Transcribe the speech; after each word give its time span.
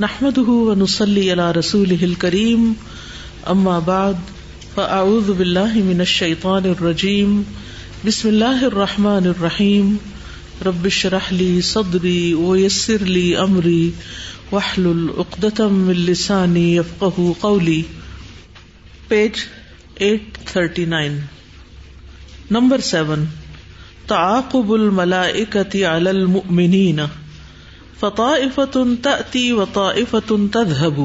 نحمد 0.00 0.38
ونسلی 0.38 1.28
علی 1.32 1.42
رسول 1.56 2.14
کریم 2.20 2.72
اما 3.46 3.78
بعد 3.80 4.30
فاعوذ 4.74 5.28
باللہ 5.30 5.74
من 5.84 6.00
الشیطان 6.00 6.64
الرجیم 6.64 7.36
بسم 8.04 8.28
اللہ 8.28 8.64
الرحمن 8.64 9.26
الرحیم 9.26 9.94
رب 10.66 10.88
شرح 10.88 11.30
لی 11.32 11.60
صدری 11.60 12.34
ویسر 12.34 13.04
لی 13.08 13.24
امری 13.36 13.90
وحلل 14.52 15.08
اقدتم 15.16 15.80
من 15.82 16.04
لسانی 16.10 16.68
یفقہ 16.76 17.32
قولی 17.40 17.80
پیج 19.08 19.46
839 20.04 21.18
نمبر 22.50 22.90
سیون 22.90 23.24
تعاقب 24.06 24.72
الملائکت 24.72 25.76
علی 25.88 26.08
المؤمنین 26.08 27.00
فطائفت 28.00 28.78
تأتی 29.02 29.52
وطائفت 29.52 30.32
تذهب 30.52 31.00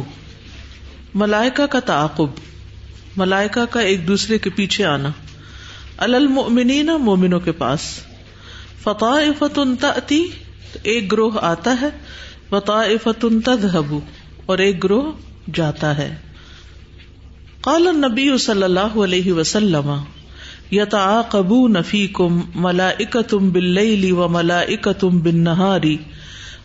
ملائکہ 1.14 1.66
کا 1.66 1.80
تعاقب، 1.80 2.28
ملائکہ 3.18 3.66
کا 3.66 3.80
ایک 3.80 4.08
دوسرے 4.08 4.38
کے 4.38 4.50
پیچھے 4.50 4.86
آنا۔ 4.86 5.10
المؤمنین 5.98 6.90
مومنوں 7.00 7.40
کے 7.40 7.52
پاس۔ 7.52 7.80
فطائفت 8.84 9.60
تأتی 9.80 10.28
ایک 10.84 11.12
گروہ 11.12 11.32
آتا 11.42 11.76
ہے۔ 11.82 11.90
وطائفت 12.52 13.26
تذهب 13.46 13.98
اور 14.46 14.58
ایک 14.58 14.84
گروہ 14.84 15.12
جاتا 15.54 15.98
ہے۔ 15.98 16.16
قال 17.62 17.88
النبی 17.88 18.38
صلی 18.38 18.64
اللہ 18.64 19.04
علیہ 19.04 19.34
وسلم، 19.34 20.04
یتعاقبون 20.72 21.76
فیکم 21.88 22.42
ملائکۃ 22.56 23.34
باللیل 23.34 24.12
وملائکۃ 24.12 25.06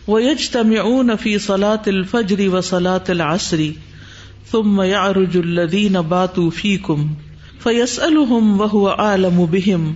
بالنہار 0.07 0.29
ويجتمعون 0.29 1.15
في 1.15 1.37
صلاة 1.37 1.83
الفجر 1.87 2.49
وصلاة 2.49 3.03
العصر 3.07 3.61
ثم 4.51 4.81
يعرج 4.81 5.37
الذين 5.37 6.01
باتوا 6.01 6.49
فيكم 6.49 7.13
فيسألهم 7.63 8.61
وهو 8.61 8.87
عالم 8.87 9.45
بهم 9.45 9.93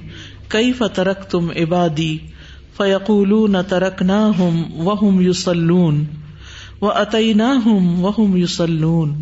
كيف 0.50 0.84
تركتم 0.94 1.52
عبادي 1.52 2.17
فيقولون 2.78 3.56
تركناهم 3.67 4.88
وهم 4.88 5.22
يصلون 5.22 6.06
وأتيناهم 6.81 8.06
وهم 8.06 8.38
يصلون 8.38 9.22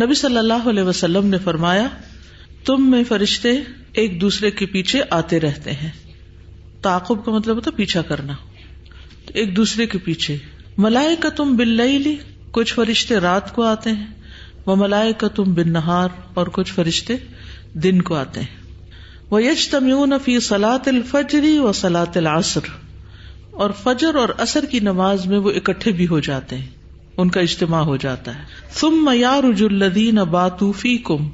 نبی 0.00 0.14
صلی 0.14 0.38
اللہ 0.38 0.68
علیہ 0.68 0.82
وسلم 0.82 1.26
نے 1.26 1.38
فرمایا، 1.38 1.88
تم 2.64 2.90
میں 2.90 3.04
فرشتے 3.08 3.60
ایک 3.92 4.20
دوسرے 4.20 4.50
کے 4.50 4.66
پیچھے 4.66 5.02
آتے 5.10 5.40
رہتے 5.40 5.72
ہیں۔ 5.72 5.90
تعاقب 6.82 7.24
کا 7.24 7.32
مطلب 7.32 7.56
ہوتا 7.56 7.70
پیچھا 7.70 8.02
کرنا۔ 8.02 8.32
ایک 9.26 9.56
دوسرے 9.56 9.86
کے 9.86 9.98
پیچھے۔ 9.98 10.36
ملائے 10.78 11.16
کا 11.16 11.28
تم 11.28 11.56
بل 11.56 12.16
کچھ 12.50 12.74
فرشتے 12.74 13.16
رات 13.16 13.54
کو 13.54 13.62
آتے 13.62 13.90
ہیں۔ 13.90 14.06
وہ 14.66 14.76
ملائے 14.76 15.12
کا 15.12 15.28
تم 15.28 15.44
بن 15.44 15.72
نہار 15.72 16.08
اور 16.34 16.46
کچھ 16.46 16.72
فرشتے 16.72 17.14
دن 17.72 18.02
کو 18.02 18.14
آتے 18.14 18.40
ہیں۔ 18.40 18.56
وہ 19.30 19.42
یج 19.42 19.68
تمیون 19.68 20.12
فی 20.24 20.40
سلاط 20.40 20.88
الفجری 20.88 21.58
و 21.58 21.72
سلاط 21.72 22.16
العصر۔ 22.16 22.60
اور 23.50 23.70
فجر 23.82 24.14
اور 24.14 24.28
اثر 24.38 24.64
کی 24.64 24.80
نماز 24.80 25.26
میں 25.26 25.38
وہ 25.38 25.50
اکٹھے 25.50 25.92
بھی 25.92 26.06
ہو 26.06 26.20
جاتے 26.20 26.58
ہیں۔ 26.58 26.66
ان 27.16 27.30
کا 27.30 27.40
اجتماع 27.40 27.80
ہو 27.80 27.96
جاتا 27.96 28.34
ہے۔ 28.34 28.42
تم 28.80 29.04
میار 29.04 29.62
الدین 29.64 30.14
باتوفی 30.14 30.98
کم 30.98 31.28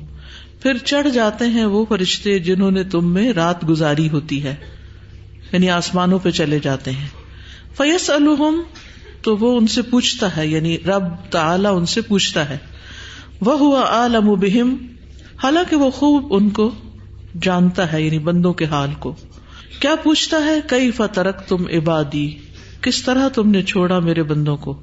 پھر 0.62 0.78
چڑھ 0.78 1.10
جاتے 1.10 1.46
ہیں 1.46 1.64
وہ 1.64 1.84
فرشتے 1.88 2.38
جنہوں 2.38 2.70
نے 2.70 2.84
تم 2.84 3.14
میں 3.14 3.32
رات 3.32 3.68
گزاری 3.68 4.08
ہوتی 4.08 4.44
ہے۔ 4.44 4.54
یعنی 5.52 5.70
آسمانوں 5.70 6.18
پہ 6.18 6.30
چلے 6.30 6.58
جاتے 6.58 6.90
ہیں۔ 6.90 7.08
فیس 7.76 8.10
الحم 8.10 8.60
تو 9.22 9.36
وہ 9.36 9.58
ان 9.58 9.66
سے 9.66 9.82
پوچھتا 9.82 10.36
ہے 10.36 10.46
یعنی 10.46 10.78
رب 10.78 11.04
تعلی 11.30 11.66
ان 11.66 11.86
سے 11.86 12.00
پوچھتا 12.00 12.48
ہے۔ 12.48 12.58
وہ 13.40 13.58
ہوا 13.58 13.82
عالم 13.82 14.34
بہم 14.34 14.76
حالانکہ 15.42 15.76
وہ 15.76 15.90
خوب 15.90 16.34
ان 16.34 16.50
کو 16.50 16.70
جانتا 17.42 17.92
ہے 17.92 18.02
یعنی 18.02 18.18
بندوں 18.18 18.52
کے 18.52 18.64
حال 18.64 18.90
کو۔ 18.98 19.14
کیا 19.80 19.94
پوچھتا 20.02 20.44
ہے؟ 20.44 20.60
کئی 20.66 20.90
فترک 20.90 21.48
تم 21.48 21.66
عبادی؟ 21.72 22.34
کس 22.80 23.02
طرح 23.02 23.28
تم 23.28 23.50
نے 23.50 23.62
چھوڑا 23.62 23.98
میرے 23.98 24.22
بندوں 24.22 24.56
کو؟ 24.56 24.80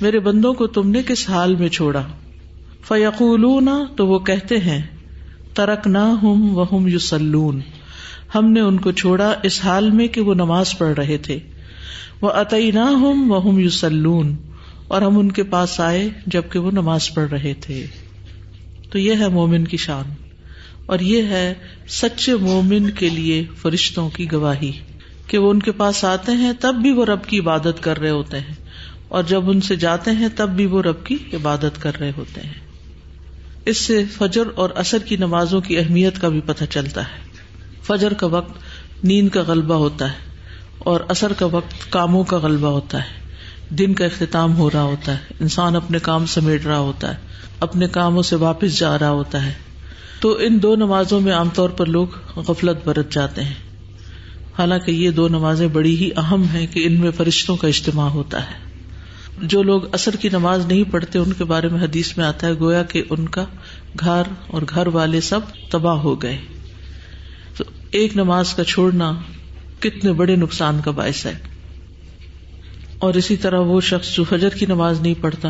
میرے 0.00 0.18
بندوں 0.18 0.54
کو 0.54 0.66
تم 0.66 0.90
نے 0.90 1.02
کس 1.02 1.30
حال 1.30 1.56
میں 1.56 1.68
چھوڑا؟ 1.68 2.02
فیقول 2.88 3.46
تو 3.96 4.06
وہ 4.06 4.18
کہتے 4.18 4.58
ہیں 4.58 4.82
ترک 5.54 5.86
نہ 5.86 5.98
ہوں 5.98 6.50
وہ 6.50 6.64
ہم 6.72 6.88
یوسلون 6.88 7.60
ہم 8.34 8.52
نے 8.52 8.60
ان 8.60 8.78
کو 8.78 8.92
چھوڑا 8.92 9.34
اس 9.42 9.64
حال 9.64 9.90
میں 9.90 10.08
کہ 10.08 10.20
وہ 10.20 10.34
نماز 10.34 10.78
پڑھ 10.78 10.94
رہے 10.94 11.18
تھے۔ 11.18 11.38
وہ 12.20 12.30
عطی 12.30 12.70
نہ 12.70 12.78
ہوں 12.78 13.28
وہ 13.28 13.48
ہم 13.48 13.58
یوسلون 13.58 14.36
اور 14.88 15.02
ہم 15.02 15.18
ان 15.18 15.32
کے 15.32 15.42
پاس 15.42 15.80
آئے 15.80 16.08
جبکہ 16.26 16.58
وہ 16.58 16.70
نماز 16.70 17.14
پڑھ 17.14 17.30
رہے 17.30 17.54
تھے۔ 17.60 17.86
تو 18.90 18.98
یہ 18.98 19.14
ہے 19.18 19.28
مومن 19.28 19.64
کی 19.64 19.76
شان۔ 19.76 20.04
اور 20.86 20.98
یہ 21.00 21.22
ہے 21.22 21.54
سچے 21.88 22.34
مومن 22.34 22.90
کے 22.90 23.08
لیے 23.08 23.44
فرشتوں 23.62 24.10
کی 24.10 24.32
گواہی 24.32 24.72
کہ 25.26 25.38
وہ 25.38 25.50
ان 25.50 25.60
کے 25.60 25.72
پاس 25.72 26.04
آتے 26.04 26.32
ہیں 26.32 26.52
تب 26.60 26.74
بھی 26.74 26.90
وہ 26.90 27.04
رب 27.04 27.24
کی 27.24 27.38
عبادت 27.38 27.82
کر 27.82 27.98
رہے 27.98 28.10
ہوتے 28.10 28.38
ہیں۔ 28.38 28.54
اور 29.08 29.22
جب 29.22 29.50
ان 29.50 29.60
سے 29.60 29.76
جاتے 29.76 30.10
ہیں 30.10 30.28
تب 30.36 30.48
بھی 30.48 30.66
وہ 30.66 30.82
رب 30.82 31.04
کی 31.04 31.14
عبادت 31.32 31.82
کر 31.82 31.98
رہے 32.00 32.12
ہوتے 32.16 32.40
ہیں۔ 32.40 32.54
اس 33.64 33.76
سے 33.76 34.04
فجر 34.04 34.42
اور 34.54 34.70
اثر 34.70 34.98
کی 34.98 35.16
نمازوں 35.16 35.60
کی 35.60 35.78
اہمیت 35.78 36.20
کا 36.20 36.28
بھی 36.28 36.40
پتہ 36.40 36.64
چلتا 36.70 37.00
ہے۔ 37.00 37.18
فجر 37.82 38.14
کا 38.14 38.26
وقت 38.26 38.58
نیند 39.04 39.28
کا 39.28 39.42
غلبہ 39.42 39.74
ہوتا 39.74 40.12
ہے۔ 40.12 40.35
اور 40.78 41.00
اثر 41.08 41.32
کا 41.32 41.46
وقت 41.46 41.92
کاموں 41.92 42.24
کا 42.24 42.38
غلبہ 42.38 42.68
ہوتا 42.68 42.98
ہے۔ 42.98 43.26
دن 43.74 43.94
کا 43.94 44.04
اختتام 44.04 44.56
ہو 44.56 44.70
رہا 44.70 44.82
ہوتا 44.82 45.12
ہے۔ 45.12 45.18
انسان 45.40 45.76
اپنے 45.76 45.98
کام 45.98 46.26
سمیٹ 46.26 46.66
رہا 46.66 46.78
ہوتا 46.78 47.10
ہے۔ 47.10 47.16
اپنے 47.60 47.86
کاموں 47.88 48.22
سے 48.22 48.36
واپس 48.36 48.78
جا 48.78 48.98
رہا 48.98 49.10
ہوتا 49.10 49.46
ہے۔ 49.46 49.52
تو 50.20 50.38
ان 50.40 50.62
دو 50.62 50.76
نمازوں 50.76 51.20
میں 51.20 51.32
عام 51.32 51.48
طور 51.54 51.68
پر 51.68 51.86
لوگ 51.86 52.06
غفلت 52.36 52.88
برت 52.88 53.12
جاتے 53.12 53.44
ہیں۔ 53.44 53.54
حالانکہ 54.58 54.90
یہ 54.90 55.10
دو 55.10 55.28
نمازیں 55.28 55.68
بڑی 55.68 55.96
ہی 55.96 56.10
اہم 56.16 56.44
ہے 56.52 56.66
کہ 56.66 56.86
ان 56.86 56.92
میں 56.92 57.10
فرشتوں 57.10 57.56
کا 57.56 57.68
اجتماع 57.68 58.08
ہوتا 58.08 58.42
ہے۔ 58.42 58.66
جو 59.42 59.62
لوگ 59.62 59.94
اثر 59.94 60.16
کی 60.16 60.28
نماز 60.28 60.66
نہیں 60.66 60.84
پڑھتے، 60.92 61.18
ان 61.18 61.32
کے 61.32 61.44
بارے 61.44 61.68
میں 61.68 61.80
حدیث 61.80 62.16
میں 62.16 62.24
آتا 62.24 62.46
ہے، 62.46 62.52
گویا 62.52 62.82
کہ 62.82 63.02
ان 63.10 63.28
کا 63.28 63.44
گھر 64.00 64.22
اور 64.46 64.62
گھر 64.74 64.86
والے 64.86 65.20
سب 65.20 65.40
تباہ 65.70 65.94
ہو 65.94 66.22
گئے۔ 66.22 66.38
تو 67.56 67.64
ایک 67.90 68.16
نماز 68.16 68.54
کا 68.54 68.64
چھوڑنا 68.64 69.12
کتنے 69.80 70.12
بڑے 70.12 70.36
نقصان 70.36 70.80
کا 70.84 70.90
باعث 70.90 71.26
ہے۔ 71.26 71.34
اور 72.98 73.14
اسی 73.14 73.36
طرح 73.36 73.60
وہ 73.60 73.80
شخص 73.80 74.16
جو 74.16 74.24
فجر 74.24 74.48
کی 74.48 74.66
نماز 74.66 75.00
نہیں 75.00 75.14
پڑھتا 75.20 75.48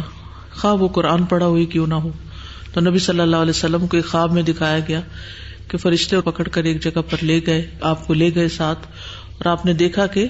خواہ 0.50 0.74
وہ 0.74 0.88
قرآن 0.88 1.24
پڑھا 1.24 1.46
ہوئی 1.46 1.66
کیوں 1.66 1.86
نہ 1.86 1.94
ہو۔ 1.94 2.10
تو 2.72 2.80
نبی 2.80 2.98
صلی 2.98 3.20
اللہ 3.20 3.36
علیہ 3.36 3.50
وسلم 3.50 3.86
کو 3.86 3.96
ایک 3.96 4.06
خواب 4.06 4.32
میں 4.32 4.42
دکھایا 4.42 4.78
گیا 4.88 5.00
کہ 5.68 5.78
فرشتے 5.78 6.20
پکڑ 6.20 6.44
کر 6.44 6.64
ایک 6.64 6.82
جگہ 6.82 7.02
پر 7.10 7.24
لے 7.24 7.40
گئے، 7.46 7.70
آپ 7.80 8.06
کو 8.06 8.14
لے 8.14 8.30
گئے 8.34 8.48
ساتھ۔ 8.48 8.78
اور 9.32 9.46
آپ 9.46 9.66
نے 9.66 9.72
دیکھا 9.72 10.06
کہ 10.06 10.28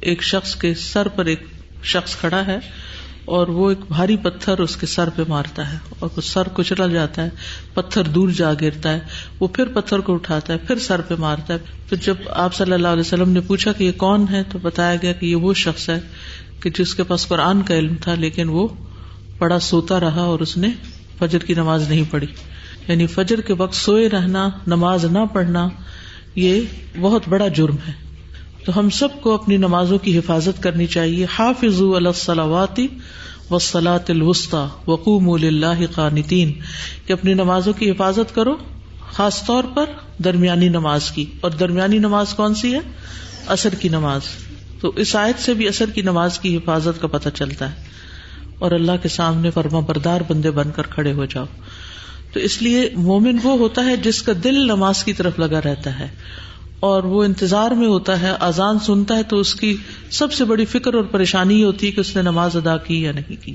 ایک 0.00 0.22
شخص 0.22 0.56
کے 0.56 0.74
سر 0.74 1.08
پر 1.08 1.24
ایک 1.24 1.40
شخص 1.82 2.16
کھڑا 2.16 2.46
ہے۔ 2.46 2.58
اور 3.24 3.46
وہ 3.46 3.70
ایک 3.70 3.78
بھاری 3.88 4.16
پتھر 4.16 4.58
اس 4.58 4.76
کے 4.76 4.86
سر 4.86 5.08
پہ 5.16 5.22
مارتا 5.28 5.72
ہے 5.72 5.78
اور 5.98 6.08
وہ 6.16 6.20
سر 6.20 6.42
کچلا 6.54 6.86
جاتا 6.86 7.24
ہے، 7.24 7.30
پتھر 7.74 8.02
دور 8.02 8.28
جا 8.28 8.52
گرتا 8.60 8.92
ہے، 8.92 8.98
وہ 9.40 9.48
پھر 9.48 9.64
پتھر 9.64 9.98
کو 9.98 10.14
اٹھاتا 10.14 10.52
ہے، 10.52 10.58
پھر 10.58 10.78
سر 10.78 11.00
پہ 11.00 11.14
مارتا 11.18 11.54
ہے۔ 11.54 11.58
پھر 11.88 11.96
جب 11.96 12.14
آپ 12.28 12.54
صلی 12.54 12.72
اللہ 12.72 12.88
علیہ 12.88 13.00
وسلم 13.00 13.30
نے 13.30 13.40
پوچھا 13.40 13.72
کہ 13.72 13.84
یہ 13.84 13.92
کون 13.92 14.26
ہے، 14.30 14.42
تو 14.48 14.58
بتایا 14.62 14.96
گیا 15.02 15.12
کہ 15.12 15.26
یہ 15.26 15.36
وہ 15.36 15.54
شخص 15.54 15.90
ہے 15.90 16.00
کہ 16.60 16.70
جس 16.70 16.94
کے 16.94 17.02
پاس 17.02 17.28
قرآن 17.28 17.62
کا 17.62 17.74
علم 17.74 17.94
تھا، 18.00 18.14
لیکن 18.14 18.48
وہ 18.48 18.68
بڑا 19.38 19.58
سوتا 19.58 20.00
رہا 20.00 20.20
اور 20.20 20.40
اس 20.40 20.56
نے 20.56 20.68
فجر 21.18 21.38
کی 21.38 21.54
نماز 21.54 21.88
نہیں 21.88 22.04
پڑھی۔ 22.10 22.26
یعنی 22.88 23.06
فجر 23.06 23.40
کے 23.40 23.54
وقت 23.54 23.74
سوئے 23.74 24.08
رہنا، 24.08 24.48
نماز 24.66 25.04
نہ 25.04 25.18
پڑھنا، 25.32 25.68
یہ 26.34 26.60
بہت 27.00 27.22
بڑا 27.28 27.48
جرم 27.48 27.76
ہے۔ 27.88 28.11
تو 28.64 28.78
ہم 28.78 28.90
سب 28.90 29.08
کو 29.20 29.34
اپنی 29.34 29.56
نمازوں 29.56 29.98
کی 29.98 30.18
حفاظت 30.18 30.62
کرنی 30.62 30.86
چاہیے۔ 30.86 31.26
حافظ 31.38 31.82
الصلاواتی 31.82 32.86
وسلاۃ 33.50 33.98
الوسطی 34.08 34.90
وقوم 34.90 35.30
اللہ 35.30 35.86
قانتین۔ 35.94 36.52
کہ 37.06 37.12
اپنی 37.12 37.34
نمازوں 37.34 37.72
کی 37.72 37.90
حفاظت 37.90 38.34
کرو، 38.34 38.56
خاص 39.12 39.44
طور 39.44 39.64
پر 39.74 39.84
درمیانی 40.24 40.68
نماز 40.68 41.10
کی۔ 41.10 41.24
اور 41.40 41.50
درمیانی 41.50 41.98
نماز 41.98 42.34
کون 42.34 42.54
سی 42.54 42.74
ہے؟ 42.74 42.80
اثر 43.46 43.74
کی 43.74 43.88
نماز۔ 43.88 44.20
تو 44.80 44.92
اس 44.96 45.16
آیت 45.16 45.42
سے 45.42 45.54
بھی 45.54 45.68
اثر 45.68 45.90
کی 45.90 46.02
نماز 46.02 46.38
کی 46.38 46.56
حفاظت 46.56 47.00
کا 47.00 47.06
پتہ 47.06 47.28
چلتا 47.34 47.70
ہے۔ 47.70 47.84
اور 48.58 48.70
اللہ 48.70 48.92
کے 49.02 49.08
سامنے 49.08 49.50
فرما 49.50 49.80
بردار 49.80 50.20
بندے 50.28 50.50
بن 50.50 50.70
کر 50.70 50.82
کھڑے 50.82 51.12
ہو 51.12 51.24
جاؤ۔ 51.24 51.44
تو 52.32 52.40
اس 52.40 52.62
لیے 52.62 52.90
مومن 52.94 53.38
وہ 53.42 53.58
ہوتا 53.58 53.84
ہے 53.84 53.96
جس 53.96 54.22
کا 54.22 54.32
دل 54.44 54.54
نماز 54.54 55.04
کی 55.04 55.12
طرف 55.12 55.38
لگا 55.38 55.60
رہتا 55.62 55.98
ہے۔ 55.98 56.08
اور 56.82 57.02
وہ 57.02 57.24
انتظار 57.24 57.70
میں 57.70 57.88
ہوتا 57.88 58.20
ہے، 58.20 58.30
اذان 58.40 58.78
سنتا 58.78 59.16
ہے 59.16 59.22
تو 59.22 59.38
اس 59.38 59.54
کی 59.54 59.76
سب 60.10 60.32
سے 60.32 60.44
بڑی 60.44 60.64
فکر 60.64 60.94
اور 60.94 61.04
پریشانی 61.04 61.64
ہوتی 61.64 61.86
ہے 61.86 61.92
کہ 61.92 62.00
اس 62.00 62.16
نے 62.16 62.22
نماز 62.22 62.56
ادا 62.56 62.76
کی 62.76 63.02
یا 63.02 63.12
نہیں 63.12 63.44
کی۔ 63.44 63.54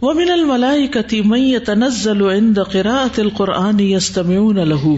وہ 0.00 0.12
من 0.12 0.30
الملائی 0.30 0.86
کتی 0.86 1.22
مئی 1.22 1.58
تنزل 1.58 2.54
قراءت 2.72 3.18
القرآن 3.18 3.80
یستمعون 3.80 4.56
له۔ 4.56 4.94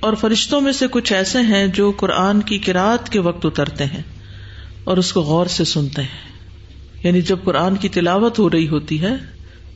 اور 0.00 0.14
فرشتوں 0.14 0.60
میں 0.60 0.72
سے 0.72 0.86
کچھ 0.90 1.12
ایسے 1.12 1.38
ہیں 1.38 1.66
جو 1.66 1.92
قرآن 1.96 2.40
کی 2.40 2.58
قرآت 2.58 3.08
کے 3.08 3.20
وقت 3.20 3.46
اترتے 3.46 3.84
ہیں 3.84 4.02
اور 4.84 4.96
اس 4.96 5.12
کو 5.12 5.20
غور 5.20 5.46
سے 5.46 5.64
سنتے 5.64 6.02
ہیں۔ 6.02 6.40
یعنی 7.02 7.20
جب 7.20 7.36
قرآن 7.44 7.76
کی 7.76 7.88
تلاوت 7.88 8.38
ہو 8.38 8.50
رہی 8.50 8.68
ہوتی 8.68 9.00
ہے، 9.02 9.14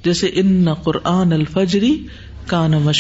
جیسے 0.05 0.31
ان 0.35 0.75
قرآن 0.75 1.33
الفجری 1.33 2.07
کا 2.47 2.67
ن 2.67 2.93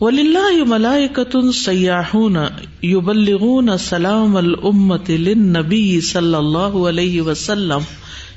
ولی 0.00 0.20
اللہ 0.20 1.50
سیاحون 1.52 2.36
یبلغون 2.82 3.78
سلام 3.78 4.36
الامت 4.36 5.10
للنبی 5.10 6.00
صلی 6.00 6.34
اللہ 6.34 6.58
علیہ 6.58 7.22
وسلم 7.22 7.78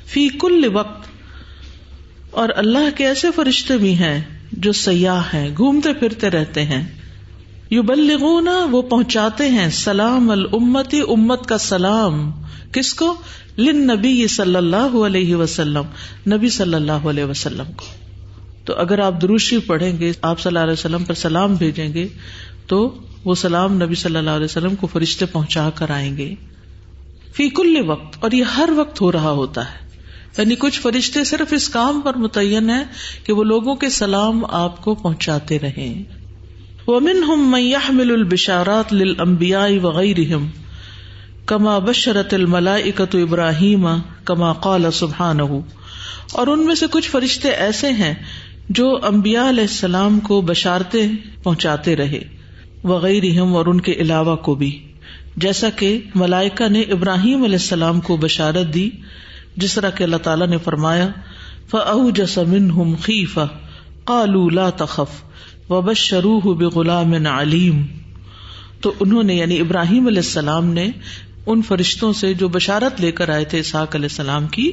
فی 0.06 0.28
کل 0.28 0.64
وقت۔ 0.74 1.06
اور 2.30 2.48
اللہ 2.56 2.96
کے 2.96 3.06
ایسے 3.06 3.28
فرشتے 3.36 3.76
بھی 3.76 3.94
ہیں 3.94 4.20
جو 4.52 4.72
سیاح 4.72 5.20
ہیں، 5.34 5.50
گھومتے 5.56 5.92
پھرتے 5.92 6.30
رہتے 6.30 6.64
ہیں۔ 6.64 6.98
یبلغون، 7.70 8.48
وہ 8.70 8.82
پہنچاتے 8.82 9.48
ہیں 9.48 9.70
سلام 9.70 10.30
الامتی 10.30 11.00
امت 11.00 11.46
کا 11.46 11.58
سلام۔ 11.58 12.30
کس 12.72 12.94
کو؟ 12.94 13.14
لن 13.58 13.86
نبی 13.86 14.26
صلی 14.26 14.56
اللہ 14.56 15.06
علیہ 15.06 15.36
وسلم، 15.36 15.82
نبی 16.34 16.48
صلی 16.48 16.74
اللہ 16.74 16.92
علیہ 16.92 17.24
وسلم 17.24 17.72
کو۔ 17.76 18.01
تو 18.64 18.74
اگر 18.76 18.98
آپ 18.98 19.22
دروشی 19.22 19.58
پڑھیں 19.58 19.98
گے، 19.98 20.12
آپ 20.22 20.40
صلی 20.40 20.50
اللہ 20.50 20.58
علیہ 20.58 20.72
وسلم 20.72 21.04
پر 21.04 21.14
سلام 21.14 21.54
بھیجیں 21.54 21.94
گے، 21.94 22.08
تو 22.66 22.94
وہ 23.24 23.34
سلام 23.34 23.82
نبی 23.82 23.94
صلی 23.94 24.16
اللہ 24.16 24.30
علیہ 24.30 24.44
وسلم 24.44 24.74
کو 24.74 24.86
فرشتے 24.86 25.26
پہنچا 25.26 25.70
کر 25.74 25.90
آئیں 25.90 26.16
گے۔ 26.16 26.34
فی 27.32 27.48
کل 27.48 27.76
وقت، 27.86 28.16
اور 28.20 28.30
یہ 28.30 28.44
ہر 28.44 28.68
وقت 28.76 29.00
ہو 29.00 29.12
رہا 29.12 29.30
ہوتا 29.30 29.64
ہے۔ 29.64 29.82
یعنی 30.38 30.54
کچھ 30.58 30.80
فرشتے 30.80 31.24
صرف 31.24 31.52
اس 31.52 31.68
کام 31.68 32.00
پر 32.00 32.14
متعین 32.14 32.70
ہے 32.70 32.84
کہ 33.24 33.32
وہ 33.32 33.44
لوگوں 33.44 33.74
کے 33.74 33.88
سلام 33.88 34.44
آپ 34.44 34.84
کو 34.84 34.94
پہنچاتے 34.94 35.58
رہے 35.58 36.02
ومن 36.86 37.22
ہم 37.22 37.50
میحمل 37.50 38.10
البشارات 38.10 38.92
للانبیاء 38.92 39.68
وغیرہم، 39.82 40.46
کما 41.46 41.78
بشرت 41.78 42.34
الملائکۃ 42.34 43.14
ابراہیم، 43.14 43.88
کما 44.24 44.52
قال 44.52 44.90
سبحانہ۔ 44.92 45.42
اور 46.32 46.46
ان 46.46 46.66
میں 46.66 46.74
سے 46.74 46.86
کچھ 46.90 47.10
فرشتے 47.10 47.48
ایسے 47.48 47.90
ہیں 47.90 48.14
جو 48.74 48.98
امبیا 49.02 49.48
علیہ 49.48 49.62
السلام 49.62 50.20
کو 50.20 50.40
بشارتے 50.40 51.06
پہنچاتے 51.42 51.96
رہے 51.96 52.20
وغیرہ 52.84 53.40
اور 53.40 53.66
ان 53.66 53.80
کے 53.80 53.92
علاوہ 53.92 54.36
کو 54.36 54.54
بھی۔ 54.54 54.70
جیسا 55.36 55.68
کہ 55.70 55.98
ملائکا 56.14 56.68
نے 56.68 56.80
ابراہیم 56.80 57.42
علیہ 57.42 57.54
السلام 57.54 58.00
کو 58.00 58.16
بشارت 58.16 58.74
دی، 58.74 58.90
جس 59.56 59.74
طرح 59.74 59.90
کہ 59.90 60.04
اللہ 60.04 60.16
تعالیٰ 60.16 60.48
نے 60.48 60.58
فرمایا 60.58 61.08
فو 61.70 62.10
جسمن 62.10 62.70
ہم 62.70 62.94
خیف 63.02 63.38
قالو 64.04 64.48
لا 64.50 64.70
تخف 64.70 65.70
و 65.70 65.80
بشروح 65.80 66.54
بغلام 66.54 67.26
علیم 67.26 67.82
تو 68.80 68.92
انہوں 69.00 69.22
نے 69.22 69.34
یعنی 69.34 69.60
ابراہیم 69.60 70.06
علیہ 70.06 70.24
السلام 70.26 70.72
نے، 70.72 70.90
ان 71.46 71.62
فرشتوں 71.62 72.12
سے 72.12 72.34
جو 72.34 72.48
بشارت 72.48 73.00
لے 73.00 73.12
کر 73.12 73.28
آئے 73.28 73.44
تھے 73.44 73.58
اسحاق 73.58 73.94
علیہ 73.94 74.08
السلام 74.10 74.46
کی 74.46 74.70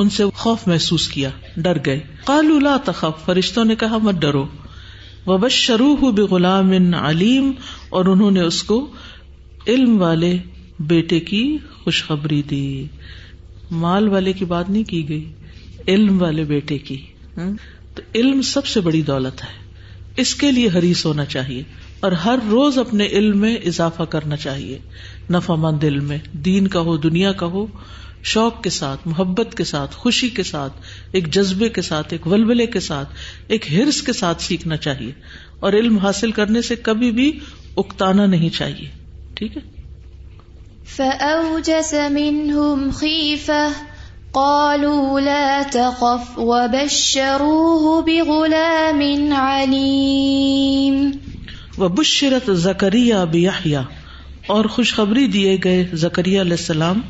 ان 0.00 0.10
سے 0.10 0.24
خوف 0.34 0.68
محسوس 0.68 1.08
کیا، 1.08 1.30
ڈر 1.56 1.78
گئے۔ 1.86 2.00
کالو 2.24 2.58
لا 2.58 2.76
تخف، 2.84 3.24
فرشتوں 3.24 3.64
نے 3.64 3.74
کہا 3.74 3.98
مت 3.98 4.14
ڈرو۔ 4.14 4.46
وہ 5.26 5.38
بس 5.38 5.52
شروع 5.52 5.96
علیم، 6.94 7.52
اور 7.88 8.04
انہوں 8.04 8.30
نے 8.30 8.40
اس 8.40 8.62
کو 8.62 8.90
علم 9.66 10.00
والے 10.00 10.36
بیٹے 10.80 11.20
کی 11.20 11.58
خوشخبری 11.84 12.42
دی۔ 12.42 12.86
مال 13.70 14.08
والے 14.08 14.32
کی 14.32 14.44
بات 14.44 14.70
نہیں 14.70 14.84
کی 14.84 15.08
گئی، 15.08 15.32
علم 15.88 16.22
والے 16.22 16.44
بیٹے 16.44 16.78
کی۔ 16.78 17.06
تو 17.94 18.02
علم 18.14 18.42
سب 18.42 18.66
سے 18.66 18.80
بڑی 18.80 19.02
دولت 19.02 19.42
ہے۔ 19.42 19.58
اس 20.16 20.34
کے 20.34 20.52
لیے 20.52 20.68
حریص 20.74 21.06
ہونا 21.06 21.24
چاہیے، 21.24 21.62
اور 22.00 22.12
ہر 22.12 22.38
روز 22.50 22.78
اپنے 22.78 23.06
علم 23.06 23.38
میں 23.38 23.56
اضافہ 23.56 24.02
کرنا 24.02 24.36
چاہیے۔ 24.36 24.78
نفع 25.30 25.54
مند 25.54 25.84
علم 25.84 26.04
میں، 26.04 26.18
دین 26.32 26.68
کا 26.68 26.80
ہو، 26.80 26.96
دنیا 26.96 27.32
کا 27.32 27.46
ہو۔ 27.46 27.66
شوق 28.22 28.62
کے 28.62 28.70
ساتھ 28.70 29.00
محبت 29.08 29.56
کے 29.56 29.64
ساتھ 29.64 29.96
خوشی 29.96 30.28
کے 30.28 30.42
ساتھ 30.42 30.72
ایک 31.12 31.32
جذبے 31.34 31.68
کے 31.68 31.82
ساتھ 31.82 32.06
ایک 32.10 32.26
ولولے 32.26 32.66
کے 32.66 32.80
ساتھ 32.80 33.08
ایک 33.46 33.72
ہرس 33.72 34.02
کے 34.02 34.12
ساتھ 34.12 34.42
سیکھنا 34.42 34.76
چاہیے۔ 34.76 35.12
اور 35.60 35.72
علم 35.72 35.98
حاصل 35.98 36.30
کرنے 36.30 36.62
سے 36.62 36.76
کبھی 36.76 37.10
بھی 37.10 37.38
اکتانا 37.76 38.26
نہیں 38.26 38.50
چاہیے۔ 38.50 38.88
ٹھیک 39.34 39.56
ہے؟ 39.56 39.62
فأوجس 40.96 41.94
منهم 42.10 42.90
خيفة 42.90 43.84
قالوا 44.32 45.18
لا 45.18 45.62
تخف 45.72 46.38
وبشروه 46.38 48.00
بغلام 48.06 49.32
عليم۔ 49.32 51.10
وبشرت 51.78 52.50
زكريا 52.56 53.24
بيحيى۔ 53.24 53.80
اور 54.46 54.64
خوشخبری 54.64 55.26
دیے 55.26 55.58
گئے 55.64 55.88
زکریہ 55.92 56.40
علیہ 56.40 56.52
السلام 56.52 57.00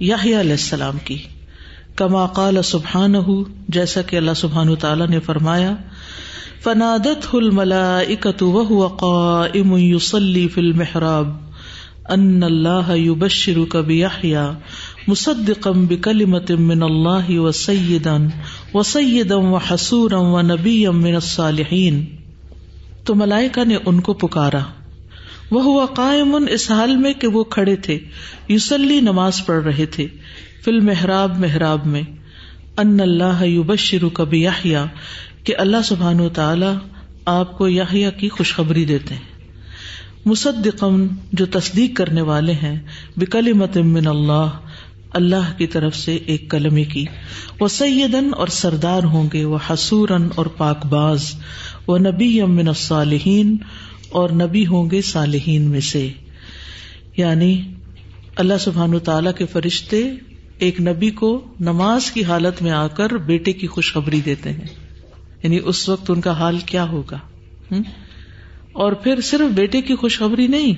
علیہ 0.00 0.50
السلام 0.50 0.98
کی۔ 1.04 1.16
کما 1.96 2.26
قال 2.26 2.62
سبحان 2.62 3.14
جیسا 3.68 4.02
کہ 4.02 4.16
اللہ 4.16 4.30
سبحان 4.36 4.74
تعالیٰ 4.74 5.08
نے 5.08 5.20
فرمایا 5.20 5.74
فنادت 6.62 7.34
الملائکۃ 7.34 8.42
وهو 8.42 8.86
قائم 8.86 9.76
يصلي 9.76 10.48
في 10.48 10.60
المحراب، 10.60 11.28
ان 12.08 12.42
اللہ 12.42 12.96
يبشرك 12.96 13.76
بيحيى 13.76 14.46
مصدقا 15.08 15.70
بكلمة 15.70 16.54
من 16.58 16.82
الله 16.82 17.38
وسيدا 17.38 18.16
وسيدا 18.74 19.36
وحسورا 19.36 20.18
ونبيا 20.18 20.90
من 20.90 21.14
الصالحين 21.14 22.04
تو 23.04 23.14
ملائکہ 23.14 23.64
نے 23.64 23.76
ان 23.86 24.00
کو 24.00 24.14
پکارا۔ 24.14 24.60
وہ 25.50 25.62
ہوا 25.62 25.86
قائم 25.86 26.36
اس 26.50 26.70
حال 26.70 26.96
میں 26.96 27.12
کہ 27.12 27.26
وہ 27.26 27.44
کھڑے 27.44 27.76
تھے 27.76 27.98
یوسلی 28.48 29.00
نماز 29.00 29.46
پڑھ 29.46 29.64
رہے 29.64 29.86
تھے 29.86 30.06
فل 30.64 30.80
محراب 30.80 31.38
محراب 31.38 31.86
میں، 31.86 32.02
ان 32.76 33.00
اللہ 33.00 33.44
یوبشر 33.44 34.08
کبھی 34.12 34.42
یاحیا 34.42 34.84
کہ 35.44 35.54
اللہ 35.58 35.76
سبحان 35.84 36.20
و 36.20 36.28
تعالی 36.28 36.72
آپ 37.24 37.58
کو 37.58 37.68
یاحیا 37.68 38.10
کی 38.10 38.28
خوشخبری 38.28 38.84
دیتے 38.84 39.14
ہیں۔ 39.14 39.38
مصدقم 40.24 41.06
جو 41.32 41.46
تصدیق 41.46 41.96
کرنے 41.96 42.20
والے 42.20 42.52
ہیں 42.52 42.78
بکلی 43.16 43.52
من 43.52 44.06
اللہ 44.06 44.46
اللہ 45.12 45.58
کی 45.58 45.66
طرف 45.66 45.96
سے 45.96 46.18
ایک 46.26 46.50
کلمے 46.50 46.84
کی۔ 46.84 47.04
وہ 47.60 47.68
سیدن 47.68 48.30
اور 48.36 48.46
سردار 48.46 49.02
ہوں 49.02 49.28
گے 49.32 49.44
وہ 49.44 49.58
حسورن 49.70 50.28
اور 50.34 50.46
پاک 50.46 50.86
باز 50.86 51.34
وہ 51.86 51.98
نبی 51.98 52.40
امن 52.40 52.68
الصالحین 52.68 53.56
اور 54.10 54.30
نبی 54.30 54.66
ہوں 54.66 54.90
گے 54.90 55.02
صالحین 55.02 55.62
میں 55.62 55.80
سے۔ 55.80 56.08
یعنی 57.16 57.62
اللہ 58.36 58.54
سبحان 58.60 58.98
تعالی 58.98 59.30
کے 59.38 59.46
فرشتے 59.46 60.10
ایک 60.58 60.80
نبی 60.80 61.10
کو 61.10 61.44
نماز 61.60 62.10
کی 62.10 62.24
حالت 62.24 62.62
میں 62.62 62.70
آ 62.70 62.86
کر 62.86 63.10
بیٹے 63.10 63.52
کی 63.52 63.66
خوشخبری 63.66 64.20
دیتے 64.20 64.52
ہیں۔ 64.52 64.66
یعنی 65.42 65.58
اس 65.64 65.88
وقت 65.88 66.10
ان 66.10 66.20
کا 66.20 66.32
حال 66.32 66.58
کیا 66.58 66.84
ہوگا؟ 66.84 67.18
اور 68.72 68.92
پھر 68.92 69.20
صرف 69.20 69.54
بیٹے 69.54 69.82
کی 69.82 69.94
خوشخبری 69.94 70.46
نہیں، 70.46 70.72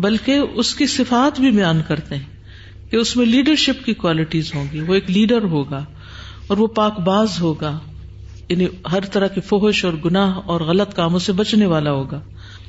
بلکہ 0.00 0.40
اس 0.54 0.74
کی 0.74 0.86
صفات 0.86 1.40
بھی 1.40 1.50
بیان 1.50 1.80
کرتے 1.88 2.14
ہیں 2.14 2.24
کہ 2.90 2.96
اس 2.96 3.16
میں 3.16 3.26
لیڈرشپ 3.26 3.84
کی 3.84 3.94
کوالٹیز 3.94 4.54
ہوں 4.54 4.64
گی، 4.72 4.80
وہ 4.80 4.94
ایک 4.94 5.10
لیڈر 5.10 5.44
ہوگا 5.44 5.84
اور 6.46 6.56
وہ 6.56 6.66
پاک 6.66 7.00
باز 7.00 7.40
ہوگا۔ 7.40 7.78
یعنی 8.48 8.66
ہر 8.92 9.00
طرح 9.00 9.26
کے 9.26 9.40
فوہش 9.40 9.84
اور 9.84 9.92
گناہ 10.04 10.30
اور 10.30 10.60
غلط 10.60 10.94
کاموں 10.94 11.18
سے 11.18 11.32
بچنے 11.32 11.66
والا 11.66 11.90
ہوگا۔ 11.92 12.20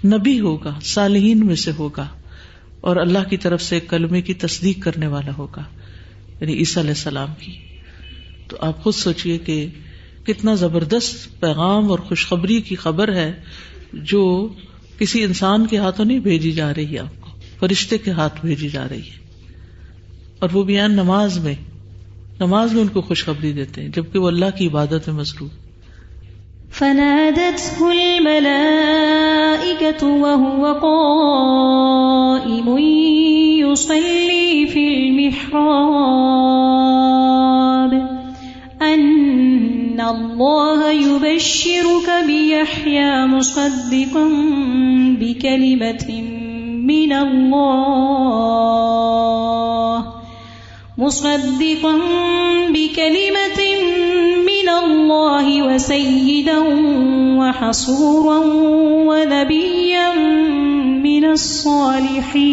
نبی 0.06 0.40
ہوگا، 0.40 0.80
صالحین 0.82 1.46
میں 1.46 1.56
سے 1.56 1.72
ہوگا 1.72 2.08
اور 2.82 2.96
اللہ 2.96 3.30
کی 3.30 3.38
طرف 3.38 3.62
سے 3.62 3.80
کلمے 3.80 4.22
کی 4.22 4.34
تصدیق 4.34 4.84
کرنے 4.84 5.08
والا 5.08 5.32
ہوگا 5.38 5.64
یعنی 6.42 6.54
عیسیٰ 6.54 6.84
علیہ 6.84 6.92
السلام 6.92 7.28
کی۔ 7.40 7.52
تو 8.48 8.58
آپ 8.62 8.84
خود 8.84 8.94
سوچیے 8.94 9.38
کہ 9.38 9.68
کتنا 10.24 10.56
زبردست 10.56 11.40
پیغام 11.40 11.92
اور 11.92 12.00
خوشخبری 12.00 12.62
کی 12.62 12.76
خبر 12.76 13.16
ہے 13.16 13.32
جو 13.94 14.54
کسی 15.00 15.24
انسان 15.24 15.68
کے 15.68 15.78
ہاتھوں 15.78 16.06
نہیں 16.06 16.20
بھیجی 16.20 16.52
جا 16.52 16.74
رہی 16.74 16.94
ہے 16.94 17.00
آپ 17.00 17.22
کو، 17.22 17.30
فرشتے 17.60 17.98
کے 17.98 18.12
ہاتھ 18.12 18.46
بھیجی 18.46 18.70
جا 18.70 18.90
رہی 18.90 19.02
ہے۔ 19.02 19.20
اور 20.40 20.50
وہ 20.54 20.64
بیان 20.64 20.92
نماز 20.92 21.40
میں 21.40 21.56
نماز 22.40 22.74
میں 22.74 22.82
ان 22.82 22.88
کو 22.88 23.02
خوشخبری 23.02 23.54
دیتے 23.54 23.82
ہیں، 23.82 23.90
جبکہ 23.90 24.20
وہ 24.20 24.28
اللہ 24.28 24.58
کی 24.58 24.68
عبادت 24.68 25.08
میں 25.08 25.14
مصروف 25.14 25.52
فنادته 26.72 27.92
الملائكة 27.92 30.08
وهو 30.08 30.74
قائم 30.82 32.78
يصلي 33.58 34.68
في 34.68 34.98
المحراب. 34.98 35.60
أن 38.82 40.02
الله 40.02 40.92
يبشرك 40.92 42.10
بيحيى 42.28 43.26
مصدقا 43.26 44.30
بكلمة 45.20 46.24
من 46.86 47.14
الله. 47.14 48.20
مصدقا 50.98 51.96
بكلمة 52.70 53.60
من 53.84 54.39
الله 54.68 55.74
وسيدا 55.74 56.58
وحصورا 57.40 58.40
ونبيا 59.10 60.14
من 61.04 61.26
الصالحين. 61.26 62.50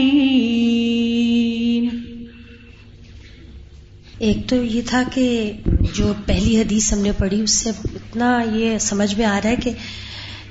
ایک 4.19 4.37
تو 4.49 4.57
یہ 4.65 4.81
تھا 4.87 5.03
کہ 5.15 5.53
جو 5.95 6.13
پہلی 6.27 6.61
حدیث 6.61 6.93
ہم 6.93 6.99
نے 6.99 7.13
پڑھی 7.13 7.43
اس 7.43 7.51
سے 7.51 7.71
اتنا 7.71 8.43
یہ 8.55 8.79
سمجھ 8.79 9.15
میں 9.15 9.27
آ 9.27 9.41
رہا 9.45 9.51
ہے 9.51 9.57
کہ 9.57 9.71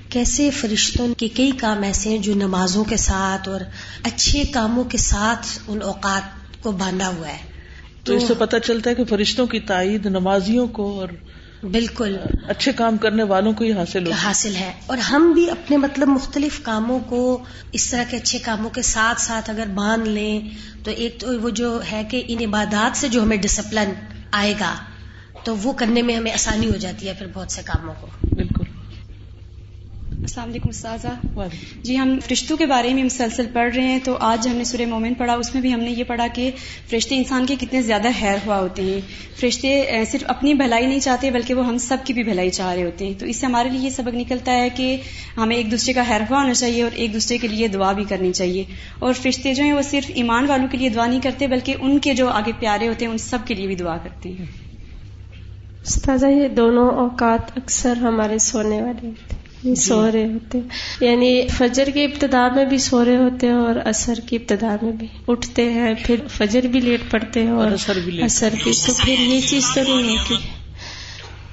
کیسے 0.10 0.50
فرشتوں 0.50 1.08
کے 1.18 1.28
کئی 1.28 1.52
کام 1.52 1.84
ایسے 1.84 2.10
ہیں 2.10 2.18
جو 2.18 2.34
نمازوں 2.36 2.84
کے 2.84 2.98
ساتھ 2.98 3.50
اور 3.50 3.60
اچھے 4.04 4.44
کاموں 4.44 4.84
کے 4.84 4.98
ساتھ 4.98 5.48
ان 5.68 5.82
اوقات 5.82 6.64
کو 6.64 6.72
باندھا 6.72 7.08
ہوا 7.08 7.28
ہے۔ 7.28 7.56
تو 8.04 8.14
اس 8.14 8.28
سے 8.28 8.34
پتہ 8.38 8.58
چلتا 8.66 8.90
ہے 8.90 8.96
کہ 8.96 9.04
فرشتوں 9.04 9.48
کی 9.48 9.60
تائید 9.60 10.06
نمازیوں 10.06 10.68
کو 10.68 11.00
اور 11.00 11.08
بالکل۔ 11.72 12.18
اچھے 12.48 12.72
کام 12.72 12.98
کرنے 12.98 13.24
والوں 13.24 13.54
کو 13.54 13.64
ہی 13.64 13.72
حاصل 13.72 14.12
حاصل 14.12 14.56
ہے۔ 14.56 14.72
اور 14.86 14.98
ہم 14.98 15.32
بھی 15.32 15.50
اپنے 15.52 15.78
مطلب 15.78 16.08
مختلف 16.08 16.60
کاموں 16.64 17.00
کو 17.00 17.44
اس 17.72 17.90
طرح 17.90 18.04
کے 18.10 18.18
اچھے 18.18 18.40
کاموں 18.40 18.70
کے 18.70 18.82
ساتھ 18.82 19.22
ساتھ 19.22 19.50
اگر 19.50 19.68
باندھ 19.76 20.10
لیں 20.10 20.42
تو 20.84 20.92
ایک 20.92 21.20
تو 21.20 21.42
وہ 21.42 21.50
جو 21.50 21.80
ہے 21.92 22.04
کہ 22.10 22.24
ان 22.28 22.44
عبادات 22.44 22.98
سے 22.98 23.08
جو 23.08 23.24
ہمیں 23.24 23.38
ڈسپلن 23.38 23.94
آئے 24.32 24.54
گا 24.60 24.76
تو 25.44 25.56
وہ 25.58 25.74
کرنے 25.74 26.02
میں 26.02 26.16
ہمیں 26.16 26.32
آسانی 26.32 26.68
ہو 26.70 26.76
جاتی 26.76 27.08
ہے 27.08 27.14
پھر 27.14 27.28
بہت 27.34 27.52
سے 27.52 27.62
کاموں 27.66 27.94
کو۔ 28.02 28.08
السلام 30.26 30.50
علیکم 30.50 30.70
استاذہ۔ 30.70 31.44
جی 31.84 31.98
ہم 31.98 32.20
فرشتوں 32.28 32.58
کے 32.58 32.66
بارے 32.66 32.94
میں 32.94 33.04
مسلسل 33.04 33.46
پڑھ 33.54 33.76
رہے 33.76 33.84
ہیں 33.84 34.00
تو 34.04 34.18
آج 34.20 34.48
ہم 34.48 34.56
نے 34.56 34.64
سورہ 34.64 34.86
مومن 34.86 35.14
پڑھا 35.14 35.34
اس 35.34 35.54
میں 35.54 35.62
بھی 35.62 35.74
ہم 35.74 35.80
نے 35.80 35.92
یہ 35.92 36.04
پڑھا 36.04 36.28
کہ 36.34 36.52
فرشتے 36.90 37.16
انسان 37.16 37.46
کے 37.46 37.56
کتنے 37.60 37.82
زیادہ 37.82 38.08
خیر 38.20 38.36
ہوا 38.46 38.60
ہوتے 38.60 38.82
ہیں۔ 38.82 39.00
فرشتے 39.40 39.86
صرف 40.12 40.24
اپنی 40.28 40.54
بھلائی 40.54 40.86
نہیں 40.86 41.00
چاہتے 41.00 41.32
بلکہ 41.32 41.54
وہ 41.54 41.68
ہم 41.68 41.78
سب 41.78 41.98
کی 42.04 42.14
بھی 42.14 42.24
بھلائی 42.24 42.50
چاہ 42.50 42.74
رہے 42.74 42.84
ہوتے 42.84 43.06
ہیں۔ 43.06 43.14
تو 43.20 43.26
اس 43.26 43.38
سے 43.38 43.46
ہمارے 43.46 43.70
لیے 43.70 43.80
یہ 43.80 43.90
سبق 43.90 44.16
نکلتا 44.16 44.52
ہے 44.52 44.70
کہ 44.70 44.98
ہمیں 45.38 45.56
ایک 45.56 45.72
دوسرے 45.72 45.94
کا 45.94 46.04
خیر 46.08 46.22
ہوا 46.30 46.42
ہونا 46.42 46.54
چاہیے 46.54 46.84
اور 46.84 46.92
ایک 46.94 47.14
دوسرے 47.14 47.38
کے 47.38 47.48
لیے 47.48 47.68
دعا 47.68 47.92
بھی 47.92 48.04
کرنی 48.04 48.34
چاہیے۔ 48.34 48.64
اور 49.00 49.14
فرشتے 49.14 49.54
جو 49.54 49.64
ہیں 49.64 49.74
وہ 49.74 49.82
صرف 49.82 50.12
ایمان 50.16 50.46
والوں 50.46 50.68
کے 50.68 50.78
لیے 50.78 50.90
دعا 50.90 51.08
نہیں 51.08 51.22
کرتے 51.22 51.48
بلکہ 51.48 51.76
ان 51.80 52.00
کے 52.00 52.14
جو 52.14 52.30
آگے 52.30 52.52
پیارے 52.60 52.88
ہوتے 52.88 53.06
ہیں 53.06 53.12
ان 53.12 53.18
سب 53.18 53.38
کے 53.46 53.54
لیے 53.54 53.68
بھی 53.68 53.76
دعا 53.76 53.98
کرتے 53.98 54.30
ہیں۔ 54.30 54.46
استاذہ 55.82 56.28
یہ 56.28 56.48
دونوں 56.48 56.92
اوقات 56.92 57.58
اکثر 57.58 57.98
ہمارے 57.98 58.38
سونے 58.38 58.82
والے 58.82 59.08
ہوتے 59.08 59.08
جی۔ 59.08 59.45
سو 59.74 60.12
رہے 60.12 60.26
ہوتے 60.26 60.60
یعنی 61.02 61.48
فجر 61.48 61.90
کی 61.94 62.04
ابتدا 62.04 62.48
میں 62.56 62.66
بھی 62.66 62.78
سو 62.78 63.06
رہے 63.06 63.18
ہوتے 63.18 63.48
ہیں 63.48 63.54
اور 63.54 63.76
اثر 63.86 64.14
کی 64.26 64.36
ابتدا 64.36 64.76
میں 64.82 64.92
بھی 64.92 65.08
اٹھتے 65.28 65.72
ہیں 65.72 65.94
پھر 66.06 66.16
فجر 66.28 66.68
بھی 66.68 66.80
لیٹ 66.80 67.12
پڑتے 67.12 67.44
ہیں 67.44 67.52
اور 67.52 67.72
اثر 67.72 67.98
بھی 68.06 68.22
تو 68.88 68.94
پھر 68.94 69.20
یہ 69.20 69.42
چیز 69.42 69.70
تو 69.76 69.82
نہیں 69.84 70.18
ہوتی۔ 70.18 70.36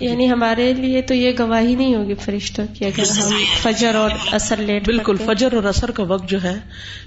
یعنی 0.00 0.30
ہمارے 0.30 0.72
لیے 0.72 1.02
تو 1.02 1.14
یہ 1.14 1.30
گواہی 1.38 1.74
نہیں 1.74 1.94
ہوگی 1.94 2.14
فرشتوں 2.14 2.64
کی 2.74 2.84
اگر 2.84 3.02
ہم 3.22 3.30
فجر 3.62 3.94
اور 3.94 4.10
اثر 4.32 4.56
لیٹ 4.56 4.86
بالکل 4.86 5.16
فجر 5.26 5.54
اور 5.54 5.64
اثر 5.64 5.90
کا 5.90 6.02
وقت 6.02 6.30
جو 6.30 6.42
ہے 6.42 6.54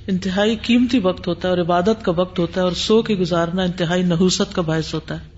انتہائی 0.08 0.56
قیمتی 0.62 1.00
وقت 1.00 1.28
ہوتا 1.28 1.48
ہے 1.48 1.52
اور 1.54 1.62
عبادت 1.62 2.06
کا 2.06 2.12
وقت 2.12 2.40
ہوتا 2.40 2.62
ہے 2.62 2.66
اور 2.66 2.74
سو 2.74 3.02
کے 3.02 3.16
گزارنا 3.16 3.64
انتہائی 3.64 4.04
نحوست 4.04 4.56
کا 4.56 4.62
باعث 4.62 4.94
ہوتا 4.94 5.16
ہے۔ 5.22 5.36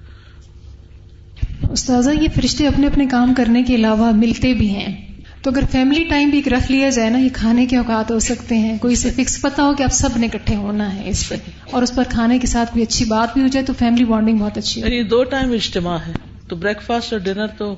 استاذہ 1.72 2.12
یہ 2.12 2.28
فرشتے 2.36 2.68
اپنے 2.68 2.88
اپنے 2.88 3.06
کام 3.06 3.34
کرنے 3.34 3.64
کے 3.64 3.76
علاوہ 3.76 4.12
ملتے 4.12 4.54
بھی 4.54 4.70
ہیں۔ 4.70 5.08
تو 5.48 5.51
اگر 5.51 5.63
فیملی 5.72 6.04
ٹائم 6.04 6.30
بھی 6.30 6.42
رکھ 6.46 6.72
لیا 6.72 6.89
جائے 6.89 7.10
نا 7.10 7.18
یہ 7.18 7.30
کھانے 7.34 7.66
کے 7.66 7.77
اوقات 7.77 8.12
ہو 8.12 8.20
سکتے 8.20 8.56
ہیں 8.56 8.77
کوئی 8.77 8.96
سے 8.96 9.12
فکس 9.12 9.42
پتا 9.42 9.63
ہو 9.63 9.74
کہ 9.74 9.84
آپ 9.84 9.89
سب 9.89 10.10
نے 10.16 10.27
اکٹھے 10.34 10.56
ہونا 10.56 10.96
ہے 10.96 11.10
اس 11.10 11.30
پہ۔ 11.30 11.36
اور 11.72 11.84
اس 11.84 11.96
پر 11.96 12.04
کھانے 12.10 12.39
کے 12.39 12.48
ساتھ 12.48 12.74
کوئی 12.74 12.84
اچھی 12.84 13.06
بات 13.06 13.34
بھی 13.34 13.42
ہو 13.42 13.48
جائے 13.48 13.66
تو 13.66 13.74
فیملی 13.80 14.06
بانڈنگ 14.06 14.38
بہت 14.38 14.58
اچھی 14.58 14.84
ہے 14.84 14.89
یعنی 14.89 15.04
دو 15.04 15.24
ٹائم 15.24 15.51
اجتماع 15.51 15.98
ہے۔ 16.08 16.12
تو 16.48 16.56
بریک 16.56 16.82
فاسٹ 16.82 17.13
اور 17.13 17.22
ڈنر 17.22 17.48
تو 17.48 17.75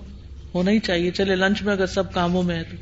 ہونا 0.55 0.71
ہی 0.71 0.79
چاہیے۔ 0.79 1.11
چلے 1.11 1.35
لنچ 1.35 1.61
میں 1.61 1.73
اگر 1.73 1.85
سب 1.85 2.13
کاموں 2.13 2.43
میں 2.43 2.55
ہے 2.55 2.63
تو۔ 2.63 2.75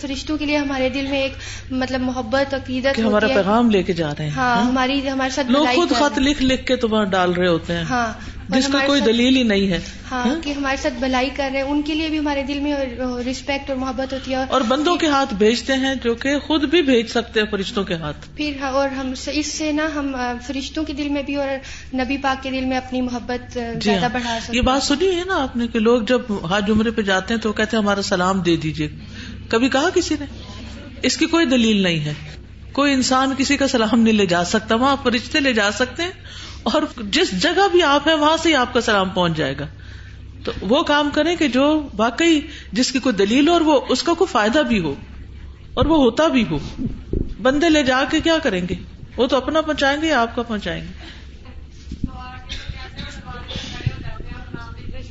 فرشتوں 0.00 0.38
کے 0.38 0.46
لیے 0.46 0.56
ہمارے 0.56 0.88
دل 0.88 1.06
میں 1.10 1.20
ایک 1.20 1.32
مطلب 1.70 2.00
محبت 2.00 2.54
عقیدت 2.54 2.98
ہمارا 2.98 3.26
پیغام 3.26 3.70
لے 3.70 3.82
کے 3.82 3.92
جا 3.92 4.10
رہے 4.18 4.24
ہیں 4.24 4.32
ہاں, 4.32 4.56
ہاں؟ 4.56 4.64
ہماری 4.64 5.08
ہمارے 5.08 5.30
ساتھ 5.30 5.50
لوگ 5.50 5.66
خود 5.74 5.90
خط 5.90 6.18
لکھ 6.18 6.42
لکھ 6.42 6.66
کے 6.66 6.76
تو 6.76 6.88
وہاں 6.88 7.04
ڈال 7.04 7.32
رہے 7.32 7.48
ہوتے 7.48 7.72
ہیں۔ 7.72 7.84
ہاں۔ 7.84 8.12
جس 8.48 8.66
کا 8.72 8.78
کوئی 8.86 9.00
دلیل 9.00 9.36
ہی 9.36 9.42
نہیں 9.42 9.68
ہے۔ 9.68 9.78
ہاں, 10.10 10.24
ہاں؟ 10.26 10.34
کہ 10.42 10.52
ہمارے 10.52 10.76
ساتھ 10.76 10.94
بھلائی 10.94 11.30
کر 11.36 11.50
رہے 11.52 11.62
ہیں 11.62 11.68
ان 11.68 11.82
کے 11.82 11.94
لیے 11.94 12.08
بھی 12.08 12.18
ہمارے 12.18 12.42
دل 12.42 12.60
میں 12.60 12.74
رسپیکٹ 13.30 13.70
اور 13.70 13.78
محبت 13.78 14.12
ہوتی 14.12 14.30
ہے 14.30 14.44
اور 14.48 14.60
بندوں 14.60 14.96
کے 14.96 15.06
ہاتھ 15.06 15.34
بھیجتے 15.34 15.72
ہیں 15.74 15.94
جو 16.04 16.14
کہ 16.14 16.38
خود 16.38 16.64
بھی 16.64 16.82
بھیج 16.82 17.06
سکتے 17.08 17.40
ہیں 17.40 17.46
فرشتوں 17.50 17.84
کے 17.84 17.94
ہاتھ۔ 17.94 18.26
پھر 18.36 18.52
ہاں، 18.60 18.70
اور 18.70 18.88
ہم 18.88 19.12
اس 19.32 19.46
سے 19.46 19.72
نا 19.72 19.88
ہم 19.94 20.16
فرشتوں 20.46 20.84
کے 20.84 20.92
دل 20.92 21.08
میں 21.08 21.22
بھی 21.22 21.34
اور 21.34 21.48
نبی 21.94 22.16
پاک 22.16 22.42
کے 22.42 22.50
دل 22.50 22.64
میں 22.64 22.76
اپنی 22.76 23.00
محبت 23.00 23.54
جی 23.54 23.78
زیادہ 23.80 24.08
بڑھا 24.12 24.38
سکتے 24.42 24.56
یہ 24.56 24.62
بات 24.62 24.82
سنی 24.82 25.10
ہے 25.16 25.24
نا 25.26 25.42
آپ 25.42 25.56
نے 25.56 25.66
کہ 25.66 25.78
لوگ 25.78 26.02
جب 26.02 26.20
حاج 26.50 26.70
عمرے 26.70 26.90
پہ 26.90 27.02
جاتے 27.02 27.34
ہیں 27.34 27.40
تو 27.40 27.52
کہتے 27.52 27.76
ہیں 27.76 27.84
ہمارا 27.84 28.02
سلام 28.02 28.40
دے 28.40 28.56
دیجیے 28.56 28.88
کبھی 29.48 29.68
کہا 29.68 29.88
کسی 29.94 30.14
نے؟ 30.20 30.26
اس 31.02 31.16
کی 31.16 31.26
کوئی 31.26 31.46
دلیل 31.46 31.82
نہیں 31.82 32.00
ہے۔ 32.00 32.14
کوئی 32.72 32.92
انسان 32.92 33.32
کسی 33.38 33.56
کا 33.56 33.68
سلام 33.68 34.00
نہیں 34.00 34.14
لے 34.14 34.26
جا 34.26 34.44
سکتا 34.44 34.74
وہاں 34.74 34.96
فرشتے 35.02 35.40
لے 35.40 35.52
جا 35.52 35.70
سکتے 35.72 36.02
ہیں۔ 36.02 36.10
اور 36.64 36.82
جس 36.98 37.42
جگہ 37.42 37.68
بھی 37.72 37.82
آپ 37.82 38.08
ہیں، 38.08 38.14
وہاں 38.14 38.36
سے 38.36 38.48
ہی 38.48 38.54
آپ 38.54 38.74
کا 38.74 38.80
سلام 38.80 39.08
پہنچ 39.08 39.36
جائے 39.36 39.54
گا۔ 39.60 39.66
تو 40.44 40.52
وہ 40.60 40.82
کام 40.82 41.10
کریں 41.14 41.36
کہ 41.36 41.48
جو 41.48 41.88
واقعی 41.96 42.40
جس 42.72 42.92
کی 42.92 42.98
کوئی 42.98 43.14
دلیل 43.14 43.48
ہو 43.48 43.52
اور 43.52 43.60
وہ 43.60 43.80
اس 43.88 44.02
کا 44.02 44.12
کوئی 44.12 44.32
فائدہ 44.32 44.58
بھی 44.58 44.80
ہو 44.80 44.94
اور 45.74 45.86
وہ 45.86 45.96
ہوتا 45.96 46.26
بھی 46.26 46.44
ہو۔ 46.50 46.58
بندے 47.42 47.68
لے 47.68 47.82
جا 47.82 48.04
کے 48.10 48.20
کیا 48.20 48.38
کریں 48.42 48.66
گے؟ 48.70 48.74
وہ 49.16 49.26
تو 49.26 49.36
اپنا 49.36 49.60
پہنچائیں 49.60 50.02
گے 50.02 50.08
یا 50.08 50.22
آپ 50.22 50.36
کا 50.36 50.42
پہنچائیں 50.42 50.82
گے؟ 50.82 50.88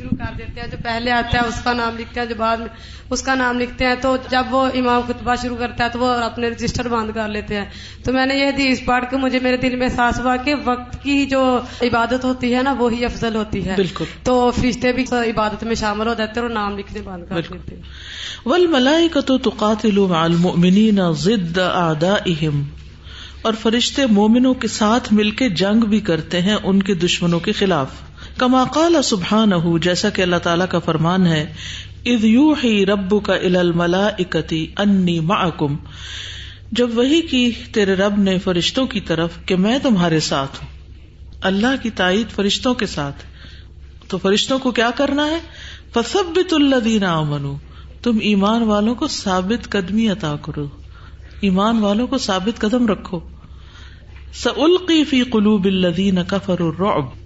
شروع 0.03 0.25
کر 0.25 0.33
دیتے 0.37 0.61
ہیں 0.61 0.67
جو 0.67 0.77
پہلے 0.83 1.11
آتا 1.11 1.41
ہے 1.41 1.47
اس 1.47 1.61
کا 1.63 1.73
نام 1.73 1.97
لکھتے 1.97 2.19
ہیں 2.19 2.27
جو 2.27 2.35
بعد 2.37 2.57
میں 2.57 2.67
اس 3.09 3.21
کا 3.21 3.35
نام 3.35 3.59
لکھتے 3.59 3.85
ہیں 3.85 3.95
تو 4.01 4.17
جب 4.29 4.43
وہ 4.49 4.67
امام 4.73 5.01
خطبہ 5.07 5.35
شروع 5.41 5.57
کرتا 5.57 5.83
ہے 5.83 5.89
تو 5.89 5.99
وہ 5.99 6.07
اپنے 6.07 6.47
رجسٹر 6.47 6.87
بند 6.87 7.11
کر 7.13 7.27
لیتے 7.27 7.55
ہیں۔ 7.55 7.65
تو 8.03 8.13
میں 8.13 8.25
نے 8.25 8.35
یہ 8.35 8.45
حدیث 8.45 8.85
پڑھ 8.85 9.05
کے 9.09 9.17
مجھے 9.17 9.39
میرے 9.39 9.57
دل 9.57 9.75
میں 9.75 9.87
احساس 9.87 10.19
ہوا 10.19 10.35
کہ 10.35 10.55
وقت 10.65 11.03
کی 11.03 11.25
جو 11.25 11.59
عبادت 11.81 12.25
ہوتی 12.25 12.55
ہے 12.55 12.61
نا 12.61 12.75
وہی 12.79 13.05
افضل 13.05 13.35
ہوتی 13.35 13.65
ہے۔ 13.65 13.73
بالکل۔ 13.75 14.05
تو 14.23 14.51
فرشتے 14.51 14.91
بھی 14.91 15.05
عبادت 15.11 15.63
میں 15.63 15.75
شامل 15.75 16.07
ہو 16.07 16.13
جاتے 16.13 16.39
ہیں 16.39 16.47
اور 16.47 16.55
نام 16.55 16.77
لکھنے 16.77 17.01
بند 17.01 17.23
کر 17.29 17.41
دیتے 17.53 17.75
ہیں۔ 17.75 17.83
والملائکۃ 18.45 19.31
تقاتل 19.43 19.97
مع 19.97 20.23
المؤمنین 20.23 20.99
ضد 21.11 21.57
اعدائهم 21.57 22.63
اور 23.41 23.53
فرشتے 23.61 24.05
مومنوں 24.05 24.53
کے 24.53 24.67
ساتھ 24.67 25.13
مل 25.13 25.31
کے 25.31 25.49
جنگ 25.49 25.79
بھی 25.79 25.99
کرتے 25.99 26.41
ہیں 26.41 26.55
ان 26.63 26.83
کے 26.83 26.93
دشمنوں 26.93 27.39
کے 27.39 27.51
خلاف۔ 27.51 27.87
کما 28.37 28.63
قال 28.63 28.95
سبحانہ 29.03 29.77
جیسا 29.81 30.09
کہ 30.09 30.21
اللہ 30.21 30.35
تعالیٰ 30.35 30.67
کا 30.67 30.79
فرمان 30.79 31.25
ہے 31.25 31.53
اد 32.05 32.23
یو 32.23 32.53
ہی 32.63 32.85
رب 32.85 33.23
کا 33.23 33.33
ملا 33.75 34.07
اکتی 34.07 34.67
انی 34.77 35.19
معکم۔ 35.19 35.75
جب 36.71 36.97
وہی 36.97 37.21
کی 37.21 37.51
تیرے 37.71 37.93
رب 37.93 38.19
نے 38.19 38.39
فرشتوں 38.39 38.87
کی 38.87 38.99
طرف 38.99 39.29
کہ 39.45 39.55
میں 39.55 39.79
تمہارے 39.79 40.19
ساتھ 40.19 40.63
ہوں، 40.63 40.69
اللہ 41.41 41.83
کی 41.83 41.89
تائید 41.89 42.29
فرشتوں 42.29 42.73
کے 42.73 42.85
ساتھ۔ 42.85 43.23
تو 44.07 44.17
فرشتوں 44.17 44.59
کو 44.59 44.71
کیا 44.71 44.89
کرنا 44.95 45.25
ہے؟ 45.25 45.39
فسبت 45.93 46.53
اللہ 46.53 46.75
دینا 46.75 47.17
امنو 47.17 47.55
تم 48.03 48.17
ایمان 48.21 48.63
والوں 48.63 48.95
کو 48.95 49.07
ثابت 49.07 49.69
قدمی 49.69 50.09
عطا 50.09 50.35
کرو۔ 50.41 50.67
ایمان 51.41 51.79
والوں 51.79 52.07
کو 52.07 52.17
ثابت 52.17 52.59
قدم 52.59 52.87
رکھو۔ 52.87 53.19
سلقی 54.33 55.03
فی 55.03 55.21
قلوب 55.21 55.65
الذین 55.65 56.19
کفروا 56.27 56.69
الرعب۔ 56.69 57.22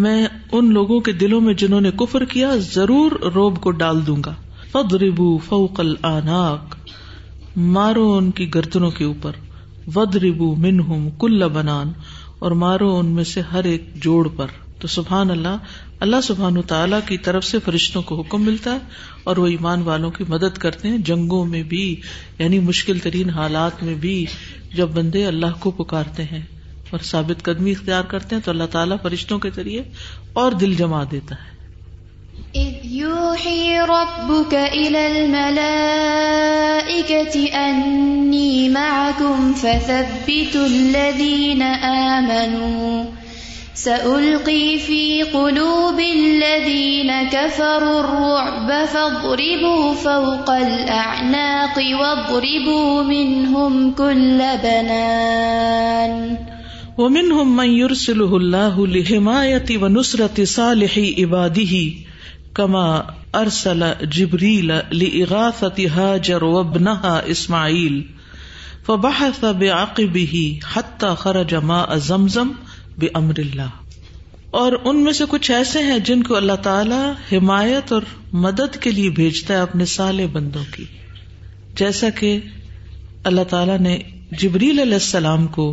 میں 0.00 0.26
ان 0.52 0.72
لوگوں 0.72 1.00
کے 1.00 1.12
دلوں 1.12 1.40
میں 1.40 1.54
جنہوں 1.54 1.80
نے 1.80 1.90
کفر 1.96 2.24
کیا، 2.24 2.54
ضرور 2.72 3.12
روب 3.34 3.60
کو 3.60 3.70
ڈال 3.70 4.06
دوں 4.06 4.16
گا۔ 4.24 4.34
فضربو 4.72 5.36
فوق 5.38 5.80
الاناق 5.80 6.76
مارو 7.56 8.12
ان 8.12 8.30
کی 8.30 8.54
گردنوں 8.54 8.90
کے 8.90 9.04
اوپر۔ 9.04 9.32
ود 9.94 10.16
ربو 10.16 10.54
منہم 10.56 11.08
کل 11.10 11.48
بنان، 11.48 11.92
اور 12.38 12.50
مارو 12.50 12.96
ان 12.96 13.06
میں 13.06 13.24
سے 13.24 13.40
ہر 13.52 13.64
ایک 13.64 13.94
جوڑ 13.94 14.28
پر۔ 14.36 14.46
تو 14.80 14.88
سبحان 14.88 15.30
اللہ 15.30 15.56
اللہ 16.00 16.20
سبحان 16.22 16.60
تعالیٰ 16.62 17.00
کی 17.06 17.16
طرف 17.18 17.44
سے 17.44 17.58
فرشتوں 17.58 18.02
کو 18.02 18.20
حکم 18.20 18.44
ملتا 18.44 18.74
ہے، 18.74 18.78
اور 19.24 19.36
وہ 19.36 19.46
ایمان 19.46 19.82
والوں 19.82 20.10
کی 20.10 20.24
مدد 20.28 20.58
کرتے 20.58 20.88
ہیں 20.88 20.98
جنگوں 20.98 21.44
میں 21.46 21.62
بھی 21.62 21.84
یعنی 22.38 22.58
مشکل 22.58 22.98
ترین 22.98 23.30
حالات 23.30 23.82
میں 23.82 23.94
بھی، 23.94 24.24
جب 24.74 24.88
بندے 24.94 25.26
اللہ 25.26 25.60
کو 25.60 25.70
پکارتے 25.70 26.24
ہیں۔ 26.24 26.42
اور 26.90 26.98
ثابت 26.98 27.42
قدمی 27.42 27.70
اختیار 27.70 28.04
کرتے 28.04 28.36
ہیں 28.36 28.42
تو 28.42 28.50
اللہ 28.50 28.64
تعالیٰ 28.64 28.96
فرشتوں 29.02 29.38
کے 29.38 29.50
ذریعے 29.50 29.82
اور 30.32 30.52
دل 30.52 30.74
جما 30.74 31.04
دیتا 31.10 31.34
ہے۔ 31.34 31.50
اذ 32.54 32.74
يوحي 32.84 33.74
ربك 33.78 34.54
الى 34.54 34.98
الملائكة 34.98 35.70
اني 37.52 38.68
معكم 38.68 39.52
فثبتوا 39.56 40.64
الذين 40.64 41.62
آمنوا۔ 41.82 43.04
سألقي 43.74 44.78
في 44.78 45.22
قلوب 45.22 45.98
الذين 45.98 47.10
كفروا 47.30 48.00
الرعب 48.00 48.72
فاضربوا 48.92 49.94
فوق 50.02 50.50
الأعناق 50.50 51.78
واضربوا 52.00 53.02
منهم 53.02 53.90
كل 53.92 54.42
بنان۔ 54.62 56.34
ومنهم 57.00 57.56
من 57.56 57.70
يرسله 57.72 58.36
الله 58.36 58.86
لحماية 58.86 59.76
ونصرة 59.82 60.44
صالح 60.44 60.96
عباده 61.18 61.82
كما 62.54 62.86
ارسل 63.34 63.84
جبريل 64.10 64.72
لإغاثة 64.92 65.86
هاجر 65.96 66.44
وابنها 66.44 67.30
اسماعيل 67.30 68.00
فبحث 68.86 69.44
بعقبه 69.58 70.58
حتى 70.74 71.12
خرج 71.18 71.54
ماء 71.54 71.96
زمزم 72.08 72.50
بأمر 72.98 73.38
الله 73.38 73.68
اور 74.50 74.72
ان 74.84 75.02
میں 75.04 75.12
سے 75.12 75.24
کچھ 75.28 75.50
ایسے 75.50 75.82
ہیں 75.82 75.98
جن 75.98 76.22
کو 76.22 76.36
اللہ 76.36 76.62
تعالی 76.62 77.36
حمایت 77.36 77.92
اور 77.92 78.02
مدد 78.32 78.76
کے 78.80 78.90
لیے 78.90 79.10
بھیجتا 79.10 79.54
ہے 79.54 79.58
اپنے 79.58 79.84
سالے 79.84 80.26
بندوں 80.26 80.64
کی۔ 80.76 80.84
جیسا 81.76 82.10
کہ 82.10 82.38
اللہ 83.24 83.44
تعالی 83.50 83.76
نے 83.80 83.98
جبریل 84.38 84.78
علیہ 84.78 85.00
السلام 85.02 85.46
کو 85.46 85.66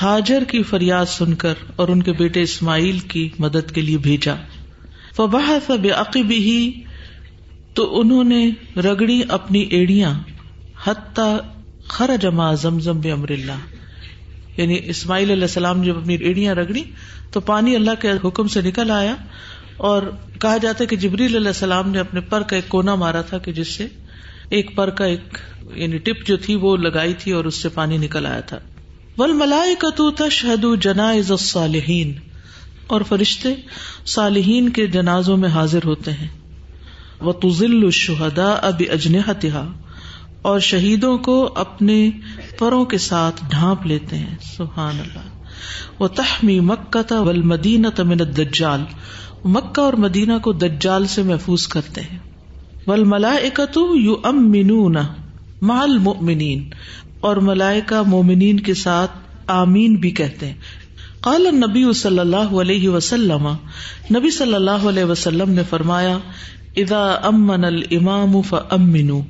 ہاجر 0.00 0.44
کی 0.44 0.62
فریاد 0.62 1.06
سن 1.06 1.34
کر 1.34 1.54
اور 1.76 1.88
ان 1.88 2.02
کے 2.02 2.12
بیٹے 2.12 2.42
اسماعیل 2.42 2.98
کی 2.98 3.28
مدد 3.38 3.70
کے 3.70 3.80
لیے 3.80 3.98
بھیجا۔ 3.98 4.34
فباہ 5.16 5.50
سب 5.66 5.86
عقیبی 5.96 6.38
ہی 6.38 6.82
تو 7.74 8.00
انہوں 8.00 8.24
نے 8.24 8.50
رگڑی 8.80 9.22
اپنی 9.28 9.60
ایڑیاں، 9.60 10.12
حتی 10.84 11.36
خر 11.88 12.10
جما 12.20 12.54
زمزم 12.54 13.00
بے 13.00 13.12
امر 13.12 13.30
اللہ 13.30 13.60
یعنی 14.56 14.78
اسماعیل 14.82 15.30
علیہ 15.30 15.42
السلام 15.42 15.82
جب 15.82 15.96
اپنی 15.96 16.14
ایڑیاں 16.14 16.54
رگڑی، 16.54 16.82
تو 17.30 17.40
پانی 17.40 17.74
اللہ 17.76 18.00
کے 18.00 18.08
حکم 18.24 18.48
سے 18.48 18.60
نکل 18.60 18.90
آیا 18.90 19.14
اور 19.76 20.02
کہا 20.40 20.56
جاتا 20.56 20.82
ہے 20.82 20.86
کہ 20.86 20.96
جبریل 20.96 21.36
علیہ 21.36 21.46
السلام 21.46 21.90
نے 21.90 21.98
اپنے 21.98 22.20
پر 22.20 22.42
کا 22.42 22.56
ایک 22.56 22.68
کونا 22.68 22.94
مارا 22.94 23.20
تھا 23.20 23.38
کہ 23.38 23.52
جس 23.52 23.68
سے 23.68 23.86
ایک 24.48 24.74
پر 24.76 24.90
کا 24.90 25.04
ایک 25.04 25.38
یعنی 25.74 25.98
ٹپ 25.98 26.26
جو 26.26 26.36
تھی 26.36 26.54
وہ 26.54 26.76
لگائی 26.76 27.14
تھی 27.14 27.32
اور 27.32 27.44
اس 27.44 27.62
سے 27.62 27.68
پانی 27.68 27.96
نکل 27.96 28.26
آیا 28.26 28.40
تھا۔ 28.40 28.58
ول 29.18 29.32
ملائے 29.32 29.74
تشہد 30.18 30.64
جنائز 30.80 31.30
الصالحین۔ 31.30 32.12
اور 32.86 33.00
فرشتے 33.08 33.54
صالحین 34.06 34.68
کے 34.68 34.86
جنازوں 34.86 35.36
میں 35.36 35.48
حاضر 35.48 35.78
ہوتے 35.84 36.12
ہیں۔ 36.12 36.28
وہ 37.20 37.32
تزل 37.32 37.84
الشہدا 37.84 38.52
اب 38.52 38.82
اور 40.42 40.60
شہیدوں 40.60 41.18
کو 41.18 41.52
اپنے 41.54 42.10
پروں 42.58 42.84
کے 42.84 42.98
ساتھ 42.98 43.44
ڈھانپ 43.50 43.86
لیتے 43.86 44.16
ہیں۔ 44.18 44.36
سبحان 44.56 45.00
اللہ۔ 45.00 45.44
وہ 45.98 46.08
تحمی 46.08 46.60
مکہ 46.60 47.02
تا 47.02 47.20
ول 47.20 47.42
مدینہ 47.42 47.88
تمن 47.88 48.18
دجال 48.18 48.80
مکہ 49.44 49.80
اور 49.80 49.92
مدینہ 49.92 50.38
کو 50.42 50.52
دجال 50.52 51.06
سے 51.06 51.22
محفوظ 51.22 51.66
کرتے 51.66 52.00
ہیں۔ 52.00 52.18
ول 52.86 53.04
ملائکت 53.04 53.78
یو 53.94 54.14
ام 54.24 54.50
منون 54.50 54.96
مال 55.62 55.98
اور 57.22 57.36
ملائکہ 57.36 58.02
مومنین 58.06 58.60
کے 58.60 58.74
ساتھ 58.74 59.10
آمین 59.46 59.94
بھی 59.94 60.10
کہتے 60.10 60.46
ہیں۔ 60.46 60.54
قال 61.20 61.46
نبی 61.52 61.92
صلی 61.92 62.18
اللہ 62.18 62.60
علیہ 62.60 62.88
وسلم، 62.88 63.48
نبی 64.14 64.30
صلی 64.30 64.54
اللہ 64.54 64.70
علیہ 64.70 65.04
وسلم 65.04 65.50
نے 65.50 65.62
فرمایا، 65.70 66.18
اذا 66.76 67.12
امن 67.22 67.64
الامام 67.64 68.42
فامنوا 68.42 69.20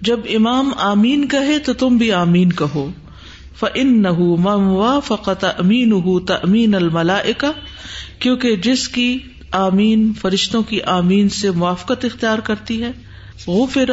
جب 0.00 0.20
امام 0.34 0.70
آمین 0.76 1.28
کہے 1.28 1.58
تو 1.58 1.72
تم 1.72 1.96
بھی 1.96 2.12
آمین 2.12 2.52
کہو۔ 2.52 2.90
فانه 3.58 4.24
من 4.38 4.62
وافق 4.62 5.30
تامینه 5.40 6.18
تامین 6.26 6.74
الملائکہ 6.74 7.52
کیونکہ 8.18 8.56
جس 8.56 8.88
کی 8.88 9.18
آمین، 9.50 10.12
فرشتوں 10.20 10.62
کی 10.62 10.82
آمین 10.82 11.28
سے 11.28 11.50
موافقت 11.50 12.04
اختیار 12.04 12.38
کرتی 12.38 12.82
ہے، 12.82 12.90
غفر 13.46 13.90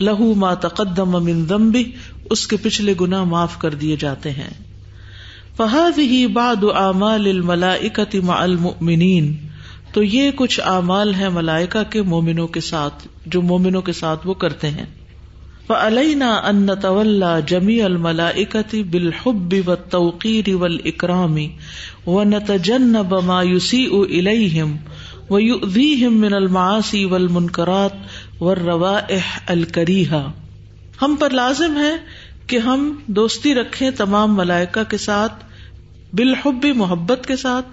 لہو 0.00 0.34
ما 0.34 0.54
تقدم 0.54 1.24
من 1.24 1.46
ذنبه 1.46 1.82
اس 2.30 2.46
کے 2.46 2.56
پچھلے 2.56 2.94
گنا 3.00 3.24
معاف 3.24 3.58
کر 3.58 3.74
دیے 3.74 3.96
جاتے 3.96 4.30
ہیں۔ 4.30 4.68
فہد 5.56 5.98
ہی 5.98 6.26
باد 6.26 6.64
اعمال 6.74 7.26
الملائکت 7.26 8.14
مع 8.14 8.34
المؤمنین 8.34 9.36
تو 9.92 10.02
یہ 10.02 10.30
کچھ 10.30 10.60
اعمال 10.64 11.14
ہے 11.14 11.28
ملائکہ 11.28 11.90
کے 11.90 12.02
مومنوں 12.02 12.46
کے 12.46 12.60
ساتھ، 12.60 13.08
جو 13.26 13.42
مومنوں 13.42 13.82
کے 13.82 13.92
ساتھ 13.92 14.26
وہ 14.26 14.34
کرتے 14.34 14.70
ہیں۔ 14.70 14.86
فعلینا 15.66 16.34
ان 16.34 16.56
نتولى 16.56 17.40
جميع 17.46 17.84
الملائکة 17.84 18.76
بالحب 18.90 19.54
والتوقیر 19.66 20.54
والإکرام 20.54 21.36
ونتجنب 22.06 23.22
ما 23.24 23.42
يسيء 23.42 24.06
إليهم 24.06 24.76
ويؤذيهم 25.30 26.20
من 26.20 26.34
المعاصي 26.34 27.04
والمنكرات 27.04 27.92
والروائح 28.40 29.40
الكريهة۔ 29.46 30.47
ہم 31.02 31.16
پر 31.18 31.30
لازم 31.30 31.76
ہے 31.76 31.96
کہ 32.46 32.58
ہم 32.58 33.00
دوستی 33.06 33.54
رکھیں 33.54 33.90
تمام 33.90 34.36
ملائکہ 34.36 34.90
کے 34.90 34.98
ساتھ، 34.98 35.44
بالحب 36.12 36.66
محبت 36.76 37.26
کے 37.26 37.36
ساتھ 37.36 37.66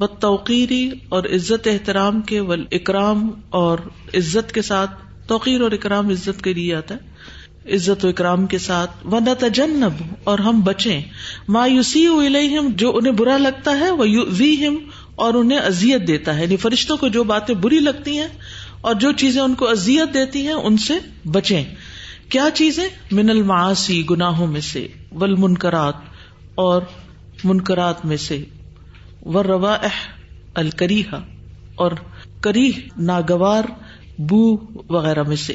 و 0.00 0.06
توقیری 0.06 0.90
اور 1.08 1.24
عزت 1.24 1.66
احترام 1.66 2.22
کے 2.22 2.40
ول 2.40 2.64
اکرام 2.72 3.30
اور 3.50 3.78
عزت 4.14 4.52
کے 4.52 4.62
ساتھ۔ 4.62 4.90
توقیر 5.26 5.60
اور 5.60 5.72
اکرام 5.72 6.08
عزت 6.08 6.44
کے 6.44 6.54
لیے 6.54 6.74
آتا 6.74 6.94
ہے۔ 6.94 7.18
عزت 7.74 8.04
و 8.04 8.08
اکرام 8.08 8.46
کے 8.46 8.58
ساتھ۔ 8.58 8.90
و 9.04 9.18
تجنب 9.38 9.92
اور 10.24 10.38
ہم 10.38 10.60
بچیں۔ 10.60 11.02
مایوسی 11.48 12.06
جو 12.74 12.96
انہیں 12.96 13.12
برا 13.12 13.38
لگتا 13.38 13.78
ہے 13.80 13.90
وہ 13.90 14.08
یو 14.08 14.22
اور 15.14 15.34
انہیں 15.34 15.58
ازیت 15.58 16.08
دیتا 16.08 16.36
ہے۔ 16.36 16.42
یعنی 16.42 16.56
فرشتوں 16.56 16.96
کو 16.96 17.08
جو 17.08 17.24
باتیں 17.24 17.54
بری 17.54 17.78
لگتی 17.78 18.18
ہیں 18.18 18.28
اور 18.80 18.94
جو 18.94 19.12
چیزیں 19.12 19.42
ان 19.42 19.54
کو 19.54 19.68
ازیت 19.68 20.14
دیتی 20.14 20.46
ہیں، 20.46 20.52
ان 20.52 20.76
سے 20.76 20.94
بچیں۔ 21.24 21.64
کیا 22.28 22.48
چیزیں؟ 22.54 22.88
من 23.12 23.30
المعاسی 23.30 24.04
گناہوں 24.10 24.46
میں 24.46 24.60
سے 24.60 24.86
ول 25.12 25.34
منکرات 25.34 25.94
اور 26.54 26.82
منکرات 27.44 28.04
میں 28.06 28.16
سے 28.16 28.44
و 29.22 29.42
روا 29.42 29.76
الکریحا 30.54 31.18
اور 31.74 31.90
کری 32.40 32.70
ناگوار، 32.98 33.62
بو 34.18 34.56
وغیرہ 34.88 35.22
میں 35.22 35.36
سے۔ 35.36 35.54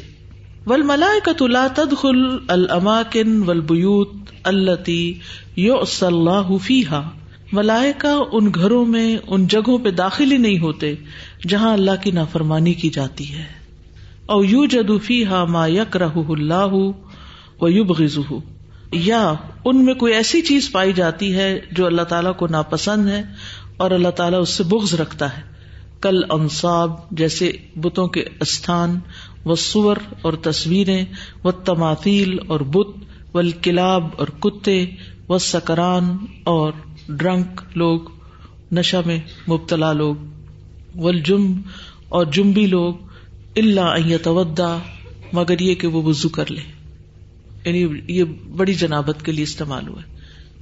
ول 0.66 0.82
ملائے 0.82 1.20
کا 1.20 1.32
تلا 1.32 1.66
تدخل 1.74 2.36
الماکن 2.48 3.42
ول 3.42 3.60
بیوت 3.60 4.12
التی 4.44 5.14
یو 5.56 5.74
اللہ 6.00 6.56
فیحا 6.62 7.02
ملائکہ 7.52 8.22
ان 8.32 8.52
گھروں 8.54 8.86
میں، 8.86 9.16
ان 9.26 9.46
جگہوں 9.46 9.78
پہ 9.78 9.90
داخل 9.90 10.32
ہی 10.32 10.36
نہیں 10.36 10.58
ہوتے 10.58 10.94
جہاں 11.48 11.72
اللہ 11.72 12.02
کی 12.02 12.10
نافرمانی 12.10 12.74
کی 12.74 12.90
جاتی 12.90 13.32
ہے۔ 13.32 13.63
او 14.26 14.44
یو 14.44 14.64
جدوفی 14.64 15.26
ہا 15.26 15.44
ما 15.44 15.66
یک 15.66 15.96
رہ 15.96 16.16
اللہ 16.28 16.74
و 17.60 17.68
یوب 17.68 17.98
غزو 17.98 18.38
یا 18.92 19.34
ان 19.64 19.84
میں 19.84 19.94
کوئی 19.94 20.14
ایسی 20.14 20.42
چیز 20.42 20.72
پائی 20.72 20.92
جاتی 20.92 21.34
ہے 21.34 21.60
جو 21.72 21.86
اللہ 21.86 22.02
تعالیٰ 22.02 22.36
کو 22.36 22.46
ناپسند 22.46 23.08
ہے 23.08 23.22
اور 23.76 23.90
اللہ 23.90 24.08
تعالیٰ 24.08 24.40
اس 24.40 24.48
سے 24.48 24.64
بغض 24.64 24.94
رکھتا 24.94 25.36
ہے۔ 25.36 25.42
کل 26.00 26.22
انصاب، 26.30 27.10
جیسے 27.10 27.52
بتوں 27.76 28.08
کے 28.08 28.24
استھان، 28.40 28.98
و 29.46 29.54
سور 29.54 29.96
اور 30.22 30.32
تصویریں، 30.32 31.04
و 31.44 31.52
تماثیل 31.52 32.38
اور 32.46 32.60
بت، 32.60 32.96
و 33.34 33.40
کلاب 33.62 34.04
اور 34.16 34.26
کتے، 34.40 34.86
و 35.28 35.38
سکران 35.38 36.16
اور 36.44 36.72
ڈرنک 37.08 37.60
لوگ 37.74 38.00
نشا 38.72 39.00
میں 39.06 39.18
مبتلا 39.48 39.92
لوگ 39.92 40.14
ولجم 40.94 41.60
اور 42.08 42.24
جمبی 42.24 42.66
لوگ 42.66 42.94
اللہ 43.56 44.16
تودا 44.22 44.78
مگر 45.32 45.60
یہ 45.60 45.74
کہ 45.74 45.86
وہ 45.86 46.02
وزو 46.02 46.28
کر 46.28 46.50
لے۔ 46.50 46.60
یعنی 47.64 48.00
یہ 48.08 48.24
بڑی 48.56 48.74
جنابت 48.74 49.24
کے 49.24 49.32
لیے 49.32 49.42
استعمال 49.42 49.88
ہوا 49.88 50.02
ہے۔ 50.02 50.14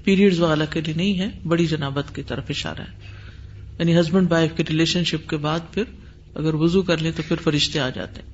پیریڈ 0.05 0.39
والا 0.39 0.65
کے 0.65 0.81
لیے 0.81 0.95
نہیں 0.95 1.19
ہے، 1.19 1.29
بڑی 1.45 1.67
جنابت 1.67 2.15
کی 2.15 2.23
طرف 2.23 2.45
اشارہ 2.49 2.81
ہے۔ 2.81 3.07
یعنی 3.79 4.01
ہسبینڈ 4.01 4.33
وائف 4.33 4.51
کے 4.57 4.63
ریلیشن 4.71 5.05
شپ 5.05 5.29
کے 5.29 5.37
بعد 5.37 5.61
پھر 5.71 5.83
اگر 6.35 6.55
وزو 6.55 6.83
کر 6.83 6.99
لیں 6.99 7.13
تو 7.17 7.23
پھر 7.29 7.37
فرشتے 7.37 7.81
آ 7.81 7.89
جاتے 7.89 8.21
ہیں۔ 8.21 8.33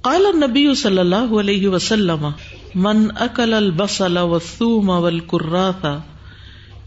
قال 0.00 0.26
نبی 0.36 0.74
صلی 0.74 0.98
اللہ 0.98 1.40
علیہ 1.40 1.68
وسلم، 1.68 2.28
من 2.74 3.08
اکل 3.14 3.54
البصل 3.54 4.16
والثوم 4.16 4.90
والکراثا 4.90 5.98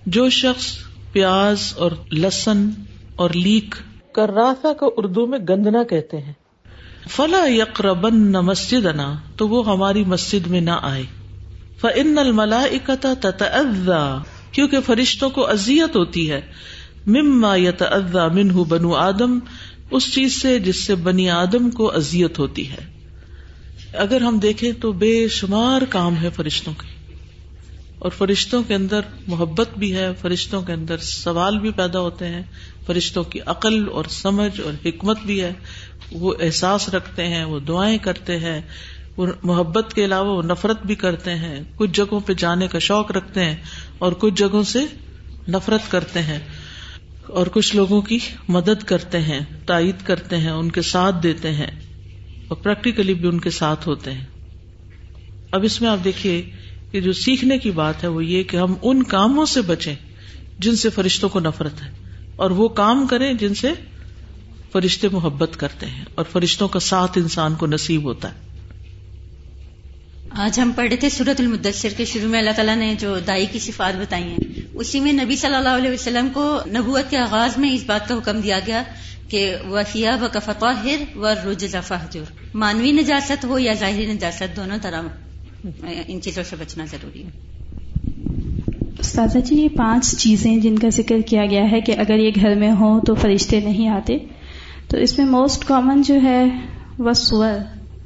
جو 0.06 0.30
شخص 0.30 0.78
پیاز 1.12 1.74
اور 1.78 1.92
لسن 2.12 2.70
اور 3.16 3.30
لیک 3.30 3.76
کراثا 4.14 4.74
کو 4.74 4.94
اردو 4.98 5.28
میں 5.28 5.40
گندنا 5.50 5.84
کہتے 5.84 6.18
ہیں۔ 6.18 6.34
فلا 7.10 7.46
یقربن 7.48 8.32
مسجدنا، 8.32 9.16
تو 9.36 9.48
وہ 9.48 9.72
ہماری 9.72 10.04
مسجد 10.04 10.48
میں 10.48 10.62
نہ 10.62 10.80
آئے۔ 10.82 11.04
فان 11.82 12.18
الملائکۃ 12.18 13.06
تتأذى، 13.22 14.22
کیونکہ 14.52 14.80
فرشتوں 14.80 15.30
کو 15.30 15.50
اذیت 15.50 15.96
ہوتی 15.96 16.32
ہے۔ 16.32 16.42
مما 17.08 17.56
یتأذى 17.56 18.42
منه 18.42 18.64
بنو 18.64 18.94
آدم، 18.94 19.40
اس 19.92 20.14
چیز 20.14 20.42
سے 20.42 20.60
جس 20.60 20.84
سے 20.84 20.96
بنی 20.96 21.30
آدم 21.30 21.72
کو 21.72 21.96
اذیت 21.96 22.40
ہوتی 22.40 22.72
ہے۔ 22.72 22.94
اگر 23.94 24.22
ہم 24.22 24.40
دیکھیں 24.40 24.72
تو 24.72 24.92
بے 24.92 25.28
شمار 25.28 25.82
کام 25.90 26.16
ہے 26.22 26.30
فرشتوں 26.30 26.74
کے۔ 26.74 26.94
اور 28.00 28.12
فرشتوں 28.18 28.64
کے 28.68 28.76
اندر 28.76 29.00
محبت 29.28 29.70
بھی 29.78 29.96
ہے، 29.96 30.10
فرشتوں 30.22 30.62
کے 30.62 30.74
اندر 30.74 30.98
سوال 30.98 31.60
بھی 31.60 31.72
پیدا 31.72 32.00
ہوتے 32.00 32.28
ہیں، 32.28 32.42
فرشتوں 32.86 33.24
کی 33.24 33.40
عقل 33.46 33.90
اور 33.92 34.06
سمجھ 34.10 34.62
اور 34.62 34.74
حکمت 34.86 35.18
بھی 35.26 35.42
ہے۔ 35.42 35.54
وہ 36.14 36.34
احساس 36.40 36.90
رکھتے 36.90 37.28
ہیں، 37.28 37.44
وہ 37.44 37.60
دعائیں 37.60 37.98
کرتے 37.98 38.40
ہیں، 38.40 38.62
وہ 39.18 39.28
محبت 39.44 39.94
کے 39.94 40.06
علاوہ 40.06 40.38
وہ 40.38 40.42
نفرت 40.42 40.86
بھی 40.86 40.96
کرتے 40.96 41.36
ہیں۔ 41.36 41.64
کچھ 41.76 41.92
جگہوں 41.94 42.20
پہ 42.20 42.34
جانے 42.34 42.68
کا 42.68 42.80
شوق 42.80 43.12
رکھتے 43.12 43.46
ہیں 43.46 43.56
اور 43.98 44.12
کچھ 44.12 44.34
جگہوں 44.34 44.64
سے 44.64 44.86
نفرت 45.48 45.92
کرتے 45.92 46.22
ہیں 46.22 46.40
اور 47.28 47.48
کچھ 47.48 47.76
لوگوں 47.76 48.02
کی 48.02 48.20
مدد 48.48 48.84
کرتے 48.84 49.20
ہیں، 49.20 49.40
تائید 49.66 49.96
کرتے 50.04 50.38
ہیں، 50.38 50.52
ان 50.52 50.72
کے 50.72 50.82
ساتھ 50.82 51.16
دیتے 51.24 51.52
ہیں 51.52 51.72
اور 52.48 52.58
پریکٹیکلی 52.58 53.14
بھی 53.14 53.28
ان 53.28 53.40
کے 53.40 53.50
ساتھ 53.50 53.88
ہوتے 53.88 54.12
ہیں۔ 54.12 54.26
اب 55.52 55.64
اس 55.64 55.82
میں 55.82 55.90
آپ 55.90 55.98
دیکھیے 56.04 56.50
کہ 56.92 57.02
جو 57.02 57.14
سیکھنے 57.14 57.58
کی 57.58 57.72
بات 57.72 58.04
ہے 58.04 58.08
وہ 58.08 58.26
یہ 58.26 58.44
کہ 58.44 58.58
ہم 58.58 58.74
ان 58.82 59.04
کاموں 59.04 59.46
سے 59.46 59.62
بچیں 59.62 59.96
جن 60.60 60.76
سے 60.76 60.90
فرشتوں 60.90 61.30
کو 61.30 61.40
نفرت 61.40 61.82
ہے 61.82 61.90
اور 62.36 62.52
وہ 62.52 62.68
کام 62.68 63.08
کریں 63.08 63.34
جن 63.34 63.54
سے 63.54 63.72
فرشتے 64.74 65.08
محبت 65.12 65.60
کرتے 65.60 65.86
ہیں 65.86 66.06
اور 66.16 66.26
فرشتوں 66.32 66.68
کا 66.68 66.80
ساتھ 66.80 67.18
انسان 67.18 67.56
کو 67.56 67.68
نصیب 67.68 68.04
ہوتا 68.04 68.28
ہے۔ 68.28 68.34
آج 70.30 70.60
ہم 70.60 70.72
پڑھے 70.76 70.96
تھے 70.96 71.10
سورت 71.10 71.40
المدثر 71.40 71.90
کے 71.98 72.06
شروع 72.06 72.30
میں 72.30 72.40
اللہ 72.40 72.52
تعالیٰ 72.56 72.76
نے 72.76 72.96
جو 73.00 73.20
دائی 73.28 73.46
کی 73.52 73.60
صفات 73.60 74.00
بتائی 74.02 74.24
ہیں 74.24 74.38
اسی 74.74 75.00
میں 75.00 75.14
نبی 75.14 75.36
صلی 75.36 75.56
اللہ 75.56 75.78
علیہ 75.78 75.92
وسلم 75.92 76.28
کو 76.34 76.60
نبوت 76.68 77.10
کے 77.10 77.18
آغاز 77.18 77.58
میں 77.58 77.72
اس 77.72 77.84
بات 77.86 78.08
کا 78.08 78.16
حکم 78.16 78.40
دیا 78.40 78.60
گیا 78.68 78.84
کہ 79.28 79.56
وفیہ 79.70 80.10
و 80.22 80.28
کفت 80.32 80.66
و 81.16 81.28
رج 81.34 81.66
فہجر 81.84 82.24
مانوی 82.54 82.92
نجاست 82.92 83.46
ہو 83.46 83.60
یا 83.60 83.74
ظاہری 83.74 84.06
نجاست 84.14 84.58
دونوں 84.58 84.78
طرح 84.82 85.02
ان 86.08 86.22
چیزوں 86.22 86.44
سے 86.44 86.56
بچنا 86.56 86.86
ضروری 86.86 87.24
ہے۔ 87.24 87.30
استاذہ 89.00 89.40
جی 89.40 89.56
یہ 89.56 89.68
پانچ 89.78 90.16
چیزیں 90.18 90.58
جن 90.58 90.80
کا 90.80 90.90
ذکر 90.90 91.22
کیا 91.26 91.46
گیا 91.46 91.72
ہے 91.72 91.82
کہ 91.82 91.92
اگر 91.98 92.18
یہ 92.20 92.32
گھر 92.36 92.56
میں 92.56 92.72
ہوں 92.72 93.02
تو 93.02 93.16
فرشتے 93.16 93.60
نہیں 93.60 93.88
آتے۔ 93.88 94.18
تو 94.94 95.00
اس 95.00 95.18
میں 95.18 95.26
موسٹ 95.26 95.66
کامن 95.66 96.02
جو 96.02 96.16
ہے 96.24 96.46
وہ 97.00 97.14
سور۔ 97.14 97.52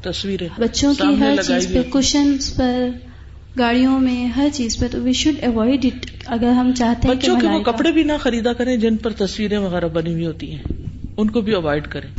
تصویریں۔ 0.02 0.48
بچوں 0.58 0.94
کی 0.94 1.20
ہر 1.20 1.36
چیز 1.48 1.68
پہ 1.74 1.82
کشنس 1.90 2.56
پر 2.56 2.88
گاڑیوں 3.60 4.00
میں 4.00 4.26
ہر 4.26 4.48
چیز 4.54 4.80
پہ 4.80 4.86
تو 4.92 5.02
وی 5.02 5.14
شوڈ 5.14 5.44
اوائڈ 5.44 5.86
اٹ 5.86 6.06
اگر 6.26 6.50
ہم 6.50 6.72
چاہتے 6.74 7.08
ہیں 7.08 7.16
بچوں 7.16 7.40
کے 7.40 7.48
وہ 7.48 7.60
کپڑے 7.60 7.92
بھی 7.92 8.04
نہ 8.04 8.12
خریدا 8.20 8.54
کریں 8.54 8.78
جن 8.78 8.98
پر 8.98 9.12
تصویریں 9.14 9.58
وغیرہ 9.58 9.88
بنی 9.88 10.14
ہوئی 10.14 10.26
ہوتی 10.26 10.52
ہیں۔ 10.52 10.64
ان 11.18 11.30
کو 11.30 11.42
بھی 11.42 11.54
اوائڈ 11.54 11.88
کریں۔ 11.88 12.10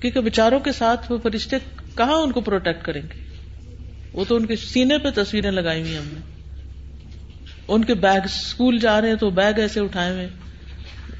کیونکہ 0.00 0.20
بچاروں 0.20 0.60
کے 0.60 0.72
ساتھ 0.72 1.12
وہ 1.12 1.18
فرشتے 1.22 1.56
کہاں 1.96 2.16
ان 2.16 2.32
کو 2.32 2.40
پروٹیکٹ 2.40 2.84
کریں 2.84 3.02
گے؟ 3.02 3.18
وہ 4.12 4.24
تو 4.28 4.36
ان 4.36 4.46
کے 4.46 4.56
سینے 4.56 4.98
پہ 4.98 5.08
تصویریں 5.14 5.50
لگائی 5.50 5.80
ہوئی 5.82 5.96
ہم 5.96 6.04
نے۔ 6.12 6.20
ان 7.68 7.84
کے 7.84 7.94
بیگ 7.94 8.20
اسکول 8.24 8.78
جا 8.78 9.00
رہے 9.00 9.08
ہیں 9.08 9.16
تو 9.16 9.30
بیگ 9.30 9.58
ایسے 9.58 9.80
اٹھائے 9.80 10.12
ہوئے۔ 10.12 10.28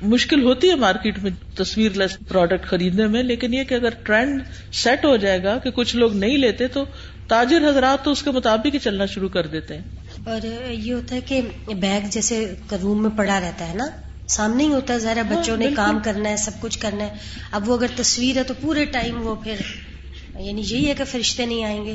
مشکل 0.03 0.43
ہوتی 0.45 0.71
ہے 0.71 0.75
مارکیٹ 0.75 1.19
میں 1.19 1.31
تصویر 1.57 1.91
لیس 1.93 2.17
پروڈکٹ 2.29 2.67
خریدنے 2.67 3.07
میں 3.07 3.23
لیکن 3.23 3.55
یہ 3.55 3.65
کہ 3.65 3.75
اگر 3.75 3.89
ٹرینڈ 4.03 4.43
سیٹ 4.73 5.05
ہو 5.05 5.17
جائے 5.17 5.45
گا 5.45 5.59
کہ 5.59 5.71
کچھ 5.71 5.97
لوگ 5.97 6.17
نہیں 6.17 6.37
لیتے 6.39 6.67
تو 6.67 6.85
تاجر 7.27 7.69
حضرات 7.69 8.05
تو 8.05 8.11
اس 8.11 8.23
کے 8.23 8.31
مطابق 8.31 8.75
ہی 8.75 8.79
چلنا 8.79 9.07
شروع 9.07 9.29
کر 9.29 9.47
دیتے 9.47 9.77
ہیں۔ 9.77 9.83
اور 10.25 10.71
یہ 10.71 10.95
ہوتا 10.95 11.15
ہے 11.17 11.21
کہ 11.21 11.41
بیگ 11.75 12.01
جیسے 12.11 12.55
روم 12.83 13.03
میں 13.03 13.11
پڑا 13.17 13.41
رہتا 13.41 13.69
ہے 13.69 13.75
نا 13.75 13.85
سامنے 14.29 14.65
ہی 14.65 14.73
ہوتا 14.73 14.95
ہے 14.95 14.99
ذرا 14.99 15.21
ہاں، 15.21 15.37
بچوں 15.37 15.57
نے 15.57 15.69
کام 15.77 15.99
کرنا 16.01 16.29
ہے 16.29 16.37
سب 16.37 16.51
کچھ 16.61 16.79
کرنا 16.79 17.05
ہے۔ 17.05 17.15
اب 17.53 17.69
وہ 17.71 17.77
اگر 17.77 17.87
تصویر 17.97 18.37
ہے 18.37 18.43
تو 18.43 18.55
پورے 18.61 18.85
ٹائم 18.85 19.27
وہ 19.27 19.35
پھر 19.35 19.55
یعنی 20.39 20.63
یہی 20.65 20.89
ہے 20.89 20.95
کہ 20.95 21.05
فرشتے 21.05 21.47
نہیں 21.47 21.65
آئیں 21.65 21.85
گے۔ 21.85 21.95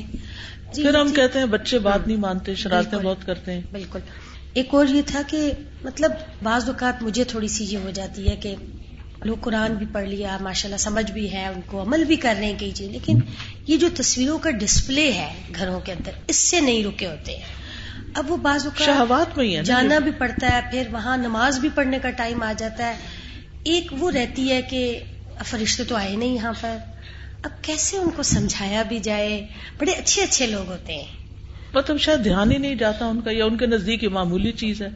پھر 0.75 0.95
ہم 0.95 1.07
جی۔ 1.07 1.13
کہتے 1.13 1.39
ہیں 1.39 1.45
بچے 1.45 1.79
بات 1.79 2.07
نہیں 2.07 2.17
مانتے 2.17 2.55
شرارتیں 2.55 2.97
بہت 2.99 3.25
کرتے 3.25 3.53
ہیں۔ 3.53 3.61
بالکل۔ 3.71 3.99
ایک 4.55 4.73
اور 4.73 4.85
یہ 4.87 5.01
تھا 5.05 5.21
کہ 5.27 5.51
مطلب 5.83 6.11
بعض 6.43 6.69
اوقات 6.69 7.03
مجھے 7.03 7.23
تھوڑی 7.23 7.47
سی 7.47 7.65
یہ 7.65 7.77
ہو 7.77 7.89
جاتی 7.89 8.29
ہے 8.29 8.35
کہ 8.35 8.55
لوگ 9.25 9.35
قرآن 9.41 9.73
بھی 9.73 9.85
پڑھ 9.91 10.07
لیا 10.07 10.37
ماشاء 10.41 10.67
اللہ 10.67 10.77
سمجھ 10.77 11.11
بھی 11.11 11.33
ہے 11.33 11.47
ان 11.47 11.61
کو 11.65 11.81
عمل 11.81 12.03
بھی 12.03 12.15
کر 12.15 12.35
رہے 12.37 12.45
ہیں 12.45 12.59
کئی 12.59 12.71
چیز 12.71 12.89
لیکن 12.89 13.19
یہ 13.67 13.77
جو 13.77 13.87
تصویروں 13.95 14.37
کا 14.37 14.51
ڈسپلے 14.51 15.13
ہے 15.13 15.33
گھروں 15.55 15.79
کے 15.79 15.91
اندر 15.91 16.11
اس 16.27 16.49
سے 16.49 16.59
نہیں 16.59 16.83
رکے 16.83 17.07
ہوتے۔ 17.07 17.35
ہیں 17.35 17.43
اب 18.13 18.31
وہ 18.31 18.37
بعض 18.37 18.67
اوقات 18.67 19.37
میں 19.37 19.61
جانا 19.61 19.99
بھی 19.99 20.11
پڑتا 20.11 20.47
ہے 20.51 20.59
پھر 20.71 20.87
وہاں 20.91 21.17
نماز 21.17 21.59
بھی 21.59 21.69
پڑھنے 21.75 21.99
کا 22.01 22.09
ٹائم 22.09 22.43
آ 22.43 22.53
جاتا 22.57 22.87
ہے۔ 22.87 22.97
ایک 23.63 23.91
وہ 23.99 24.11
رہتی 24.11 24.51
ہے 24.51 24.61
کہ 24.61 24.99
فرشتے 25.45 25.83
تو 25.83 25.95
آئے 25.95 26.15
نہیں 26.15 26.33
یہاں 26.33 26.53
پر۔ 26.61 26.77
اب 27.43 27.51
کیسے 27.61 27.97
ان 27.97 28.09
کو 28.09 28.23
سمجھایا 28.23 28.83
بھی 28.83 28.99
جائے؟ 28.99 29.47
بڑے 29.77 29.91
اچھے 29.91 30.23
اچھے 30.23 30.45
لوگ 30.45 30.71
ہوتے 30.71 30.93
ہیں۔ 30.93 31.24
مطلب 31.75 31.97
شاید 31.97 32.23
دھیان 32.23 32.51
ہی 32.51 32.57
نہیں 32.57 32.75
جاتا 32.75 33.05
ان 33.05 33.21
کا 33.21 33.31
یا 33.31 33.45
ان 33.45 33.57
کے 33.57 33.65
نزدیک 33.65 34.03
یہ 34.03 34.09
معمولی 34.09 34.51
چیز 34.51 34.81
ہے۔ 34.81 34.89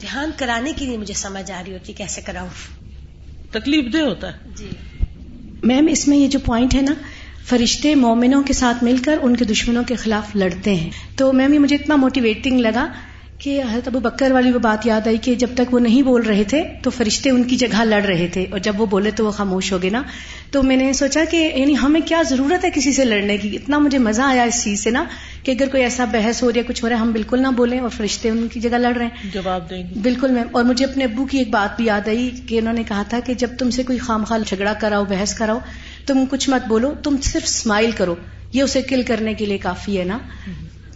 دھیان 0.00 0.30
کرانے 0.36 0.72
کی 0.76 0.86
نہیں 0.86 0.98
مجھے 0.98 1.14
سمجھ 1.14 1.52
آ 1.52 1.62
رہی 1.66 1.72
ہوتی 1.72 1.92
کیسے 1.92 2.20
کراؤں۔ 2.20 2.48
تکلیف 3.50 3.92
دہ 3.92 3.98
ہوتا 3.98 4.28
ہے۔ 4.28 4.38
جی۔ 4.56 4.70
میم 5.62 5.86
اس 5.90 6.08
میں 6.08 6.16
یہ 6.16 6.28
جو 6.28 6.38
پوائنٹ 6.38 6.74
ہے 6.74 6.80
نا 6.80 6.94
فرشتے 7.46 7.94
مومنوں 7.94 8.42
کے 8.42 8.52
ساتھ 8.52 8.84
مل 8.84 8.96
کر 9.04 9.18
ان 9.22 9.36
کے 9.36 9.44
دشمنوں 9.44 9.84
کے 9.84 9.94
خلاف 9.94 10.36
لڑتے 10.36 10.74
ہیں۔ 10.74 10.90
تو 11.16 11.32
میم 11.32 11.52
یہ 11.52 11.58
مجھے 11.58 11.76
اتنا 11.76 11.96
موٹیویٹنگ 11.96 12.60
لگا 12.60 12.92
کہ 13.40 13.62
حضرت 13.70 13.88
ابو 13.88 14.00
بکر 14.00 14.32
والی 14.32 14.50
وہ 14.52 14.58
بات 14.58 14.86
یاد 14.86 15.06
آئی 15.06 15.16
کہ 15.16 15.34
جب 15.34 15.46
تک 15.54 15.74
وہ 15.74 15.80
نہیں 15.80 16.02
بول 16.02 16.22
رہے 16.22 16.44
تھے 16.44 16.62
تو 16.82 16.90
فرشتے 16.90 17.30
ان 17.30 17.42
کی 17.42 17.56
جگہ 17.56 17.84
لڑ 17.84 18.02
رہے 18.02 18.26
تھے 18.32 18.46
اور 18.50 18.58
جب 18.58 18.80
وہ 18.80 18.86
بولے 18.86 19.10
تو 19.10 19.26
وہ 19.26 19.30
خاموش 19.30 19.72
ہو 19.72 19.82
گئے 19.82 19.90
نا۔ 19.90 20.02
تو 20.50 20.62
میں 20.62 20.76
نے 20.76 20.92
سوچا 20.92 21.24
کہ 21.30 21.52
یعنی 21.54 21.74
ہمیں 21.82 22.00
کیا 22.00 22.22
ضرورت 22.22 22.64
ہے 22.64 22.70
کسی 22.70 22.92
سے 22.92 23.04
لڑنے 23.04 23.38
کی؟ 23.38 23.56
اتنا 23.56 23.78
مجھے 23.78 23.98
مزہ 23.98 24.22
آیا 24.22 24.42
اس 24.42 24.64
چیز 24.64 24.84
سے 24.84 24.90
نا 24.90 25.04
کہ 25.42 25.50
اگر 25.50 25.68
کوئی 25.68 25.82
ایسا 25.82 26.04
بحث 26.04 26.42
ہو 26.42 26.52
رہا 26.52 26.58
ہے 26.58 26.62
کچھ 26.62 26.84
ہو 26.84 26.88
رہا 26.88 26.96
ہے 26.96 27.00
ہم 27.00 27.12
بالکل 27.12 27.42
نہ 27.42 27.48
بولیں 27.48 27.78
اور 27.80 27.88
فرشتے 27.88 28.30
ان 28.30 28.48
کی 28.52 28.60
جگہ 28.60 28.78
لڑ 28.78 28.96
رہے 28.96 29.04
ہیں۔ 29.04 29.30
جواب 29.34 29.70
دیں 29.70 29.82
گے۔ 29.82 30.00
بالکل 30.02 30.30
میم۔ 30.32 30.46
اور 30.52 30.64
مجھے 30.64 30.84
اپنے 30.84 31.04
ابو 31.04 31.26
کی 31.26 31.38
ایک 31.38 31.50
بات 31.50 31.76
بھی 31.76 31.86
یاد 31.86 32.08
آئی 32.08 32.30
کہ 32.46 32.58
انہوں 32.58 32.74
نے 32.74 32.82
کہا 32.88 33.02
تھا 33.08 33.20
کہ 33.20 33.34
جب 33.34 33.48
تم 33.58 33.70
سے 33.70 33.82
کوئی 33.82 33.98
خام 33.98 34.24
خال 34.24 34.42
جھگڑا 34.46 34.72
کراؤ 34.72 35.04
بحث 35.04 35.34
کراؤ 35.34 35.58
تم 36.06 36.24
کچھ 36.30 36.50
مت 36.50 36.68
بولو 36.68 36.94
تم 37.02 37.16
صرف 37.22 37.42
اسمائل 37.44 37.90
کرو۔ 37.90 38.14
یہ 38.52 38.62
اسے 38.62 38.82
کل 38.82 39.02
کرنے 39.02 39.34
کے 39.34 39.46
لیے 39.46 39.58
کافی 39.58 39.98
ہے 39.98 40.04
نا۔ 40.04 40.18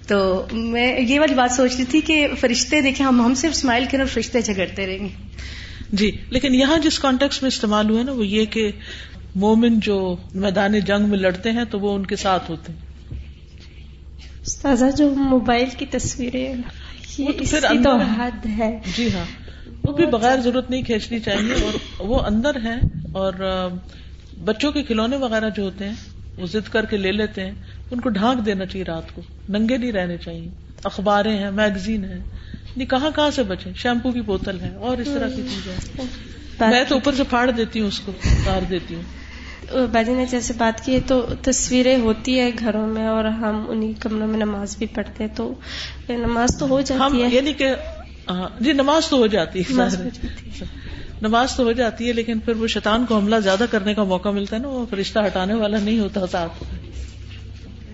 تو 0.09 0.47
میں 0.53 1.01
یہ 1.01 1.21
والی 1.21 1.35
بات 1.35 1.51
سوچ 1.53 1.77
رہی 1.77 1.85
تھی 1.85 2.01
کہ 2.01 2.29
فرشتے 2.41 2.81
دیکھیں 2.81 3.07
ہم 3.07 3.25
ہم 3.25 3.35
صرف 3.35 3.51
اسمائل 3.51 3.85
کریں 3.85 4.01
اور 4.01 4.09
فرشتے 4.09 4.41
جھگڑتے 4.41 4.87
رہیں 4.87 4.99
گے۔ 4.99 5.09
جی 5.93 6.11
لیکن 6.31 6.55
یہاں 6.55 6.79
جس 6.79 6.99
کانٹیکس 6.99 7.43
میں 7.43 7.49
استعمال 7.49 7.91
ہوا 7.91 8.03
نا 8.03 8.13
وہ 8.13 8.27
یہ 8.27 8.45
کہ 8.45 8.71
مومن 9.35 9.81
جو 9.81 10.17
میدان 10.35 10.81
جنگ 10.81 11.09
میں 11.09 11.19
لڑتے 11.19 11.53
ہیں 11.53 11.65
تو 11.65 11.81
وہ 11.81 11.95
ان 11.95 12.07
کے 12.07 12.17
ساتھ 12.17 12.51
ہوتے 12.51 12.73
ہیں۔ 12.73 12.79
استاذہ 14.41 14.85
جو 14.97 15.11
موبائل 15.15 15.69
کی 15.79 15.87
تصویریں 15.87 16.55
تو 17.85 17.97
حد 17.97 18.47
ہے۔ 18.59 18.79
جی 18.97 19.13
ہاں۔ 19.15 19.25
وہ 19.85 19.93
بھی 19.93 20.07
بغیر 20.07 20.41
ضرورت 20.41 20.71
نہیں 20.71 20.83
کھینچنی 20.83 21.19
چاہیے 21.19 21.53
اور 21.53 21.73
وہ 21.99 22.21
اندر 22.21 22.57
ہے 22.65 22.77
اور 23.13 23.33
بچوں 24.45 24.73
کے 24.73 24.83
کھلونے 24.83 25.17
وغیرہ 25.17 25.51
جو 25.51 25.63
ہوتے 25.63 25.85
ہیں 25.85 25.95
وہ 26.39 26.47
ضد 26.47 26.69
کر 26.73 26.85
کے 26.85 26.97
لے 26.97 27.13
لیتے 27.13 27.45
ہیں۔ 27.45 27.53
ان 27.91 28.01
کو 28.01 28.09
ڈھانک 28.09 28.47
دینا 28.47 28.67
چاہیے 28.67 28.85
رات 28.85 29.15
کو۔ 29.15 29.23
ننگے 29.49 29.77
نہیں 29.77 29.93
رہنے 29.93 30.17
چاہیے۔ 30.17 30.49
اخباریں 30.85 31.39
ہیں 31.39 31.51
میگزین 31.51 32.05
ہے 32.05 32.19
نہیں 32.77 32.89
کہاں 32.89 33.11
کہاں 33.17 33.31
سے 33.31 33.43
بچے 33.43 33.71
شیمپو 33.77 34.13
کی 34.13 34.21
بوتل 34.21 34.61
ہے 34.61 34.75
اور 34.75 34.99
اس 34.99 35.07
طرح 35.07 35.29
کی 35.29 35.43
چیزیں۔ 35.43 36.05
میں 36.61 36.85
تو 36.89 36.95
اوپر 36.95 37.15
سے 37.15 37.23
پھاڑ 37.25 37.51
دیتی 37.51 37.81
ہوں 37.81 37.89
اس 37.89 38.01
کو 38.01 38.13
اتار 38.25 38.61
دیتی 38.71 38.95
ہوں۔ 38.95 39.03
باجی 39.93 40.15
نے 40.15 40.27
جیسے 40.31 40.53
بات 40.59 40.85
کی 40.85 41.01
تو 41.07 41.27
تصویریں 41.43 41.97
ہوتی 41.97 42.41
ہے 42.41 42.51
گھروں 42.59 42.87
میں 42.87 43.07
اور 43.07 43.25
ہم 43.25 43.65
انہیں 43.69 43.93
کمروں 44.01 44.27
میں 44.27 44.39
نماز 44.39 44.77
بھی 44.77 44.87
پڑھتے 44.87 45.27
تو 45.37 45.55
نماز 46.09 46.59
تو 46.59 46.69
ہو 46.69 46.81
جاتی 46.81 47.23
ہے۔ 47.23 47.29
یعنی 47.33 47.53
کہ 47.53 47.75
جی 48.61 48.73
نماز 48.73 49.09
تو 49.09 49.17
ہو 49.17 49.27
جاتی 49.27 49.61
ہے۔ 49.61 49.83
نماز 51.27 51.57
تو 51.57 51.63
ہو 51.63 51.73
جاتی 51.73 52.09
ہے 52.09 52.13
لیکن 52.13 52.39
پھر 52.39 52.57
وہ 52.57 52.67
شیطان 52.67 53.07
کو 53.07 53.17
حملہ 53.17 53.37
زیادہ 53.37 53.65
کرنے 53.71 53.95
کا 53.95 54.05
موقع 54.05 54.29
ملتا 54.29 54.57
ہے 54.57 54.61
نا، 54.61 54.69
وہ 54.69 54.95
رشتہ 55.01 55.19
ہٹانے 55.27 55.55
والا 55.55 55.79
نہیں 55.79 55.99
ہوتا 55.99 56.27
ساتھ۔ 56.27 56.65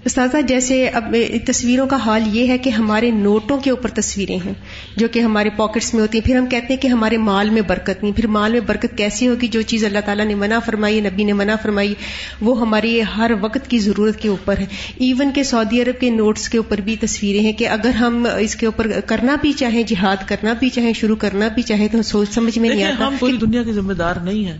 استاذہ 0.05 0.43
جیسے 0.43 0.89
اب 0.89 1.17
تصویروں 1.47 1.87
کا 1.87 1.97
حال 1.97 2.37
یہ 2.37 2.49
ہے 2.49 2.59
کہ 2.59 2.71
ہمارے 2.71 3.11
نوٹوں 3.11 3.59
کے 3.59 3.71
اوپر 3.71 3.89
تصویریں 3.89 4.39
ہیں 4.47 4.53
جو 4.97 5.09
کہ 5.09 5.21
ہمارے 5.21 5.51
پاکٹس 5.57 5.95
میں 5.95 6.03
ہوتی 6.03 6.19
ہیں۔ 6.19 6.27
پھر 6.27 6.37
ہم 6.37 6.47
کہتے 6.47 6.67
ہیں 6.71 6.81
کہ 6.81 6.89
ہمارے 6.89 7.17
مال 7.17 7.51
میں 7.51 7.63
برکت 7.63 8.03
نہیں۔ 8.03 8.13
پھر 8.13 8.27
مال 8.27 8.53
میں 8.53 8.61
برکت 8.61 8.99
کیسی 8.99 9.29
ہوگی؟ 9.29 9.47
جو 9.47 9.63
چیز 9.63 9.85
اللہ 9.85 9.99
تعالیٰ 10.05 10.27
نے 10.27 10.35
منع 10.35 10.59
فرمائی 10.59 11.01
نبی 11.01 11.25
نے 11.25 11.33
منع 11.33 11.55
فرمائی 11.63 11.95
وہ 12.41 12.61
ہماری 12.61 13.01
ہر 13.17 13.31
وقت 13.41 13.71
کی 13.71 13.79
ضرورت 13.79 14.17
کے 14.19 14.29
اوپر 14.29 14.59
ہے۔ 14.59 14.67
ایون 14.97 15.31
کہ 15.35 15.43
سعودی 15.43 15.83
عرب 15.83 16.01
کے 16.01 16.11
نوٹس 16.11 16.49
کے 16.49 16.59
اوپر 16.59 16.81
بھی 16.81 16.97
تصویریں 16.97 17.41
ہیں 17.41 17.53
کہ 17.53 17.69
اگر 17.69 17.91
ہم 17.91 18.27
اس 18.39 18.57
کے 18.57 18.67
اوپر 18.67 19.01
کرنا 19.07 19.37
بھی 19.41 19.53
چاہیں 19.53 19.83
جہاد 19.83 20.17
کرنا 20.27 20.53
بھی 20.53 20.69
چاہیں 20.69 20.93
شروع 20.93 21.17
کرنا 21.17 21.49
بھی 21.49 21.63
چاہیں 21.63 21.89
تو 21.93 22.03
سوچ 22.03 22.31
سمجھ 22.31 22.59
میں 22.59 22.69
نہیں 22.69 22.85
آتا 22.85 23.07
ہم 23.07 23.17
پوری 23.21 23.37
دنیا 23.37 23.63
کے 23.63 23.73
ذمہ 23.73 23.93
دار 23.93 24.15
نہیں 24.17 24.47
ہے 24.47 24.59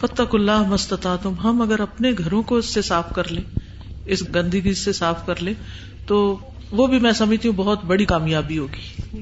فتق 0.00 0.34
اللہ 0.34 0.62
مستتا 0.62 1.16
تم 1.16 1.34
ہم 1.44 1.62
اگر 1.62 1.80
اپنے 1.80 2.12
گھروں 2.18 2.42
کو 2.42 2.56
اس 2.56 2.66
سے 2.66 2.82
صاف 2.82 3.14
کر 3.14 3.32
لیں 3.32 3.59
اس 4.10 4.22
گندگی 4.34 4.74
سے 4.74 4.92
صاف 4.92 5.26
کر 5.26 5.42
لے، 5.42 5.54
تو 6.06 6.36
وہ 6.72 6.86
بھی 6.86 6.98
میں 6.98 7.12
سمجھتی 7.12 7.48
ہوں 7.48 7.56
بہت 7.56 7.84
بڑی 7.84 8.04
کامیابی 8.04 8.58
ہوگی۔ 8.58 9.20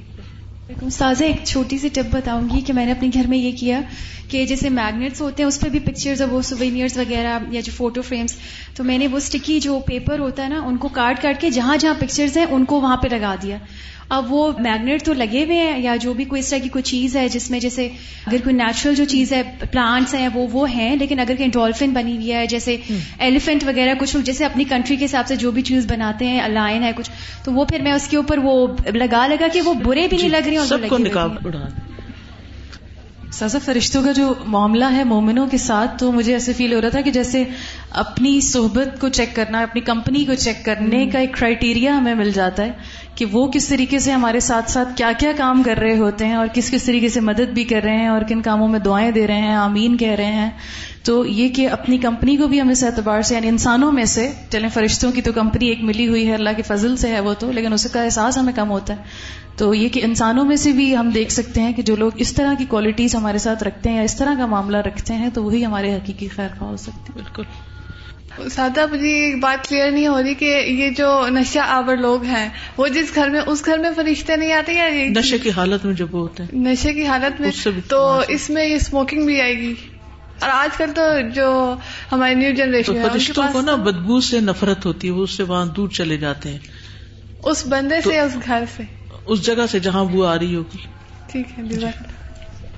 سازا 0.92 1.24
ایک 1.24 1.36
چھوٹی 1.44 1.78
سی 1.78 1.88
ٹپ 1.88 2.14
بتاؤں 2.14 2.48
گی 2.50 2.60
کہ 2.60 2.72
میں 2.72 2.86
نے 2.86 2.92
اپنے 2.92 3.08
گھر 3.14 3.26
میں 3.26 3.38
یہ 3.38 3.56
کیا 3.56 3.80
کہ 4.28 4.44
جیسے 4.46 4.68
میگنیٹس 4.68 5.20
ہوتے 5.20 5.42
ہیں، 5.42 5.48
اس 5.48 5.60
پہ 5.60 5.68
بھی 5.68 5.78
پکچرز 5.78 6.22
اور 6.22 6.30
وہ 6.30 6.42
سوینئرس 6.42 6.96
وغیرہ 6.96 7.38
یا 7.50 7.60
جو 7.60 7.72
فوٹو 7.76 8.02
فریمس 8.02 8.36
تو 8.74 8.84
میں 8.84 8.98
نے 8.98 9.06
وہ 9.06 9.16
اسٹکی 9.16 9.60
جو 9.60 9.78
پیپر 9.86 10.18
ہوتا 10.18 10.42
ہے 10.42 10.48
نا، 10.48 10.60
ان 10.60 10.76
کو 10.76 10.88
کاٹ 10.88 11.22
کاٹ 11.22 11.40
کے 11.40 11.50
جہاں 11.50 11.76
جہاں 11.76 11.94
پکچرز 11.98 12.36
ہیں، 12.36 12.46
ان 12.50 12.64
کو 12.64 12.80
وہاں 12.80 12.96
پہ 12.96 13.08
لگا 13.10 13.34
دیا۔ 13.42 13.58
اب 14.10 14.32
وہ 14.32 14.52
میگنیٹ 14.58 15.04
تو 15.04 15.12
لگے 15.12 15.44
ہوئے 15.44 15.56
ہیں 15.56 15.78
یا 15.78 15.94
جو 15.96 16.12
بھی 16.14 16.24
کوئی 16.24 16.40
اس 16.40 16.50
طرح 16.50 16.58
کی 16.58 16.68
کوئی 16.68 16.82
چیز 16.82 17.16
ہے 17.16 17.28
جس 17.28 17.50
میں 17.50 17.58
جیسے 17.60 17.88
اگر 18.26 18.36
کوئی 18.44 18.54
نیچرل 18.56 18.94
جو 18.94 19.04
چیز 19.04 19.32
ہے 19.32 19.42
پلانٹس 19.72 20.14
ہیں 20.14 20.28
وہ 20.34 20.46
وہ 20.52 20.70
ہیں 20.70 20.96
لیکن 20.96 21.20
اگر 21.20 21.34
کہیں 21.34 21.48
ڈولفن 21.48 21.90
بنی 21.90 22.14
ہوئی 22.16 22.32
ہے 22.32 22.46
جیسے 22.46 22.76
ایلیفینٹ 23.18 23.64
وغیرہ 23.64 23.94
کچھ 24.00 24.16
لوگ 24.16 24.24
جیسے 24.24 24.44
اپنی 24.44 24.64
کنٹری 24.64 24.96
کے 24.96 25.04
حساب 25.04 25.26
سے 25.26 25.36
جو 25.36 25.50
بھی 25.50 25.62
چیز 25.62 25.86
بناتے 25.86 26.26
ہیں 26.26 26.48
لائن 26.48 26.82
ہے 26.82 26.92
کچھ 26.96 27.10
تو 27.44 27.52
وہ 27.52 27.64
پھر 27.64 27.82
میں 27.82 27.92
اس 27.92 28.08
کے 28.08 28.16
اوپر 28.16 28.38
وہ 28.38 28.66
لگا 28.94 29.26
لگا 29.26 29.46
کہ 29.52 29.60
وہ 29.60 29.74
برے 29.74 30.06
بھی 30.08 30.16
نہیں 30.16 30.28
لگ 30.28 30.46
رہی 30.46 30.56
اور 30.56 30.66
سازا 33.32 33.58
فرشتوں 33.64 34.02
کا 34.02 34.12
جو 34.12 34.34
معاملہ 34.46 34.84
ہے 34.92 35.04
مومنوں 35.04 35.46
کے 35.46 35.58
ساتھ 35.58 35.98
تو 35.98 36.12
مجھے 36.12 36.32
ایسے 36.32 36.52
فیل 36.52 36.72
ہو 36.72 36.80
رہا 36.80 36.88
تھا 36.88 37.00
کہ 37.00 37.10
جیسے 37.10 37.44
اپنی 37.90 38.40
صحبت 38.40 39.00
کو 39.00 39.08
چیک 39.08 39.36
کرنا 39.36 39.60
اپنی 39.60 39.80
کمپنی 39.80 40.24
کو 40.24 40.34
چیک 40.34 40.64
کرنے 40.64 41.06
کا 41.06 41.18
ایک 41.18 41.34
کرائٹیریا 41.34 41.98
ہمیں 41.98 42.14
مل 42.14 42.30
جاتا 42.30 42.64
ہے 42.64 42.72
کہ 43.14 43.24
وہ 43.24 43.50
کس 43.50 43.68
طریقے 43.68 43.98
سے 43.98 44.12
ہمارے 44.12 44.40
ساتھ 44.40 44.70
ساتھ 44.70 44.88
کیا 44.96 45.12
کیا 45.18 45.32
کام 45.36 45.62
کر 45.62 45.76
رہے 45.76 45.98
ہوتے 45.98 46.26
ہیں 46.26 46.34
اور 46.34 46.46
کس 46.52 46.70
کس 46.70 46.82
طریقے 46.82 47.08
سے 47.08 47.20
مدد 47.20 47.52
بھی 47.54 47.64
کر 47.64 47.82
رہے 47.82 47.96
ہیں 47.96 48.08
اور 48.08 48.22
کن 48.22 48.42
کاموں 48.42 48.68
میں 48.68 48.78
دعائیں 48.78 49.10
دے 49.10 49.26
رہے 49.26 49.40
ہیں 49.40 49.54
آمین 49.54 49.96
کہہ 49.96 50.10
رہے 50.10 50.32
ہیں۔ 50.32 50.50
تو 51.04 51.26
یہ 51.26 51.48
کہ 51.48 51.68
اپنی 51.70 51.98
کمپنی 51.98 52.36
کو 52.36 52.48
بھی 52.48 52.60
ہم 52.60 52.68
اس 52.68 52.84
اعتبار 52.84 53.22
سے 53.22 53.34
یعنی 53.34 53.48
انسانوں 53.48 53.92
میں 53.92 54.04
سے 54.04 54.32
چلیں 54.50 54.68
فرشتوں 54.68 55.12
کی 55.12 55.22
تو 55.22 55.32
کمپنی 55.32 55.66
ایک 55.66 55.82
ملی 55.82 56.08
ہوئی 56.08 56.28
ہے 56.28 56.34
اللہ 56.34 56.50
کے 56.56 56.62
فضل 56.62 56.96
سے 56.96 57.08
ہے 57.08 57.20
وہ 57.20 57.34
تو 57.38 57.52
لیکن 57.52 57.72
اس 57.72 57.86
کا 57.92 58.02
احساس 58.02 58.38
ہمیں 58.38 58.52
کم 58.56 58.70
ہوتا 58.70 58.96
ہے۔ 58.96 59.02
تو 59.56 59.74
یہ 59.74 59.88
کہ 59.88 60.00
انسانوں 60.04 60.44
میں 60.44 60.56
سے 60.56 60.72
بھی 60.72 60.96
ہم 60.96 61.10
دیکھ 61.10 61.32
سکتے 61.32 61.60
ہیں 61.60 61.72
کہ 61.72 61.82
جو 61.82 61.96
لوگ 61.96 62.10
اس 62.14 62.32
طرح 62.32 62.54
کی 62.58 62.64
کوالٹیز 62.64 63.14
ہمارے 63.14 63.38
ساتھ 63.38 63.64
رکھتے 63.64 63.90
ہیں 63.90 63.96
یا 63.96 64.02
اس 64.02 64.16
طرح 64.16 64.34
کا 64.38 64.46
معاملہ 64.46 64.76
رکھتے 64.76 65.14
ہیں 65.14 65.30
تو 65.34 65.44
وہی 65.44 65.64
ہمارے 65.64 65.94
حقیقی 65.94 66.28
خیر 66.28 66.48
خواہ 66.58 66.70
ہو 66.70 66.76
سکتے 66.76 66.90
ہیں۔ 66.90 67.14
بالکل۔ 67.14 67.42
سادہ 68.50 68.86
مجھے 68.92 69.24
ایک 69.24 69.40
بات 69.40 69.68
کلیئر 69.68 69.90
نہیں 69.90 70.06
ہو 70.06 70.22
رہی 70.22 70.34
کہ 70.34 70.44
یہ 70.44 70.90
جو 70.90 71.26
نشہ 71.28 71.58
آور 71.58 71.96
لوگ 71.96 72.22
ہیں 72.22 72.48
وہ 72.76 72.88
جس 72.88 73.14
گھر 73.14 73.28
میں 73.28 73.40
اس 73.46 73.66
گھر 73.66 73.78
میں 73.78 73.90
فرشتے 73.96 74.36
نہیں 74.36 74.52
آتے 74.52 74.72
یا 74.72 74.88
نشے 75.20 75.38
کی 75.38 75.50
حالت 75.50 75.84
میں 75.84 75.94
جب 75.94 76.12
ہوتے 76.12 76.42
ہیں۔ 76.42 76.58
نشے 76.58 76.94
کی 76.94 77.06
حالت 77.06 77.40
میں 77.40 77.68
تو 77.88 78.20
اس 78.28 78.50
میں 78.50 78.66
یہ 78.66 78.74
اسموکنگ 78.74 79.26
بھی 79.26 79.40
آئے 79.40 79.58
گی۔ 79.58 79.74
اور 80.40 80.50
آج 80.52 80.76
کل 80.76 80.90
تو 80.94 81.02
جو 81.34 81.74
ہماری 82.12 82.34
نیو 82.34 82.54
جنریشن 82.54 82.94
فرشتوں 83.12 83.44
کو 83.52 83.60
نا 83.60 83.74
بدبو 83.74 84.20
سے 84.20 84.40
نفرت 84.40 84.86
ہوتی 84.86 85.08
ہے 85.08 85.12
وہ 85.12 85.22
اس 85.22 85.30
سے 85.30 85.42
وہاں 85.42 85.66
دور 85.66 85.88
چلے 85.88 86.16
جاتے 86.16 86.48
ہیں۔ 86.48 86.58
اس 87.42 87.66
بندے 87.66 88.00
سے 88.00 88.20
اس 88.20 88.36
گھر 88.46 88.64
سے؟ 88.76 88.82
اس 89.26 89.46
جگہ 89.46 89.66
سے 89.70 89.78
جہاں 89.78 90.04
بو 90.04 90.26
آ 90.26 90.38
رہی 90.38 90.54
ہوگی۔ 90.54 90.78
ٹھیک 91.32 91.46
ہے 91.58 91.90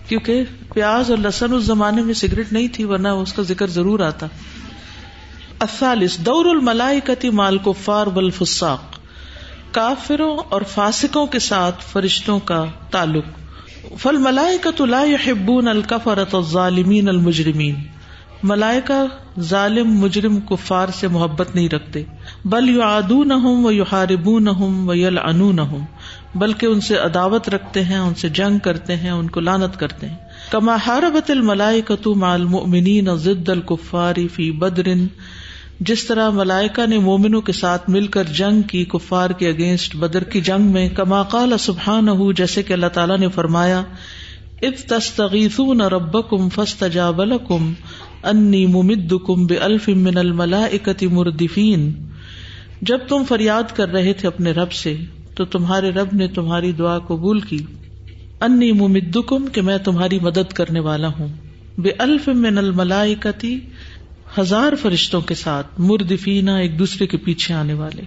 کیونکہ 0.09 0.45
پیاز 0.75 1.11
اور 1.11 1.19
لسن 1.19 1.55
اس 1.55 1.63
زمانے 1.63 2.03
میں 2.03 2.15
سگریٹ 2.15 2.53
نہیں 2.53 2.69
تھی 2.73 2.85
ورنہ 2.85 3.09
اس 3.09 3.33
کا 3.33 3.43
ذکر 3.43 3.67
ضرور 3.67 4.01
آتا۔ 4.01 4.27
الثالث، 5.61 6.19
دور 6.19 6.45
الملائکتی 6.45 7.31
مال 7.31 7.59
کفار 7.59 8.07
والفساق، 8.07 8.83
کافروں 9.71 10.39
اور 10.49 10.63
فاسقوں 10.63 11.27
کے 11.27 11.39
ساتھ 11.39 11.85
فرشتوں 11.93 12.39
کا 12.39 12.65
تعلق۔ 12.91 13.25
فل 13.99 14.17
ملائکت 14.17 14.81
لا 14.81 15.05
يحبون 15.05 15.69
الکفرت 15.69 16.35
الظالمین 16.35 17.09
المجرمین۔ 17.09 17.75
ملائکہ 18.43 19.07
ظالم، 19.41 19.93
مجرم، 19.93 20.41
کفار 20.41 20.89
سے 20.89 21.09
محبت 21.09 21.55
نہیں 21.55 21.69
رکھتے۔ 21.69 22.05
بل 22.45 22.69
یعادونہم 22.69 23.67
و 23.67 23.73
یحاربونہم 23.73 24.89
و 24.89 24.95
یلعنونہم 24.95 25.85
بلکہ 26.35 26.67
ان 26.67 26.81
سے 26.81 26.97
عداوت 26.97 27.49
رکھتے 27.49 27.85
ہیں، 27.85 27.99
ان 27.99 28.15
سے 28.15 28.29
جنگ 28.29 28.59
کرتے 28.59 28.97
ہیں، 28.97 29.11
ان 29.11 29.31
کو 29.31 29.41
لانت 29.41 29.81
کرتے 29.81 30.09
ہیں۔ 30.09 30.17
کما 30.51 30.77
حاربت 30.87 31.31
الملائکت 31.31 32.07
مع 32.07 32.33
المؤمنین 32.33 33.17
ضد 33.17 33.49
الکفار 33.49 34.15
فی 34.35 34.51
بدر 34.51 34.89
جس 35.81 36.05
طرح 36.05 36.31
ملائکہ 36.31 36.87
نے 36.87 36.99
مومنوں 36.99 37.41
کے 37.41 37.53
ساتھ 37.53 37.91
مل 37.91 38.07
کر 38.07 38.25
جنگ 38.25 38.63
کی 38.63 38.85
کفار 38.85 39.31
کے 39.31 39.49
اگینسٹ 39.49 39.97
بدر 39.97 40.25
کی 40.25 40.41
جنگ 40.41 40.63
میں، 40.63 40.89
کما 40.89 41.23
قال 41.23 41.59
سبحان 41.59 42.33
جیسے 42.37 42.63
کہ 42.63 42.73
اللہ 42.73 42.87
تعالیٰ 42.87 43.19
نے 43.19 43.29
فرمایا 43.29 43.83
اب 44.63 44.89
تستغیثون 44.89 45.81
ربکم 45.81 46.49
فاستجاب 46.49 47.25
لکم 47.25 47.73
انی 48.23 48.67
ممدکم 48.67 49.47
بألف 49.47 49.89
من 49.89 50.17
الملائکت 50.17 51.03
مردفین۔ 51.03 51.93
جب 52.83 52.99
تم 53.09 53.23
فریاد 53.29 53.77
کر 53.77 53.89
رہے 53.89 54.13
تھے 54.13 54.29
اپنے 54.29 54.53
رب 54.53 54.73
سے، 54.73 54.97
تو 55.35 55.45
تمہارے 55.45 55.91
رب 55.91 56.09
نے 56.13 56.27
تمہاری 56.27 56.73
دعا 56.73 56.99
قبول 56.99 57.41
کی۔ 57.41 57.59
انی 58.41 58.73
ممدکم 58.73 59.47
کہ 59.47 59.63
میں 59.63 59.79
تمہاری 59.79 60.19
مدد 60.19 60.53
کرنے 60.53 60.81
والا 60.81 61.09
ہوں۔ 61.09 61.29
بے 61.79 61.91
الف 61.99 62.29
من 62.29 62.59
الملائکتی 62.59 63.61
ہزار 64.39 64.73
فرشتوں 64.83 65.21
کے 65.21 65.35
ساتھ 65.35 65.67
مردفینا 65.79 66.57
ایک 66.57 66.79
دوسرے 66.79 67.07
کے 67.07 67.17
پیچھے 67.17 67.55
آنے 67.55 67.75
والے۔ 67.75 68.03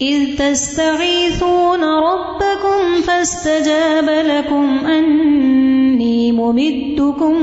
اذ 0.00 0.38
تستغیثون 0.38 1.80
ربکم 1.80 3.00
فاستجاب 3.06 4.10
لکم 4.26 4.86
انی 4.86 6.30
ممدکم 6.30 7.34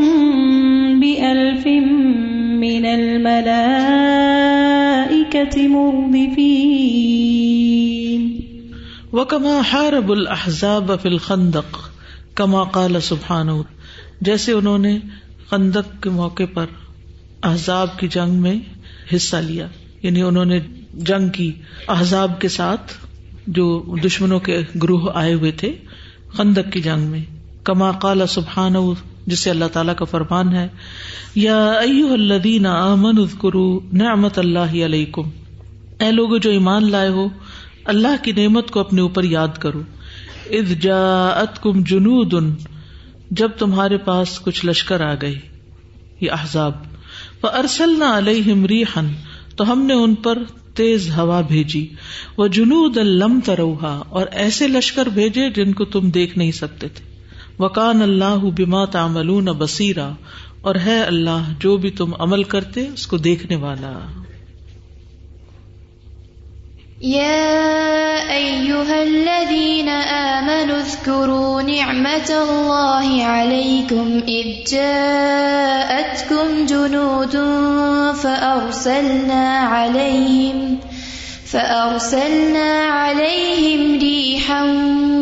بألف 0.99 1.67
من 2.59 2.85
الملائکت 2.85 5.57
مردفین 5.57 8.41
وکما 9.13 9.61
حارب 9.71 10.11
الاحزاب 10.11 10.91
فی 11.01 11.09
الخندق 11.09 11.89
کما 12.33 12.63
قال 12.63 13.01
سبحانہ 13.01 13.51
جیسے 14.21 14.51
انہوں 14.51 14.77
نے 14.77 14.99
خندق 15.49 16.03
کے 16.03 16.09
موقع 16.09 16.43
پر 16.53 16.65
احزاب 17.43 17.99
کی 17.99 18.07
جنگ 18.07 18.33
میں 18.33 18.59
حصہ 19.15 19.35
لیا۔ 19.35 19.67
یعنی 20.01 20.21
انہوں 20.21 20.45
نے 20.45 20.59
جنگ 20.93 21.29
کی 21.29 21.51
احزاب 21.87 22.41
کے 22.41 22.47
ساتھ 22.47 22.93
جو 23.47 23.95
دشمنوں 24.05 24.39
کے 24.39 24.59
گروہ 24.83 25.11
آئے 25.13 25.33
ہوئے 25.33 25.51
تھے 25.51 25.75
خندق 26.33 26.71
کی 26.71 26.81
جنگ 26.81 27.01
میں۔ 27.01 27.19
کما 27.63 27.91
قال 27.91 28.21
سبحان 28.29 28.73
جسے 29.27 29.49
اللہ 29.49 29.65
تعالیٰ 29.73 29.95
کا 29.95 30.05
فرمان 30.05 30.55
ہے، 30.55 30.67
یا 31.35 31.71
الذین 31.71 32.65
آمنوا 32.65 33.23
اذکروا 33.23 33.79
نعمت 33.93 34.39
اللہ 34.39 34.85
علیکم۔ 34.85 35.29
اے 35.99 36.11
لوگ 36.11 36.37
جو 36.37 36.49
ایمان 36.49 36.91
لائے 36.91 37.09
ہو، 37.09 37.27
اللہ 37.85 38.23
کی 38.23 38.31
نعمت 38.31 38.71
کو 38.71 38.79
اپنے 38.79 39.01
اوپر 39.01 39.23
یاد 39.23 39.57
کرو۔ 39.59 39.81
اذ 40.49 40.73
جاءتکم 40.81 41.83
جنود، 41.83 42.59
جب 43.31 43.49
تمہارے 43.57 43.97
پاس 43.97 44.39
کچھ 44.39 44.65
لشکر 44.65 45.01
آ 45.01 45.13
گئے، 45.21 45.39
یہ 46.21 46.31
احزاب۔ 46.31 46.73
ارسل 47.43 47.99
نہ 47.99 48.05
علیہ 48.05 48.65
ریحن 48.65 49.07
تو 49.55 49.71
ہم 49.71 49.81
نے 49.81 49.93
ان 49.93 50.15
پر 50.15 50.37
تیز 50.73 51.09
ہوا 51.17 51.41
بھیجی۔ 51.41 51.87
وہ 52.37 52.47
جنود 52.47 52.97
الم 52.97 53.39
تروہا 53.45 54.03
اور 54.09 54.27
ایسے 54.31 54.67
لشکر 54.67 55.05
بھیجے 55.05 55.49
جن 55.49 55.73
کو 55.73 55.85
تم 55.85 56.09
دیکھ 56.09 56.37
نہیں 56.37 56.51
سکتے 56.51 56.87
تھے۔ 56.87 57.17
وکان 57.59 58.01
اللہ 58.01 58.39
بما 58.57 58.85
تعملون 58.85 59.45
بصیرا 59.45 60.11
اور 60.61 60.75
ہے 60.85 61.01
اللہ 61.01 61.51
جو 61.59 61.77
بھی 61.77 61.89
تم 61.89 62.11
عمل 62.19 62.43
کرتے، 62.43 62.87
اس 62.93 63.07
کو 63.07 63.17
دیکھنے 63.17 63.55
والا۔ 63.55 64.21
يا 67.01 68.33
أيها 68.33 69.03
الذين 69.03 69.89
آمنوا 69.89 70.77
اذكروا 70.77 71.61
نعمة 71.61 72.29
الله 72.49 73.25
عليكم 73.25 74.21
إذ 74.27 74.45
جاءتكم 74.71 76.65
جنود 76.65 77.37
فأرسلنا 78.15 79.59
عليهم 79.59 80.79
فأرسلنا 81.45 82.85
عليهم 82.85 83.99
ريحا 83.99 84.63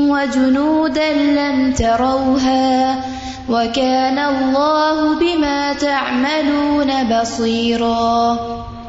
وجنودا 0.10 1.14
لم 1.14 1.74
تروها 1.74 3.04
وكان 3.50 4.20
الله 4.20 5.20
بما 5.20 5.74
تعملون 5.74 7.20
بصيرا 7.20 8.40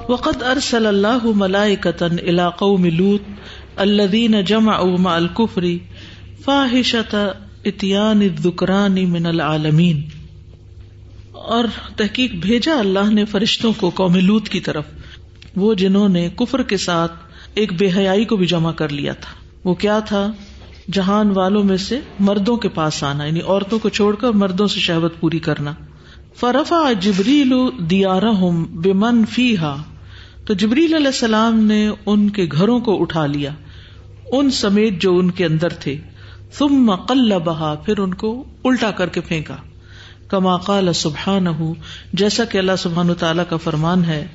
وقد 0.09 0.42
ارسل 0.42 0.87
اللہ 0.87 1.19
ملائکتن 1.25 2.12
الى 2.12 2.42
قوم 2.59 2.85
لوط 2.85 3.23
الذین 3.77 4.45
جمعوا 4.45 4.97
مع 4.99 5.14
الكفر 5.14 5.64
فاحشت 6.45 7.14
اتیان 7.64 8.21
الذکران 8.21 9.11
من 9.11 9.27
العالمین۔ 9.27 10.03
اور 11.33 11.64
تحقیق 11.97 12.35
بھیجا 12.35 12.79
اللہ 12.79 13.11
نے 13.11 13.25
فرشتوں 13.25 13.73
کو 13.77 13.90
قوم 13.95 14.16
لوت 14.16 14.49
کی 14.49 14.61
طرف۔ 14.61 14.85
وہ 15.57 15.75
جنہوں 15.75 16.09
نے 16.09 16.29
کفر 16.37 16.62
کے 16.62 16.77
ساتھ 16.77 17.12
ایک 17.55 17.73
بے 17.73 17.88
حیائی 17.97 18.25
کو 18.25 18.37
بھی 18.37 18.47
جمع 18.47 18.73
کر 18.73 18.88
لیا 18.88 19.12
تھا۔ 19.12 19.35
وہ 19.64 19.75
کیا 19.75 19.99
تھا؟ 19.99 20.33
جہان 20.92 21.31
والوں 21.31 21.64
میں 21.64 21.77
سے 21.77 22.01
مردوں 22.19 22.57
کے 22.57 22.69
پاس 22.69 23.05
آنا 23.05 23.25
یعنی 23.25 23.40
عورتوں 23.40 23.79
کو 23.79 23.88
چھوڑ 23.88 24.14
کر 24.14 24.31
مردوں 24.31 24.66
سے 24.66 24.81
شہبت 24.81 25.12
پوری 25.21 25.38
کرنا۔ 25.38 25.73
فرفا 26.37 26.92
جبریل 27.01 27.53
دیارہم 27.79 28.64
بمن 28.71 29.25
فیہا 29.27 29.83
تو 30.46 30.54
جبریل 30.54 30.94
علیہ 30.94 31.06
السلام 31.06 31.64
نے 31.64 31.90
ان 32.06 32.30
کے 32.30 32.46
گھروں 32.52 32.80
کو 32.80 33.02
اٹھا 33.02 33.26
لیا، 33.26 33.50
ان 34.32 34.50
سمیت 34.50 35.02
جو 35.02 35.18
ان 35.18 35.30
کے 35.30 35.44
اندر 35.44 35.68
تھے۔ 35.68 35.96
ثم 36.52 36.87
بہا 37.44 37.74
پھر 37.74 37.98
ان 37.98 38.14
کو 38.14 38.44
الٹا 38.64 38.90
کر 38.90 39.09
کے 39.09 39.20
پھینکا۔ 39.20 39.56
کما 40.28 40.56
قال 40.56 40.92
سبحان 40.92 41.46
جیسا 42.12 42.44
کہ 42.44 42.59
اللہ 42.59 42.76
سبحان 42.78 43.14
تعالیٰ 43.14 43.44
کا 43.48 43.56
فرمان 43.56 44.04
ہے۔ 44.04 44.26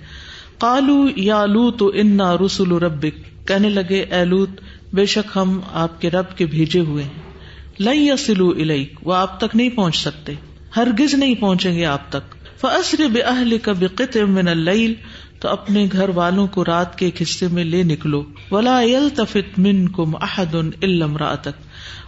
کالو 0.58 1.08
یا 1.16 1.46
لو 1.46 1.72
تو 1.72 1.92
انا 1.94 2.38
رسول 2.38 2.72
ربک۔ 2.72 3.48
کہنے 3.48 3.70
لگے، 3.70 4.00
اے 4.00 4.26
لوت، 4.26 4.50
بے 4.94 5.06
شک 5.06 5.38
ہم 5.38 5.60
آپ 5.74 6.02
کے 6.02 6.10
رب 6.10 6.38
کے 6.38 6.46
بھیجے 6.46 6.80
ہوئے 6.80 7.04
ہیں۔ 7.04 7.34
لئی 7.80 8.06
یا 8.06 8.18
سلو 8.18 8.50
الیک، 8.50 9.08
وہ 9.08 9.14
آپ 9.14 9.38
تک 9.40 9.56
نہیں 9.56 9.70
پہنچ 9.70 9.96
سکتے۔ 9.96 10.34
ہرگز 10.76 11.14
نہیں 11.14 11.36
پہنچیں 11.36 11.78
گے 11.78 11.86
آپ 11.86 12.12
تک۔ 12.12 12.36
فصر 12.62 13.08
بے 13.14 13.22
اہل 13.22 13.58
کا 13.58 13.72
بقت 13.72 14.18
من 14.18 14.48
اللیل 14.48 14.94
تو 15.42 15.50
اپنے 15.50 15.88
گھر 15.92 16.10
والوں 16.10 16.48
کو 16.48 16.66
رات 16.66 16.98
کے 16.98 17.06
ایک 17.06 17.22
حصے 17.22 17.48
میں 17.48 17.64
لے 17.64 17.84
نکلو۔ 17.84 18.24
ولا 18.52 18.82
تفت 19.16 19.60
من 19.60 19.88
کم 19.88 20.16
احد 20.16 20.56
علم 20.82 21.18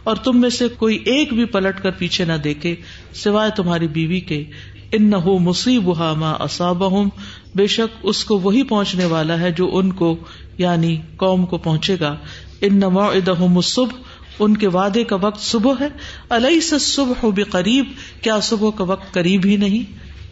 اور 0.04 0.16
تم 0.16 0.42
میں 0.42 0.50
سے 0.50 0.68
کوئی 0.68 0.98
ایک 1.06 1.34
بھی 1.34 1.46
پلٹ 1.46 1.84
کر 1.84 1.92
پیچھے 1.92 2.26
نہ 2.26 2.34
دیکھے، 2.34 2.76
سوائے 3.14 3.52
تمہاری 3.56 3.88
بیوی 3.88 4.20
کے۔ 4.20 4.44
ان 4.92 5.10
نہ 5.10 5.16
مصیب 5.26 5.88
ماں 6.18 6.36
اصاب 6.40 6.84
بے 7.56 7.68
شک 7.68 7.98
اس 8.04 8.26
کو 8.26 8.38
وہی 8.38 8.64
پہنچنے 8.64 9.06
والا 9.06 9.40
ہے 9.40 9.52
جو 9.52 9.70
ان 9.74 9.92
کو 9.92 10.16
یعنی 10.58 10.98
قوم 11.16 11.46
کو 11.46 11.58
پہنچے 11.58 11.96
گا۔ 12.00 12.16
ان 12.62 12.76
نمو 12.76 13.02
ادہم 13.02 13.62
صبح 13.62 13.98
ان 14.40 14.58
کے 14.58 14.68
وعدے 14.68 15.04
کا 15.04 15.16
وقت 15.16 15.42
صبح 15.42 15.74
ہے۔ 15.80 15.88
علیہ 16.30 16.60
سے 16.60 16.80
صبح 16.80 17.30
بے 17.36 17.44
قریب 17.44 17.86
کیا 18.22 18.40
صبح 18.40 18.70
کا 18.76 18.84
وقت 18.84 19.14
قریب 19.14 19.46
ہی 19.46 19.58
نہیں؟ 19.58 19.84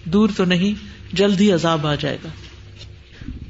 دور 0.10 0.30
تو 0.38 0.46
نہیں، 0.46 0.74
جلد 1.16 1.42
ہی 1.42 1.52
عذاب 1.52 1.88
آ 1.88 1.96
جائے 1.96 2.18
گا۔ 2.24 2.30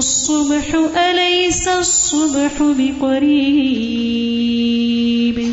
الصبح 0.00 0.98
أليس 0.98 1.68
الصبح 1.68 2.60
بقريب؟ 2.60 5.52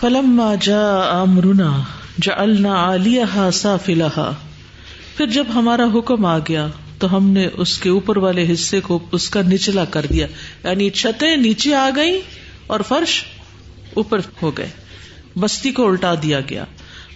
فلما 0.00 0.54
جاء 0.60 1.22
امرنا 1.22 1.82
جعلنا 2.18 2.74
عالیہا 2.74 3.50
سافلہا 3.50 4.32
پھر 5.16 5.26
جب 5.26 5.44
ہمارا 5.54 5.86
حکم 5.94 6.24
آ 6.24 6.38
گیا، 6.38 6.68
تو 6.98 7.16
ہم 7.16 7.30
نے 7.30 7.48
اس 7.56 7.78
کے 7.78 7.90
اوپر 7.90 8.16
والے 8.16 8.52
حصے 8.52 8.80
کو 8.80 8.98
اس 9.12 9.30
کا 9.30 9.42
نچلا 9.42 9.84
کر 9.84 10.06
دیا. 10.10 10.26
یعنی 10.64 10.90
چھتیں 10.90 11.36
نیچے 11.36 11.74
آ 11.74 11.90
گئی 11.96 12.20
اور 12.66 12.80
فرش 12.80 13.24
اوپر 13.94 14.20
ہو 14.42 14.58
گئے. 14.58 14.70
بستی 15.36 15.72
کو 15.72 15.88
الٹا 15.88 16.14
دیا 16.22 16.40
گیا. 16.40 16.64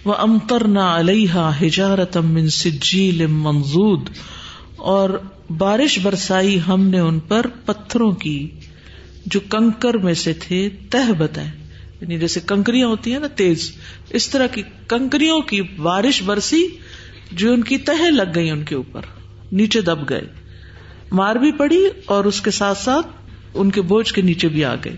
وہ 0.05 0.13
امتر 0.13 0.67
نہ 0.67 0.79
علیہ 0.79 1.51
ہجارت 1.61 2.17
من 2.17 2.49
سجیل 2.49 3.27
منزود 3.27 4.09
اور 4.77 5.09
بارش 5.49 5.99
برسائی 5.99 6.59
ہم 6.67 6.87
نے 6.87 6.99
ان 6.99 7.19
پر 7.19 7.47
پتھروں 7.65 8.11
کی، 8.11 8.49
جو 9.25 9.39
کنکر 9.39 9.93
میں 9.93 10.13
سے 10.13 10.33
تھے، 10.33 10.69
تہ 10.89 11.11
بتائے 11.11 11.47
یعنی 12.01 12.17
جیسے 12.17 12.39
کنکریاں 12.45 12.87
ہوتی 12.87 13.13
ہیں 13.13 13.19
نا، 13.19 13.27
تیز۔ 13.27 13.71
اس 14.09 14.29
طرح 14.29 14.47
کی 14.47 14.63
کنکریوں 14.87 15.41
کی 15.41 15.61
بارش 15.61 16.23
برسی، 16.23 16.67
جو 17.31 17.53
ان 17.53 17.63
کی 17.63 17.77
تہ 17.77 18.03
لگ 18.09 18.31
گئی 18.35 18.49
ان 18.49 18.63
کے 18.63 18.75
اوپر۔ 18.75 19.01
نیچے 19.51 19.81
دب 19.81 20.09
گئے۔ 20.09 20.21
مار 21.11 21.35
بھی 21.35 21.51
پڑی 21.51 21.87
اور 22.05 22.25
اس 22.25 22.41
کے 22.41 22.51
ساتھ 22.51 22.77
ساتھ 22.77 23.07
ان 23.53 23.71
کے 23.71 23.81
بوجھ 23.81 24.13
کے 24.13 24.21
نیچے 24.21 24.47
بھی 24.47 24.65
آ 24.65 24.75
گئے۔ 24.75 24.95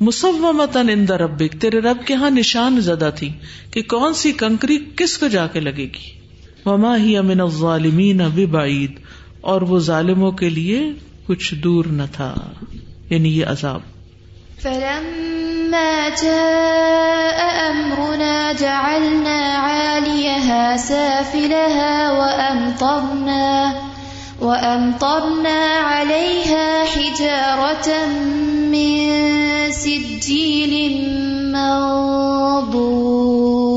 مسمتن 0.00 0.90
اندر 0.90 1.20
ربک، 1.20 1.56
تیرے 1.60 1.78
رب 1.78 1.96
کے 2.06 2.14
ہاں 2.14 2.30
نشان 2.30 2.80
زدہ 2.80 3.10
تھی 3.16 3.32
کہ 3.70 3.82
کون 3.82 4.14
سی 4.14 4.32
کنکری 4.32 4.78
کس 4.96 5.18
کو 5.18 5.28
جا 5.28 5.46
کے 5.46 5.60
لگے 5.60 5.84
گی۔ 5.84 6.20
وما 6.66 6.96
ہی 6.96 7.16
امن 7.16 7.40
الظالمین 7.40 8.46
بعید 8.50 9.01
اور 9.42 9.62
وہ 9.62 9.78
ظالموں 9.78 10.32
کے 10.32 10.48
لیے 10.48 10.92
کچھ 11.26 11.54
دور 11.54 11.84
نہ 11.84 12.02
تھا 12.12 12.34
یعنی 13.10 13.38
یہ 13.38 13.46
عذاب۔ 13.46 13.80
فلما 14.62 16.08
جاء 16.22 17.70
أمرنا 17.70 18.52
جعلنا 18.58 19.58
عاليها 19.58 20.74
سافلها 20.78 22.10
وأمطرنا 22.10 23.72
وأمطرنا 24.40 25.80
عليها 25.84 26.84
حجارة 26.96 27.88
من 28.68 29.10
سجيل 29.72 31.06
منضود۔ 31.46 33.71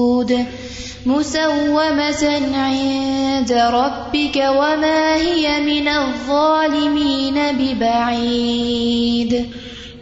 مسومة 1.06 2.28
عند 2.54 3.52
ربك 3.52 4.38
وما 4.58 5.16
هي 5.18 5.48
من 5.66 5.88
الظالمين 5.88 7.38
ببعيد. 7.58 9.34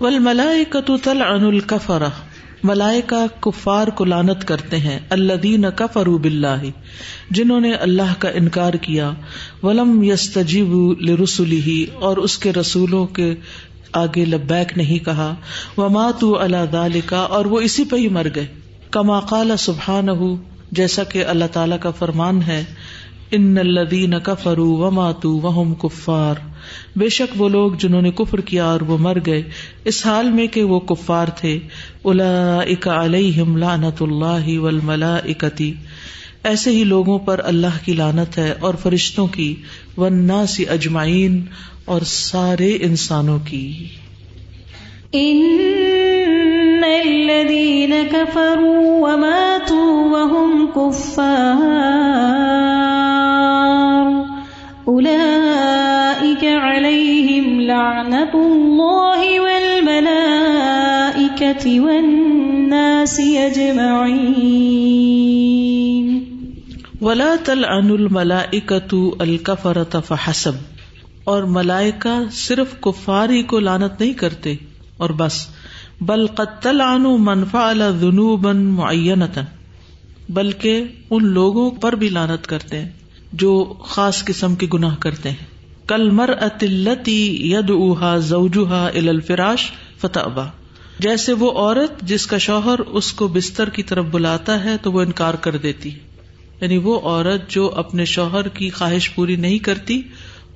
ول 0.02 0.20
ملائی 0.20 0.66
کتو 0.70 0.98
تل 0.98 1.22
کفار 3.40 3.88
کو 3.88 4.06
لانت 4.06 4.48
کرتے 4.48 4.78
ہیں 4.78 5.00
اللہ 5.10 5.34
دین 5.34 5.66
کفر 5.76 6.10
بلّہ 6.10 6.64
جنہوں 7.32 7.60
نے 7.60 7.74
اللہ 7.74 8.14
کا 8.20 8.30
انکار 8.30 8.74
کیا، 8.74 9.12
ولم 9.64 10.04
یس 10.04 10.30
تجیب 10.34 10.74
ہی 11.52 11.86
اور 12.00 12.18
اس 12.18 12.38
کے 12.38 12.54
رسولوں 12.54 13.06
کے 13.06 13.36
آگے 13.94 14.26
لبیک 14.26 14.78
نہیں 14.78 15.06
کہا 15.06 15.36
و 15.78 15.90
ماتو 15.90 16.40
اللہ 16.40 16.66
دال 16.72 17.00
کا 17.06 17.20
اور 17.20 17.46
وہ 17.46 17.60
اسی 17.60 17.84
پہ 17.84 17.96
ہی 17.96 18.08
مر 18.08 18.28
گئے۔ 18.36 18.63
کما 18.94 19.20
قال 19.20 19.52
سبحان 19.58 20.10
ہو 20.10 20.36
جیسا 20.72 21.04
کہ 21.04 21.26
اللہ 21.26 21.46
تعالی 21.52 21.76
کا 21.82 21.92
فرمان 21.92 22.42
ہے، 22.42 22.64
ان 23.32 23.58
الدین 23.58 24.14
کفرو 24.24 24.72
و 24.72 24.92
ماتو 24.92 25.40
وہم 25.40 25.74
کفار۔ 25.74 26.36
بے 26.96 27.10
شک 27.10 27.42
وہ 27.42 27.50
لوگ 27.50 27.72
جنہوں 27.80 28.02
نے 28.02 28.12
کفر 28.12 28.42
کیا 28.42 28.66
اور 28.66 28.82
وہ 28.82 28.98
مر 28.98 29.18
گئے، 29.26 29.44
اس 29.86 30.06
حال 30.06 30.32
میں 30.32 30.48
کہ 30.48 30.64
وہ 30.64 30.80
کفار 30.80 31.28
تھے۔ 31.28 31.60
الا 32.04 32.60
علیہم 32.86 33.58
لعنت 33.58 34.02
اللہ 34.02 34.60
والملائکتی 34.60 35.74
ایسے 36.44 36.72
ہی 36.72 36.84
لوگوں 36.84 37.20
پر 37.20 37.42
اللہ 37.44 37.86
کی 37.86 37.94
لانت 37.94 38.38
ہے 38.38 38.54
اور 38.60 38.74
فرشتوں 38.74 39.28
کی، 39.28 39.56
والناس 39.98 40.62
اجمعین 40.70 41.46
اور 41.86 42.02
سارے 42.02 42.78
انسانوں 42.82 43.40
کی۔ 43.46 43.88
ان 45.12 45.60
الذين 46.84 48.04
كفروا 48.04 49.14
وماتوا 49.14 50.08
وهم 50.08 50.72
كفار 50.72 51.24
أولئك 54.88 56.44
عليهم 56.44 57.62
لعنة 57.62 58.34
الله 58.34 59.40
والملائكة 59.40 59.96
والناس 61.82 63.20
أجمعين 63.20 64.44
ولا 67.02 67.36
تلعن 67.36 67.90
الملائكة 67.90 69.18
الكفرة 69.22 70.00
فحسب 70.00 70.54
اور 71.24 71.44
ملائکہ 71.44 72.14
صرف 72.32 72.82
کفاری 72.82 73.44
کو 73.44 73.60
لانت 73.60 74.00
نہیں 74.00 74.14
کرتے 74.14 74.54
اور 74.98 75.10
بس 75.10 75.48
بل 76.02 76.28
قد 76.28 76.62
تلعن 76.62 77.04
من 77.04 77.46
فعل 77.46 77.84
ذنوبا 78.00 78.52
معینتا، 78.52 79.42
بلکہ 80.30 80.84
ان 81.10 81.26
لوگوں 81.26 81.72
پر 81.72 81.94
بھی 81.94 82.10
لانت 82.10 82.48
کرتے 82.48 82.80
ہیں 82.80 82.90
جو 83.34 83.74
خاص 83.86 84.26
قسم 84.26 84.56
کے 84.56 84.68
گناہ 84.74 84.96
کرتے 85.00 85.30
ہیں۔ 85.30 85.54
کل 85.88 86.10
مر 86.10 86.30
اتلتی 86.42 87.52
ید 87.52 87.70
اوہا 87.70 88.18
زوجوہا 88.18 88.88
الفراش 88.88 89.72
فتح 89.98 90.40
جیسے 91.00 91.34
وہ 91.34 91.52
عورت 91.52 92.02
جس 92.02 92.28
کا 92.28 92.38
شوہر 92.38 92.80
اس 92.80 93.14
کو 93.14 93.28
بستر 93.28 93.70
کی 93.70 93.84
طرف 93.84 94.06
بلاتا 94.12 94.64
ہے 94.64 94.78
تو 94.82 94.92
وہ 94.92 95.02
انکار 95.02 95.34
کر 95.34 95.58
دیتی۔ 95.58 95.90
یعنی 96.62 96.78
وہ 96.78 97.00
عورت 97.00 97.50
جو 97.50 97.72
اپنے 97.76 98.06
شوہر 98.06 98.48
کی 98.48 98.70
خواہش 98.70 99.16
پوری 99.16 99.36
نہیں 99.36 99.58
کرتی 99.58 100.02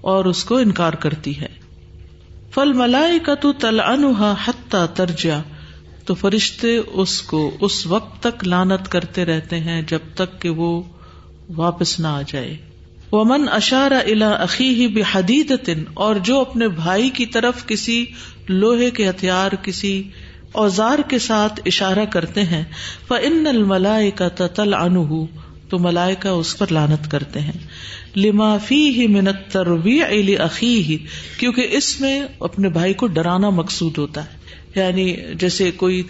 اور 0.02 0.26
اس 0.26 0.44
کو 0.44 0.58
انکار 0.58 0.94
کرتی 0.94 1.42
ہے۔ 1.42 1.48
فل 2.54 2.74
ملائی 2.74 3.20
کا 3.20 3.36
تو 3.36 3.54
تل 3.54 3.80
انہا 3.80 4.34
حتہ 4.46 4.86
ترجا 4.94 5.40
تو 6.06 6.14
فرشتے 6.14 6.78
اس 6.78 7.22
کو 7.22 7.58
اس 7.62 7.88
وقت 7.88 8.24
تک 8.24 8.48
لانت 8.48 8.92
کرتے 8.92 9.26
رہتے 9.26 9.60
ہیں 9.60 9.82
جب 9.82 10.00
تک 10.16 10.42
کہ 10.42 10.50
وہ 10.50 10.84
واپس 11.56 12.00
نہ 12.00 12.08
آ 12.08 12.22
جائے۔ 12.28 12.58
ومن 13.12 13.50
اشار 13.50 13.92
الا 13.92 14.44
عقی 14.44 14.88
بے 14.88 15.02
حدید 15.14 15.54
اور 15.94 16.16
جو 16.16 16.40
اپنے 16.40 16.68
بھائی 16.68 17.10
کی 17.10 17.26
طرف 17.26 17.66
کسی 17.66 18.06
لوہے 18.50 18.92
کے 18.92 19.10
ہتھیار، 19.10 19.52
کسی 19.62 20.04
اوزار 20.52 21.00
کے 21.08 21.20
ساتھ 21.20 21.60
اشارہ 21.66 22.06
کرتے 22.06 22.44
ہیں 22.44 22.64
ان 23.10 23.48
الملائے 23.48 24.12
کا 24.12 24.28
تل 24.28 24.74
ان 24.74 25.26
تو 25.70 25.80
ملائکا 25.80 26.32
اس 26.32 26.58
پر 26.58 26.66
لانت 26.72 27.12
کرتے 27.12 27.40
ہیں۔ 27.40 27.52
لمافی 28.16 28.90
ہی 28.90 29.08
منت 29.08 29.52
تروی 29.52 30.04
علی 30.04 30.36
عقی 30.36 30.82
ہی 30.82 30.98
کیونکہ 31.38 31.68
اس 31.72 32.02
میں 32.02 32.24
اپنے 32.40 32.70
بھائی 32.70 32.94
کو 32.94 33.08
ڈرانا 33.08 33.50
مقصود 33.50 33.98
ہوتا 33.98 34.24
ہے۔ 34.26 34.30
یعنی 34.76 35.16
جیسے 35.40 35.72
کوئی 35.72 36.04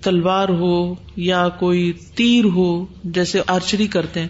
تلوار 0.00 0.48
ہو 0.48 0.94
یا 1.16 1.48
کوئی 1.48 1.92
تیر 2.14 2.44
ہو، 2.44 2.86
جیسے 3.04 3.40
آرچری 3.46 3.86
کرتے 3.86 4.20
ہیں، 4.20 4.28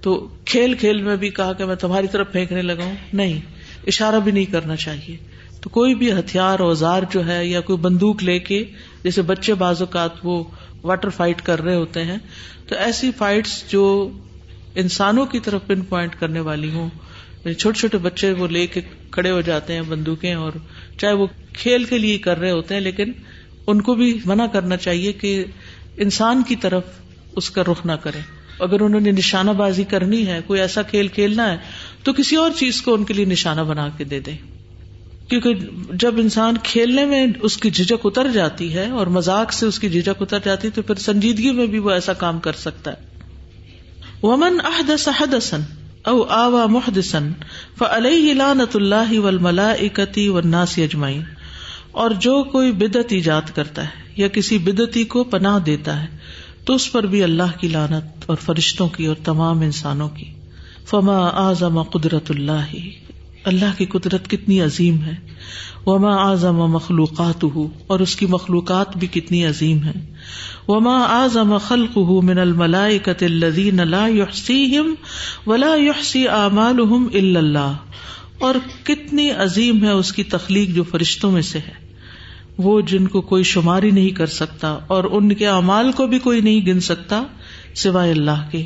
تو 0.00 0.28
کھیل 0.44 0.74
کھیل 0.74 1.02
میں 1.02 1.16
بھی 1.16 1.28
کہا 1.30 1.52
کہ 1.52 1.64
میں 1.64 1.76
تمہاری 1.76 2.06
طرف 2.06 2.32
پھینکنے 2.32 2.62
لگا 2.62 2.84
ہوں۔ 2.84 2.94
نہیں، 3.12 3.40
اشارہ 3.86 4.20
بھی 4.20 4.32
نہیں 4.32 4.44
کرنا 4.44 4.76
چاہیے۔ 4.76 5.16
تو 5.60 5.70
کوئی 5.70 5.94
بھی 5.94 6.12
ہتھیار، 6.12 6.60
اوزار 6.60 7.02
جو 7.10 7.26
ہے 7.26 7.46
یا 7.46 7.60
کوئی 7.60 7.78
بندوق 7.78 8.22
لے 8.22 8.38
کے، 8.38 8.64
جیسے 9.04 9.22
بچے 9.22 9.54
بعض 9.54 9.80
اوقات 9.80 10.10
وہ 10.22 10.44
واٹر 10.82 11.08
فائٹ 11.08 11.42
کر 11.42 11.62
رہے 11.62 11.74
ہوتے 11.74 12.04
ہیں، 12.04 12.16
تو 12.66 12.74
ایسی 12.74 13.10
فائٹس 13.18 13.64
جو 13.68 14.10
انسانوں 14.74 15.26
کی 15.26 15.38
طرف 15.38 15.66
پن 15.66 15.80
پوائنٹ 15.80 16.14
کرنے 16.20 16.40
والی 16.40 16.70
ہوں۔ 16.70 16.90
یعنی 17.44 17.54
چھوٹے 17.54 17.78
چھوٹے 17.78 17.98
بچے 17.98 18.32
وہ 18.32 18.48
لے 18.48 18.66
کے 18.66 18.80
کھڑے 19.10 19.30
ہو 19.30 19.40
جاتے 19.40 19.72
ہیں 19.72 19.82
بندوقیں 19.82 20.34
اور 20.34 20.52
چاہے 20.98 21.12
وہ 21.12 21.26
کھیل 21.52 21.84
کے 21.84 21.98
لیے 21.98 22.18
کر 22.18 22.38
رہے 22.38 22.50
ہوتے 22.50 22.74
ہیں، 22.74 22.80
لیکن 22.80 23.12
ان 23.66 23.80
کو 23.80 23.94
بھی 23.94 24.18
منع 24.24 24.46
کرنا 24.46 24.76
چاہیے 24.76 25.12
کہ 25.12 25.44
انسان 25.96 26.42
کی 26.42 26.56
طرف 26.56 26.82
اس 27.36 27.50
کا 27.50 27.62
رخ 27.62 27.86
نہ 27.86 27.92
کرے 27.92 28.20
اگر 28.58 28.80
انہوں 28.80 29.00
نے 29.00 29.10
نشانہ 29.10 29.50
بازی 29.50 29.84
کرنی 29.84 30.26
ہے، 30.26 30.40
کوئی 30.46 30.60
ایسا 30.60 30.82
کھیل 30.82 31.08
کھیلنا 31.08 31.52
ہے، 31.52 31.56
تو 32.02 32.12
کسی 32.12 32.36
اور 32.36 32.50
چیز 32.58 32.82
کو 32.82 32.94
ان 32.94 33.04
کے 33.04 33.14
لیے 33.14 33.24
نشانہ 33.24 33.60
بنا 33.60 33.88
کے 33.96 34.04
دے 34.04 34.20
دیں۔ 34.20 34.36
کیونکہ 35.30 35.54
جب 35.92 36.14
انسان 36.18 36.56
کھیلنے 36.62 37.04
میں 37.04 37.26
اس 37.42 37.56
کی 37.56 37.70
جھجک 37.70 38.06
اتر 38.06 38.28
جاتی 38.28 38.74
ہے 38.74 38.88
اور 38.90 39.06
مزاق 39.06 39.52
سے 39.52 39.66
اس 39.66 39.78
کی 39.78 39.90
جھجک 39.90 40.22
اتر 40.22 40.38
جاتی 40.44 40.68
ہے، 40.68 40.72
تو 40.72 40.82
پھر 40.82 40.94
سنجیدگی 40.94 41.50
میں 41.50 41.66
بھی 41.66 41.78
وہ 41.78 41.90
ایسا 41.90 42.12
کام 42.12 42.40
کر 42.40 42.52
سکتا 42.52 42.90
ہے۔ 42.90 43.08
ومن 44.22 44.58
احدث 44.64 45.08
حدثا 45.18 45.56
او 46.02 46.22
آوا 46.22 46.66
محدثا 46.66 47.18
فعلیہ 47.78 48.34
لعنت 48.34 48.76
اللہ 48.76 49.18
والملائکتی 49.18 50.28
والناس 50.28 50.78
اجمعین 50.78 51.22
اور 51.92 52.10
جو 52.10 52.42
کوئی 52.44 52.72
بدت 52.72 53.12
ایجاد 53.12 53.54
کرتا 53.54 53.84
ہے 53.84 54.12
یا 54.16 54.28
کسی 54.28 54.58
بدتی 54.58 55.04
کو 55.04 55.24
پناہ 55.24 55.58
دیتا 55.58 56.02
ہے، 56.02 56.06
تو 56.64 56.74
اس 56.74 56.92
پر 56.92 57.06
بھی 57.06 57.22
اللہ 57.22 57.58
کی 57.60 57.68
لانت 57.68 58.24
اور 58.26 58.36
فرشتوں 58.36 58.88
کی 58.88 59.06
اور 59.06 59.16
تمام 59.24 59.60
انسانوں 59.60 60.08
کی۔ 60.08 60.32
فما 60.86 61.18
اعظم 61.26 61.82
قدرت 61.82 62.30
اللہ 62.30 62.74
اللہ 63.44 63.78
کی 63.78 63.84
قدرت 63.84 64.28
کتنی 64.30 64.60
عظیم 64.60 64.96
ہے۔ 65.04 65.14
وما 65.86 66.14
اعظم 66.28 66.56
مخلوقات 66.70 67.44
اور 67.86 68.00
اس 68.00 68.16
کی 68.16 68.26
مخلوقات 68.26 68.96
بھی 68.96 69.06
کتنی 69.06 69.44
عظیم 69.46 69.82
ہے 69.84 69.92
وما 70.68 70.96
اعظم 71.02 71.56
خلق 71.58 71.96
من 72.22 72.38
الملائکت 72.38 73.22
الذین 73.22 73.80
لا 73.88 74.06
يحصیہم 74.06 74.94
ولا 75.46 75.74
يحصی 75.74 76.26
اعمالهم 76.28 77.06
الا 77.12 77.40
اللہ 77.40 77.72
اور 78.38 78.54
کتنی 78.84 79.30
عظیم 79.30 79.84
ہے 79.84 79.90
اس 79.90 80.12
کی 80.12 80.24
تخلیق 80.24 80.74
جو 80.74 80.82
فرشتوں 80.84 81.30
میں 81.30 81.42
سے 81.42 81.58
ہے۔ 81.58 81.78
وہ 82.58 82.80
جن 82.80 83.06
کو 83.06 83.20
کوئی 83.20 83.42
شماری 83.42 83.90
نہیں 83.90 84.10
کر 84.10 84.26
سکتا، 84.26 84.68
اور 84.86 85.04
ان 85.10 85.32
کے 85.34 85.46
اعمال 85.46 85.90
کو 85.92 86.06
بھی 86.06 86.18
کوئی 86.18 86.40
نہیں 86.40 86.66
گن 86.66 86.80
سکتا 86.80 87.22
سوائے 87.74 88.10
اللہ 88.10 88.48
کے۔ 88.50 88.62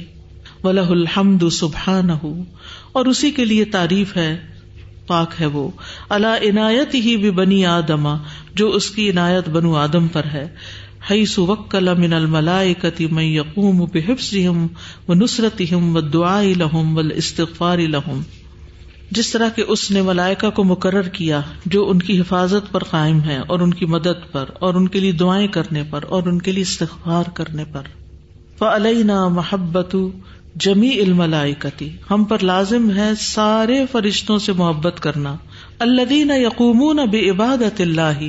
ولہ 0.65 0.89
الحمد 0.91 1.43
سبحان 1.53 2.11
اور 2.93 3.07
اسی 3.07 3.31
کے 3.31 3.45
لیے 3.45 3.65
تعریف 3.65 4.17
ہے 4.17 4.54
پاک 5.07 5.35
ہے 5.41 5.47
وہ. 5.47 5.71
اللہ 6.09 6.45
عنایت 6.51 6.95
ہی 6.95 7.17
بھی 7.17 7.31
بنی 7.31 7.65
آدما 7.67 8.17
جو 8.55 8.71
اس 8.71 8.91
کی 8.91 9.11
عنایت 9.11 9.49
بنو 9.49 9.75
آدم 9.77 10.09
پر 10.09 10.25
ہے. 10.33 10.47
ہئی 11.11 11.25
سوکل 11.27 11.95
من 11.99 12.13
الملائکتی 12.13 13.07
میں 13.07 13.25
یقوم 13.25 13.85
بحفظہم 13.93 14.67
و 15.09 15.15
نصرتہم 15.15 15.97
و 15.97 16.01
دعائی 16.01 16.55
لہم 16.55 16.97
و 16.97 17.01
استغفار 17.15 17.79
لہم. 17.79 18.21
جس 19.11 19.31
طرح 19.31 19.49
کے 19.49 19.63
اس 19.63 19.91
نے 19.91 20.03
ملائکا 20.03 20.51
کو 20.51 20.65
مقرر 20.65 21.09
کیا، 21.09 21.41
جو 21.67 21.89
ان 21.91 21.99
کی 21.99 22.21
حفاظت 22.21 22.73
پر 22.73 22.85
قائم 22.85 23.21
ہے 23.21 23.39
اور 23.47 23.61
ان 23.61 23.75
کی 23.75 23.87
مدد 23.87 24.33
پر، 24.33 24.45
اور 24.59 24.75
ان 24.75 24.89
کے 24.89 25.01
لیے 25.01 25.13
دعائیں 25.13 25.49
کرنے 25.49 25.83
پر، 25.91 26.05
اور 26.09 26.23
ان 26.23 26.39
کے 26.39 26.53
لیے 26.53 26.63
استغفار 26.63 27.25
کرنے 27.35 27.65
پر. 27.65 27.83
فعلینا 28.59 29.29
محبت 29.29 29.97
جمی 30.55 31.01
الملائکتی، 31.01 31.89
ہم 32.11 32.25
پر 32.25 32.39
لازم 32.43 32.91
ہے 32.91 33.11
سارے 33.19 33.85
فرشتوں 33.93 34.39
سے 34.39 34.53
محبت 34.53 35.01
کرنا۔ 35.01 35.37
الدین 35.79 36.31
یقومون 36.31 36.99
بے 37.11 37.31
عبادت 37.31 37.81
اللہ، 37.81 38.23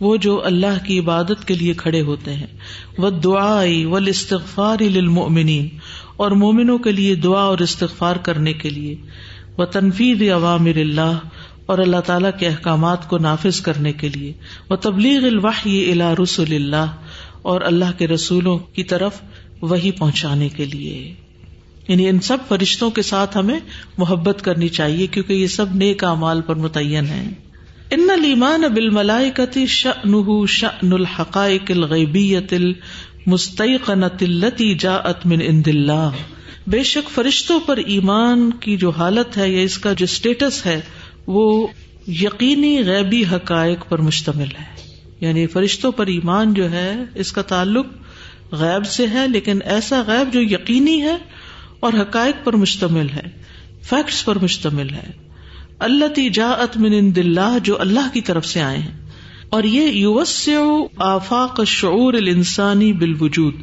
وہ 0.00 0.16
جو 0.16 0.44
اللہ 0.44 0.84
کی 0.86 0.98
عبادت 0.98 1.46
کے 1.48 1.54
لیے 1.54 1.72
کھڑے 1.72 2.00
ہوتے 2.00 2.34
ہیں۔ 2.34 2.46
وہ 2.98 3.10
دعائی 3.10 3.84
و 3.84 3.94
استغفار 3.94 4.82
للمؤمنین، 4.82 5.68
اور 6.16 6.30
مومنوں 6.30 6.78
کے 6.78 6.92
لیے 6.92 7.14
دعا 7.14 7.42
اور 7.42 7.58
استغفار 7.58 8.16
کرنے 8.16 8.52
کے 8.52 8.70
لیے۔ 8.70 8.96
وہ 9.58 9.64
تنفیز 9.64 10.22
عوامر 10.30 10.76
اللہ، 10.76 11.18
اور 11.66 11.78
اللہ 11.78 12.00
تعالیٰ 12.06 12.30
کے 12.38 12.46
احکامات 12.46 13.08
کو 13.08 13.18
نافذ 13.18 13.60
کرنے 13.60 13.92
کے 13.92 14.08
لیے۔ 14.08 14.32
وہ 14.70 14.76
تبلیغ 14.76 15.24
الوحی 15.24 15.92
الا 15.92 16.14
رسول 16.22 16.54
اللہ، 16.54 16.96
اور 17.42 17.60
اللہ 17.60 17.98
کے 17.98 18.08
رسولوں 18.08 18.58
کی 18.58 18.84
طرف 18.84 19.20
وہی 19.60 19.90
پہنچانے 19.90 20.48
کے 20.48 20.64
لیے۔ 20.64 21.14
یعنی 21.88 22.08
ان 22.08 22.20
سب 22.20 22.38
فرشتوں 22.48 22.90
کے 22.90 23.02
ساتھ 23.02 23.36
ہمیں 23.36 23.60
محبت 23.98 24.42
کرنی 24.42 24.68
چاہیے 24.68 25.06
کیونکہ 25.06 25.32
یہ 25.32 25.46
سب 25.46 25.74
نیک 25.74 26.04
اعمال 26.04 26.40
پر 26.42 26.54
متعین 26.54 27.06
ہے 27.06 27.28
ان 27.90 28.10
المان 28.10 28.60
بل 28.60 28.90
ملائکتی 28.90 29.66
شن 29.66 30.46
شن 30.46 30.92
الحقائق 30.92 31.62
الغیبیت 31.68 32.52
المستقنت 32.52 34.22
التی 34.22 34.74
جا 34.74 34.96
من 35.24 35.40
عند 35.40 35.68
اللہ۔ 35.68 36.10
بے 36.66 36.82
شک 36.82 37.10
فرشتوں 37.10 37.60
پر 37.60 37.76
ایمان 37.76 38.50
کی 38.50 38.76
جو 38.76 38.90
حالت 38.90 39.36
ہے 39.36 39.50
یا 39.50 39.62
اس 39.62 39.78
کا 39.78 39.92
جو 39.92 40.04
اسٹیٹس 40.04 40.66
ہے، 40.66 40.80
وہ 41.26 41.66
یقینی 42.08 42.84
غیبی 42.86 43.24
حقائق 43.32 43.88
پر 43.88 43.98
مشتمل 43.98 44.48
ہے۔ 44.60 44.92
یعنی 45.20 45.46
فرشتوں 45.46 45.92
پر 45.92 46.06
ایمان 46.06 46.54
جو 46.54 46.70
ہے، 46.70 46.96
اس 47.14 47.32
کا 47.32 47.42
تعلق 47.42 47.86
غیب 48.52 48.86
سے 48.86 49.06
ہے، 49.06 49.28
لیکن 49.28 49.58
ایسا 49.64 50.02
غیب 50.06 50.32
جو 50.32 50.40
یقینی 50.40 51.02
ہے 51.02 51.16
اور 51.86 52.00
حقائق 52.00 52.44
پر 52.44 52.56
مشتمل 52.56 53.08
ہے 53.08 53.22
فیکٹس 53.82 54.24
پر 54.24 54.38
مشتمل 54.42 54.90
ہے۔ 54.90 55.10
اللہ 55.78 56.04
تی 56.04 56.30
جا 56.30 56.50
من 56.76 57.16
دلہ 57.16 57.58
جو 57.64 57.80
اللہ 57.80 58.08
کی 58.12 58.20
طرف 58.20 58.46
سے 58.46 58.62
آئے 58.62 58.78
ہیں۔ 58.78 59.06
اور 59.48 59.64
یہ 59.64 59.82
یوس 59.82 60.48
آفاق 60.96 61.60
شعور 61.66 62.14
الانسانی 62.14 62.92
بالوجود۔ 62.92 63.54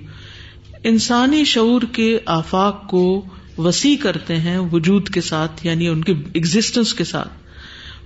انسانی 0.83 1.43
شعور 1.43 1.81
کے 1.91 2.19
آفاق 2.25 2.89
کو 2.89 3.25
وسیع 3.57 3.95
کرتے 4.01 4.35
ہیں 4.35 4.57
وجود 4.57 5.09
کے 5.09 5.21
ساتھ 5.21 5.65
یعنی 5.65 5.87
ان 5.87 6.03
کے 6.03 6.13
ایگزٹینس 6.33 6.93
کے 6.93 7.03
ساتھ۔ 7.03 7.29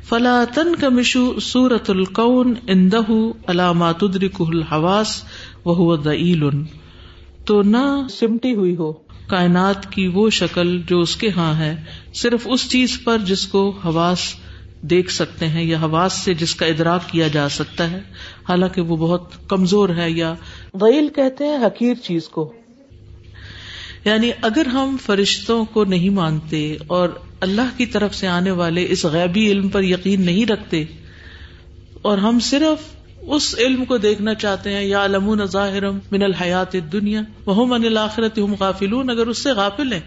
فلاطن 0.09 0.75
کا 0.75 0.89
مشو 0.89 1.39
سورت 1.39 1.89
القون 1.89 2.53
اندہ 2.67 3.01
علامات 3.47 4.03
الحواس 4.39 5.23
وہ 5.65 5.97
دعیل 5.97 6.43
تو 7.45 7.61
نہ 7.61 8.07
سمٹی 8.09 8.55
ہوئی 8.55 8.75
ہو۔ 8.75 9.06
کائنات 9.27 9.91
کی 9.91 10.07
وہ 10.07 10.29
شکل 10.29 10.81
جو 10.87 10.99
اس 10.99 11.15
کے 11.15 11.29
ہاں 11.31 11.59
ہے 11.59 11.75
صرف 12.13 12.39
اس 12.45 12.69
چیز 12.69 12.99
پر 13.03 13.17
جس 13.17 13.47
کو 13.47 13.69
حواس 13.85 14.19
دیکھ 14.81 15.11
سکتے 15.11 15.47
ہیں 15.47 15.63
یا 15.63 15.77
حواس 15.77 16.13
سے 16.13 16.33
جس 16.33 16.55
کا 16.55 16.65
ادراک 16.65 17.09
کیا 17.09 17.27
جا 17.27 17.49
سکتا 17.49 17.91
ہے۔ 17.91 17.99
حالانکہ 18.49 18.81
وہ 18.81 18.97
بہت 18.97 19.49
کمزور 19.49 19.89
ہے 19.89 20.11
یا 20.11 20.33
غیل 20.73 21.07
کہتے 21.15 21.43
ہیں 21.43 21.57
حقیر 21.57 21.93
چیز 21.93 22.29
کو۔ 22.29 22.53
یعنی 24.05 24.31
اگر 24.41 24.65
ہم 24.65 24.97
فرشتوں 25.05 25.65
کو 25.65 25.83
نہیں 25.83 26.09
مانتے 26.09 26.77
اور 26.87 27.09
اللہ 27.39 27.77
کی 27.77 27.85
طرف 27.85 28.15
سے 28.15 28.27
آنے 28.27 28.51
والے 28.51 28.85
اس 28.89 29.05
غیبی 29.05 29.51
علم 29.51 29.69
پر 29.69 29.83
یقین 29.83 30.25
نہیں 30.25 30.45
رکھتے 30.45 30.85
اور 32.01 32.17
ہم 32.17 32.39
صرف 32.39 32.96
اس 33.27 33.55
علم 33.57 33.85
کو 33.85 33.97
دیکھنا 33.97 34.33
چاہتے 34.33 34.73
ہیں 34.73 34.83
یا 34.83 35.05
علم 35.05 35.45
ظاہر 35.45 35.89
من 35.91 36.23
الحیات 36.23 36.75
دنیا 36.91 37.21
وہ 37.45 37.65
من 37.65 37.85
الآخرت 37.85 38.37
ہم 38.37 38.55
غافل 38.59 39.09
اگر 39.09 39.27
اس 39.27 39.37
سے 39.37 39.51
غافل 39.51 39.93
ہیں، 39.93 39.99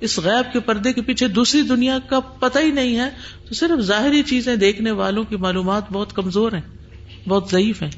اس 0.00 0.18
غیب 0.18 0.52
کے 0.52 0.60
پردے 0.60 0.92
کے 0.92 1.02
پیچھے 1.02 1.28
دوسری 1.28 1.62
دنیا 1.62 1.98
کا 2.06 2.20
پتہ 2.20 2.58
ہی 2.58 2.70
نہیں 2.70 2.96
ہے، 2.96 3.10
تو 3.48 3.54
صرف 3.54 3.80
ظاہری 3.80 4.22
چیزیں 4.22 4.56
دیکھنے 4.56 4.90
والوں 4.90 5.24
کی 5.24 5.36
معلومات 5.36 5.82
بہت 5.92 6.12
کمزور 6.12 6.52
ہیں، 6.52 7.28
بہت 7.28 7.48
ضعیف 7.50 7.82
ہیں 7.82 7.90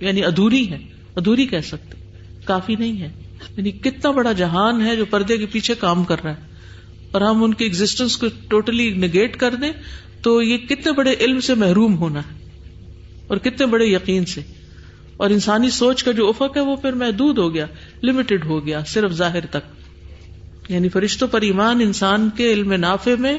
یعنی 0.00 0.24
ادھوری 0.24 0.70
ہے 0.70 0.78
ادھوری 1.16 1.46
کہہ 1.46 1.60
سکتے، 1.60 1.98
کافی 2.44 2.74
نہیں 2.74 3.00
ہے۔ 3.00 3.12
یعنی 3.56 3.70
کتنا 3.70 4.10
بڑا 4.10 4.32
جہان 4.32 4.86
ہے 4.86 4.96
جو 4.96 5.04
پردے 5.04 5.36
کے 5.36 5.46
پیچھے 5.46 5.74
کام 5.74 6.04
کر 6.04 6.16
رہا 6.24 6.30
ہے۔ 6.30 6.56
اور 7.12 7.20
ہم 7.20 7.44
ان 7.44 7.54
کی 7.54 7.64
ایگزٹینس 7.64 8.16
کو 8.16 8.26
ٹوٹلی 8.48 8.90
نگیٹ 8.90 9.36
کر 9.36 9.54
دیں، 9.54 9.72
تو 10.22 10.42
یہ 10.42 10.56
کتنے 10.56 10.92
بڑے 10.92 11.14
علم 11.20 11.40
سے 11.40 11.54
محروم 11.54 11.98
ہونا 11.98 12.20
ہے۔ 12.20 12.45
اور 13.26 13.36
کتنے 13.36 13.66
بڑے 13.66 13.86
یقین 13.86 14.24
سے۔ 14.24 14.40
اور 15.16 15.30
انسانی 15.30 15.70
سوچ 15.70 16.04
کا 16.04 16.12
جو 16.12 16.28
افق 16.28 16.56
ہے 16.56 16.60
وہ 16.60 16.76
پھر 16.76 16.92
محدود 16.92 17.38
ہو 17.38 17.54
گیا 17.54 17.66
لمیٹڈ 18.02 18.44
ہو 18.44 18.66
گیا، 18.66 18.80
صرف 18.86 19.12
ظاہر 19.12 19.46
تک۔ 19.46 20.70
یعنی 20.70 20.88
فرشتوں 20.88 21.28
پر 21.28 21.40
ایمان 21.40 21.80
انسان 21.80 22.30
کے 22.36 22.52
علم 22.52 22.72
نافع 22.72 23.14
میں 23.18 23.38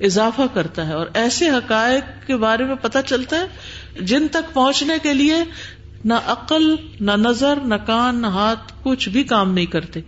اضافہ 0.00 0.42
کرتا 0.54 0.86
ہے، 0.86 0.92
اور 0.92 1.06
ایسے 1.14 1.48
حقائق 1.48 2.26
کے 2.26 2.36
بارے 2.36 2.64
میں 2.64 2.74
پتہ 2.74 2.98
چلتا 3.06 3.36
ہے 3.36 3.46
جن 4.00 4.28
تک 4.28 4.54
پہنچنے 4.54 4.94
کے 5.02 5.14
لیے 5.14 5.34
نہ 6.04 6.14
عقل، 6.26 6.74
نہ 7.00 7.12
نظر، 7.12 7.58
نہ 7.64 7.74
کان، 7.74 8.22
نہ 8.22 8.26
ہاتھ 8.26 8.72
کچھ 8.82 9.08
بھی 9.08 9.24
کام 9.24 9.54
نہیں 9.54 9.66
کرتے۔ 9.66 10.00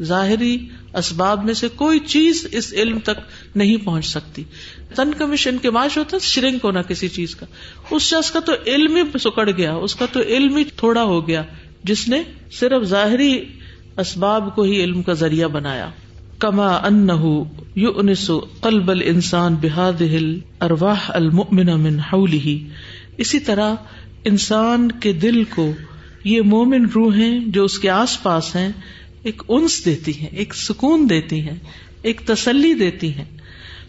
ظاہری 0.00 0.68
اسباب 0.94 1.44
میں 1.44 1.54
سے 1.54 1.68
کوئی 1.68 1.98
چیز 1.98 2.46
اس 2.52 2.72
علم 2.72 2.98
تک 2.98 3.20
نہیں 3.54 3.76
پہنچ 3.76 4.06
سکتی۔ 4.06 4.44
تن 4.94 5.10
کمیشن 5.18 5.58
کے 5.58 5.70
معاش 5.70 5.98
ہوتا 5.98 6.16
شرنک 6.20 6.64
ہونا 6.64 6.82
کسی 6.82 7.08
چیز 7.08 7.34
کا۔ 7.34 7.46
اس 7.90 8.02
شخص 8.02 8.30
کا 8.30 8.40
تو 8.40 8.52
علم 8.66 8.96
ہی 8.96 9.18
سکڑ 9.18 9.50
گیا، 9.50 9.74
اس 9.74 9.94
کا 9.94 10.06
تو 10.12 10.20
علم 10.20 10.56
ہی 10.56 10.64
تھوڑا 10.64 11.02
ہو 11.02 11.28
گیا۔ 11.28 11.42
جس 11.84 12.08
نے 12.08 12.22
صرف 12.52 12.82
ظاہری 12.82 13.44
اسباب 13.96 14.54
کو 14.54 14.62
ہی 14.62 14.84
علم 14.84 15.02
کا 15.02 15.12
ذریعہ 15.12 15.48
بنایا۔ 15.48 15.90
کما 16.38 16.68
ان 16.68 17.08
یو 17.74 17.98
انسو 17.98 18.38
قلب 18.38 18.90
ال 18.90 19.02
انسان 19.04 19.54
بحاد 19.54 20.00
ہل 20.00 20.38
ارواہ 20.60 21.00
المن 21.08 22.00
ہی 22.32 22.68
اسی 23.16 23.40
طرح 23.40 23.74
انسان 24.24 24.92
کے 24.92 25.12
دل 25.12 25.44
کو 25.44 25.72
یہ 26.24 26.40
مومن 26.42 26.84
روحیں 26.84 27.40
جو 27.46 27.64
اس 27.64 27.78
کے 27.78 27.90
آس 27.90 28.22
پاس 28.22 28.56
ہیں 28.56 28.72
ایک 29.22 29.42
انس 29.48 29.84
دیتی 29.84 30.20
ہیں، 30.20 30.28
ایک 30.32 30.54
سکون 30.54 31.06
دیتی 31.10 31.40
ہیں، 31.40 31.58
ایک 32.02 32.20
تسلی 32.26 32.74
دیتی 32.74 33.14
ہیں۔ 33.14 33.24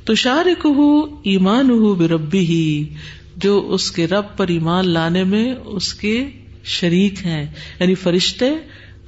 تو 0.05 0.15
شارک 0.15 0.65
ہو 0.65 0.99
ایمان 1.23 1.69
ہو 1.69 1.93
بربی 1.93 2.39
ہی 2.39 2.93
جو 3.36 3.65
اس 3.69 3.91
کے 3.91 4.07
رب 4.07 4.25
پر 4.38 4.47
ایمان 4.47 4.89
لانے 4.89 5.23
میں 5.23 5.55
اس 5.65 5.93
کے 5.93 6.29
شریک 6.63 7.25
ہیں۔ 7.25 7.51
یعنی 7.79 7.95
فرشتے 7.95 8.45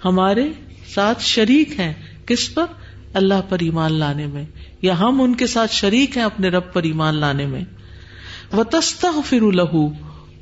ہمارے 0.05 0.49
ساتھ 0.93 1.23
شریک 1.23 1.79
ہیں۔ 1.79 1.93
کس 2.25 2.53
پر؟ 2.53 2.65
اللہ 3.13 3.41
پر 3.49 3.57
ایمان 3.61 3.93
لانے 3.93 4.27
میں۔ 4.27 4.43
یا 4.81 4.99
ہم 4.99 5.21
ان 5.21 5.35
کے 5.35 5.47
ساتھ 5.47 5.73
شریک 5.73 6.17
ہیں 6.17 6.23
اپنے 6.23 6.47
رب 6.49 6.73
پر 6.73 6.83
ایمان 6.83 7.15
لانے 7.15 7.45
میں۔ 7.45 7.61
وہ 8.51 8.63
تستا 8.63 9.21
فر 9.25 9.51
لہو 9.51 9.87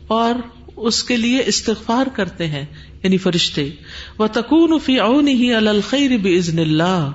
اور 0.07 0.33
اس 0.75 1.03
کے 1.03 1.17
لیے 1.17 1.43
استغفار 1.45 2.05
کرتے 2.15 2.47
ہیں۔ 2.47 2.65
یعنی 3.03 3.17
فرشتے 3.17 3.69
وہ 4.17 4.27
تکون 4.27 4.79
فی 4.79 4.99
اون 4.99 5.27
ہی 5.27 5.53
الخیر 5.53 6.17
بزن 6.17 6.59
اللہ 6.59 7.11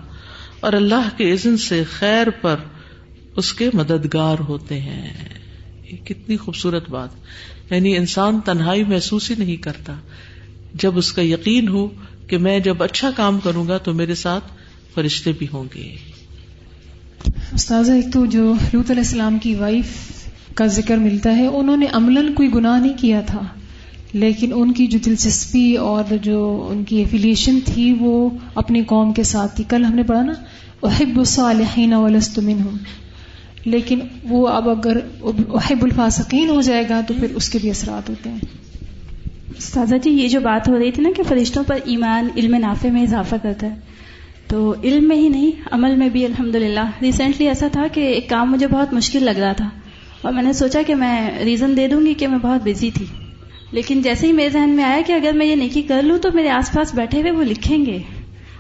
اور 0.61 0.73
اللہ 0.73 1.09
کے 1.17 1.33
عزن 1.33 1.57
سے 1.57 1.85
خیر 1.85 2.31
پر 2.31 2.57
اس 3.37 3.53
کے 3.53 3.71
مددگار 3.75 4.37
ہوتے 4.49 4.81
ہیں۔ 4.81 5.13
یہ 5.93 5.97
کتنی 5.97 6.37
خوبصورت 6.37 6.91
بات۔ 6.91 7.09
یعنی 7.71 7.97
انسان 7.97 8.41
تنہائی 8.41 8.85
محسوس 8.85 9.31
ہی 9.31 9.35
نہیں 9.39 9.57
کرتا۔ 9.57 9.95
جب 10.75 10.99
اس 10.99 11.13
کا 11.13 11.23
یقین 11.23 11.69
ہو 11.69 11.89
کہ 12.27 12.39
میں 12.39 12.59
جب 12.59 12.83
اچھا 12.83 13.11
کام 13.17 13.41
کروں 13.41 13.69
گا 13.69 13.79
تو 13.79 13.95
میرے 13.95 14.15
ساتھ 14.15 14.45
فرشتے 14.95 15.33
بھی 15.39 15.47
ہوں 15.53 15.65
گے۔ 15.75 15.95
استاذہ، 17.53 17.93
ایک 17.93 18.05
تو 18.13 18.27
جو 18.27 18.55
لوت 18.73 18.91
علیہ 18.91 19.03
السلام 19.03 19.39
کی 19.39 19.55
وائف 19.55 19.87
کا 20.55 20.67
ذکر 20.67 20.97
ملتا 20.97 21.37
ہے، 21.37 21.47
انہوں 21.47 21.77
نے 21.77 21.87
عملاً 21.93 22.35
کوئی 22.35 22.55
گناہ 22.55 22.81
نہیں 22.81 22.99
کیا 22.99 23.21
تھا۔ 23.21 23.41
لیکن 24.13 24.51
ان 24.55 24.73
کی 24.73 24.87
جو 24.87 24.99
دلچسپی 25.07 25.77
اور 25.77 26.13
جو 26.23 26.67
ان 26.71 26.85
کی 26.85 26.97
ایفیلیشن 26.97 27.59
تھی 27.65 27.95
وہ 28.01 28.31
اپنی 28.55 28.83
قوم 28.83 29.13
کے 29.13 29.23
ساتھ 29.23 29.57
تھی۔ 29.57 29.65
کل 29.69 29.85
ہم 29.85 29.95
نے 29.95 30.03
پڑھا 30.03 30.23
نا، 30.23 30.33
احب 30.83 31.19
الصالحین 31.19 31.95
ولست 31.95 32.39
منہم۔ 32.39 32.77
لیکن 33.65 33.99
وہ 34.29 34.49
اب 34.49 34.71
اگر 34.71 34.97
احب 35.55 35.83
الفاسقین 35.83 36.49
ہو 36.49 36.61
جائے 36.61 36.85
گا 36.91 37.01
تو 37.01 37.15
پھر 37.21 37.35
اس 37.35 37.49
کے 37.49 37.59
بھی 37.61 37.71
اثرات 37.71 38.09
ہوتے 38.11 38.31
ہیں۔ 38.31 38.39
استاذہ 39.59 39.95
جی 40.03 40.11
یہ 40.11 40.29
جو 40.29 40.41
بات 40.41 40.69
ہو 40.69 40.79
رہی 40.79 40.93
تھی 40.93 41.03
نا 41.03 41.09
کہ 41.17 41.23
فرشتوں 41.23 41.65
پر 41.67 41.79
ایمان 41.85 42.29
علم 42.37 42.55
نافع 42.55 42.89
میں 42.89 43.03
اضافہ 43.03 43.35
کرتا 43.43 43.67
ہے، 43.67 43.75
تو 44.47 44.75
علم 44.85 45.09
میں 45.09 45.17
ہی 45.17 45.29
نہیں، 45.29 45.51
عمل 45.71 45.97
میں 45.97 46.09
بھی 46.09 46.25
الحمد 46.25 46.55
للہ 46.55 46.91
ریسنٹلی 47.03 47.49
ایسا 47.49 47.67
تھا 47.73 47.87
کہ 47.93 48.01
ایک 48.01 48.29
کام 48.29 48.53
مجھے 48.53 48.67
بہت 48.67 48.93
مشکل 48.93 49.25
لگ 49.25 49.39
رہا 49.39 49.53
تھا 49.53 49.69
اور 50.23 50.33
میں 50.33 50.43
نے 50.43 50.53
سوچا 50.53 50.83
کہ 50.87 50.95
میں 50.95 51.31
ریزن 51.45 51.77
دے 51.77 51.89
دوں 51.89 52.07
گی 52.07 52.15
کہ 52.15 52.27
میں 52.29 52.39
بہت 52.39 52.61
بزی 52.65 52.91
تھی۔ 52.95 53.05
لیکن 53.73 54.03
جیسے 54.03 54.27
ہی 54.27 54.33
میرے 54.33 54.51
ذہن 54.51 54.71
میں 54.71 54.85
آیا 54.85 55.01
کہ 55.07 55.13
اگر 55.13 55.33
میں 55.33 55.47
یہ 55.47 55.55
نیکی 55.55 55.83
کر 55.83 56.03
لوں 56.03 56.19
تو 56.19 56.29
میرے 56.35 56.49
آس 56.49 56.73
پاس 56.73 56.95
بیٹھے 56.95 57.21
ہوئے 57.21 57.31
وہ 57.31 57.45
لکھیں 57.45 57.87
گے۔ 57.87 57.99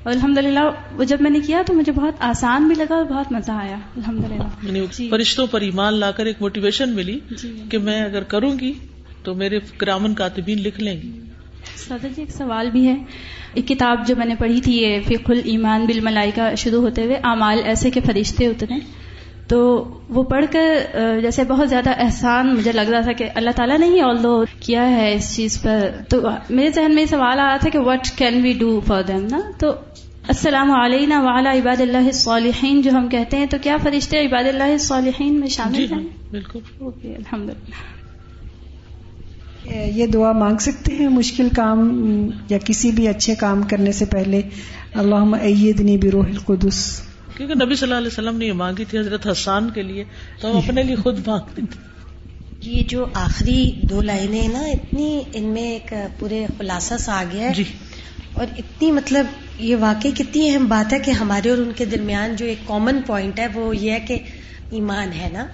اور 0.03 0.13
الحمد 0.13 0.39
للہ 0.39 0.61
وہ 0.97 1.05
جب 1.05 1.17
میں 1.21 1.31
نے 1.31 1.41
کیا 1.41 1.63
تو 1.67 1.75
مجھے 1.75 1.93
بہت 1.93 2.15
آسان 2.19 2.69
بھی 2.69 2.75
لگا 2.75 2.95
اور 2.95 3.05
بہت 3.05 3.33
مزہ 3.33 3.53
آیا۔ 3.53 3.77
الحمد 3.97 4.33
للہ 4.33 4.43
یعنی 4.63 4.81
جی۔ 4.93 5.09
فرشتوں 5.11 5.47
پر 5.47 5.61
ایمان 5.61 5.95
لا 5.95 6.11
کر 6.11 6.27
ایک 6.27 6.37
موٹیویشن 6.41 6.95
ملی 6.95 7.19
جی۔ 7.43 7.63
کہ 7.71 7.79
میں 7.79 8.05
اگر 8.05 8.23
کروں 8.23 8.59
گی 8.59 8.73
تو 9.23 9.35
میرے 9.35 9.59
کرامن 9.77 10.15
کاتبین 10.15 10.59
لکھ 10.63 10.81
لیں 10.81 11.03
گے۔ 11.03 11.09
سادہ 11.77 12.07
جی 12.07 12.23
ایک 12.23 12.31
سوال 12.31 12.71
بھی 12.71 12.89
ہے۔ 12.89 12.97
ایک 13.55 13.69
کتاب 13.69 14.07
جو 14.07 14.17
میں 14.17 14.27
نے 14.27 14.35
پڑھی 14.35 14.61
تھی 14.61 14.83
یہ 14.83 15.01
فق 15.07 15.31
المان 15.45 15.87
بل 15.87 16.01
ملائی 16.01 16.31
کا 16.35 16.55
شروع 16.55 16.81
ہوتے 16.81 17.05
ہوئے 17.05 17.17
اعمال 17.17 17.59
ایسے 17.65 17.91
کے 17.91 18.01
فرشتے 18.01 18.47
اتنے 18.47 18.79
تو 19.49 19.85
وہ 20.09 20.23
پڑھ 20.23 20.45
کر 20.51 20.75
جیسے 21.23 21.45
بہت 21.45 21.69
زیادہ 21.69 21.91
احسان 21.97 22.55
مجھے 22.55 22.73
لگ 22.73 22.81
رہا 22.81 23.01
تھا 23.01 23.13
کہ 23.13 23.29
اللہ 23.35 23.51
تعالیٰ 23.57 23.79
نے 23.79 23.87
ہی 23.87 24.01
آل 24.01 24.23
دو 24.23 24.45
کیا 24.61 24.91
ہے 24.91 25.15
اس 25.15 25.37
چیز 25.37 25.63
پر۔ 25.63 25.91
تو 26.09 26.21
میرے 26.51 26.71
ذہن 26.71 26.95
میں 26.95 27.05
سوال 27.07 27.41
آ 27.41 27.47
رہا 27.47 27.57
تھا 27.57 27.71
کہ 27.71 27.79
what 27.79 28.11
can 28.17 28.43
we 28.43 28.53
do 28.53 28.81
for 28.87 29.03
them 29.03 29.27
نا؟ 29.31 29.41
تو 29.59 29.71
السلام 30.29 30.71
علینا 30.71 31.21
وعلی 31.21 31.59
عباد 31.59 31.81
اللہ 31.81 32.11
صالحین 32.11 32.83
جو 32.83 32.91
ہم 32.91 33.09
کہتے 33.09 33.37
ہیں 33.37 33.47
تو 33.47 33.57
کیا 33.63 33.77
فرشتے 33.83 34.21
عباد 34.21 34.45
اللہ 34.45 34.79
صالحین 34.79 35.41
میں 35.41 35.49
شامل 35.49 35.87
جی 35.87 35.95
ہیں؟ 35.95 36.03
بالکل۔ 36.31 36.59
اوکے 36.79 37.15
الحمد 37.15 37.51
للہ 37.51 37.99
یہ 39.85 40.07
دعا 40.07 40.33
مانگ 40.33 40.57
سکتے 40.57 40.95
ہیں 40.95 41.09
مشکل 41.09 41.49
کام 41.57 41.81
یا 42.49 42.59
کسی 42.65 42.91
بھی 42.91 43.09
اچھے 43.09 43.35
کام 43.35 43.63
کرنے 43.63 43.93
سے 43.93 44.05
پہلے؟ 44.05 44.41
اللہ 44.95 45.35
ایدنی 45.41 45.97
بروح 45.97 46.25
القدس۔ 46.25 47.08
کیونکہ 47.39 47.65
نبی 47.65 47.75
صلی 47.75 47.87
اللہ 47.87 47.99
علیہ 47.99 48.07
وسلم 48.07 48.37
نے 48.39 48.47
یہ 48.47 48.53
مانگی 48.53 48.85
تھی 48.85 48.99
حضرت 48.99 49.27
حسان 49.27 49.71
کے 49.71 49.83
لیے 49.83 50.05
تو 50.41 50.51
ہم 50.51 50.57
اپنے 50.57 50.83
لیے 50.83 50.97
خود 50.97 51.29
مانگتے 51.29 51.63
تھے۔ 51.71 51.89
یہ 52.71 52.83
جو 52.83 53.07
آخری 53.15 53.71
دو 53.83 54.03
لائنیں 54.03 54.49
نا 54.49 54.61
اتنی 54.61 55.21
ان 55.33 55.45
میں 55.45 55.63
ایک 55.63 55.95
پورے 56.19 56.47
خلاصہ 56.59 56.95
سا 56.99 57.21
آ 57.21 57.25
گیا 57.33 57.49
ہے۔ 57.49 57.55
جی۔ 57.55 57.65
اور 58.33 58.47
اتنی 58.59 58.93
مطلب 58.93 59.27
یہ 59.59 59.77
واقعی 59.77 60.11
کتنی 60.11 60.51
اہم 60.51 60.65
بات 60.65 60.93
ہے 60.93 60.99
کہ 60.99 61.11
ہمارے 61.11 61.51
اور 61.51 61.59
ان 61.59 61.73
کے 61.77 61.85
درمیان 61.85 62.37
جو 62.37 62.47
ایک 62.47 62.59
کامن 62.67 63.03
پوائنٹ 63.07 63.39
ہے 63.39 63.47
وہ 63.55 63.77
یہ 63.77 63.93
ہے 63.93 64.01
کہ 64.01 64.19
ایمان 64.71 65.13
ہے 65.13 65.29
نا۔ 65.33 65.47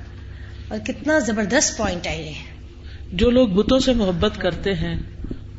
اور 0.69 0.79
کتنا 0.79 1.19
زبردست 1.19 1.77
پوائنٹ 1.77 2.07
ہے 2.07 2.23
یہ۔ 2.23 2.33
جو 3.13 3.31
لوگ 3.31 3.49
بتوں 3.49 3.79
سے 3.79 3.93
محبت 3.93 4.41
کرتے 4.41 4.75
ہیں 4.75 4.97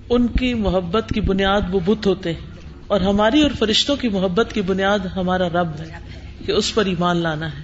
ان 0.10 0.28
کی 0.28 0.54
محبت 0.54 1.10
کی 1.14 1.22
بنیاد 1.22 1.62
وہ 1.72 1.80
بت 1.86 2.08
ہوتے 2.08 2.34
ہیں۔ 2.34 2.40
اور 2.88 3.02
ہماری 3.02 3.42
اور 3.42 3.52
فرشتوں 3.60 3.96
کی 3.96 4.10
محبت 4.10 4.54
کی 4.54 4.62
بنیاد 4.62 5.00
ہمارا 5.00 5.50
رب 5.50 5.70
ہے۔ 5.80 6.15
کہ 6.46 6.52
اس 6.52 6.76
پر 6.76 6.86
ایمان 6.86 7.18
لانا 7.18 7.48
ہے۔ 7.48 7.64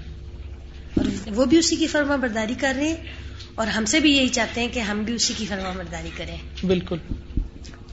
اور 0.97 1.05
وہ 1.35 1.45
بھی 1.45 1.57
اسی 1.57 1.75
کی 1.75 1.87
فرما 1.87 2.15
برداری 2.15 2.53
کر 2.53 2.73
رہے 2.77 2.87
ہیں 2.87 2.95
اور 3.55 3.67
ہم 3.67 3.85
سے 3.85 3.99
بھی 3.99 4.17
یہی 4.17 4.27
چاہتے 4.27 4.61
ہیں 4.61 4.67
کہ 4.67 4.79
ہم 4.79 5.03
بھی 5.03 5.13
اسی 5.13 5.33
کی 5.37 5.45
فرما 5.45 5.71
برداری 5.77 6.09
کریں۔ 6.17 6.37
بالکل۔ 6.65 6.97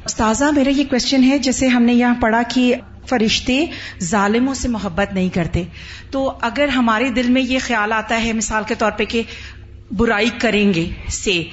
استاذہ 0.04 0.44
میرا 0.44 0.70
یہ 0.70 0.84
کوشچن 0.90 1.24
ہے 1.24 1.38
جیسے 1.38 1.66
ہم 1.66 1.82
نے 1.82 1.94
یہاں 1.94 2.14
پڑھا 2.20 2.42
کہ 2.54 2.74
فرشتے 3.08 3.66
ظالموں 4.02 4.54
سے 4.54 4.68
محبت 4.68 5.14
نہیں 5.14 5.28
کرتے۔ 5.28 5.62
تو 6.10 6.38
اگر 6.40 6.68
ہمارے 6.68 7.10
دل 7.10 7.30
میں 7.30 7.42
یہ 7.42 7.58
خیال 7.62 7.92
آتا 7.92 8.22
ہے 8.22 8.32
مثال 8.32 8.62
کے 8.68 8.74
طور 8.74 8.92
پہ 8.92 9.04
کہ 9.04 9.22
برائی 9.90 10.28
کریں 10.38 10.74
گے 10.74 10.90
سے 11.08 11.44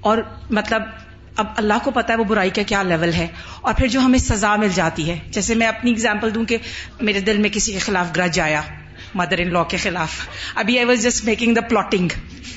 اور 0.00 0.18
مطلب 0.50 0.82
اب 1.36 1.46
اللہ 1.56 1.74
کو 1.84 1.90
پتا 1.90 2.12
ہے 2.12 2.18
وہ 2.18 2.24
برائی 2.24 2.50
کا 2.50 2.62
کیا 2.62 2.82
لیول 2.82 3.12
ہے 3.12 3.26
اور 3.60 3.74
پھر 3.74 3.86
جو 3.86 4.00
ہمیں 4.00 4.18
سزا 4.18 4.56
مل 4.56 4.68
جاتی 4.74 5.10
ہے۔ 5.10 5.18
جیسے 5.30 5.54
میں 5.54 5.66
اپنی 5.66 5.90
اگزامپل 5.90 6.34
دوں 6.34 6.44
کہ 6.44 6.56
میرے 7.00 7.20
دل 7.20 7.38
میں 7.38 7.50
کسی 7.50 7.72
کے 7.72 7.78
خلاف 7.78 8.06
گرج 8.16 8.40
آیا۔ 8.40 8.62
مدر 9.14 9.38
ان 9.38 9.52
لا 9.52 9.62
کے 9.64 9.76
خلاف. 9.76 10.10
ابھی 10.54 10.78
I 10.78 10.86
was 10.86 11.02
just 11.02 11.24
making 11.24 11.54
the 11.54 11.60
plotting 11.68 12.08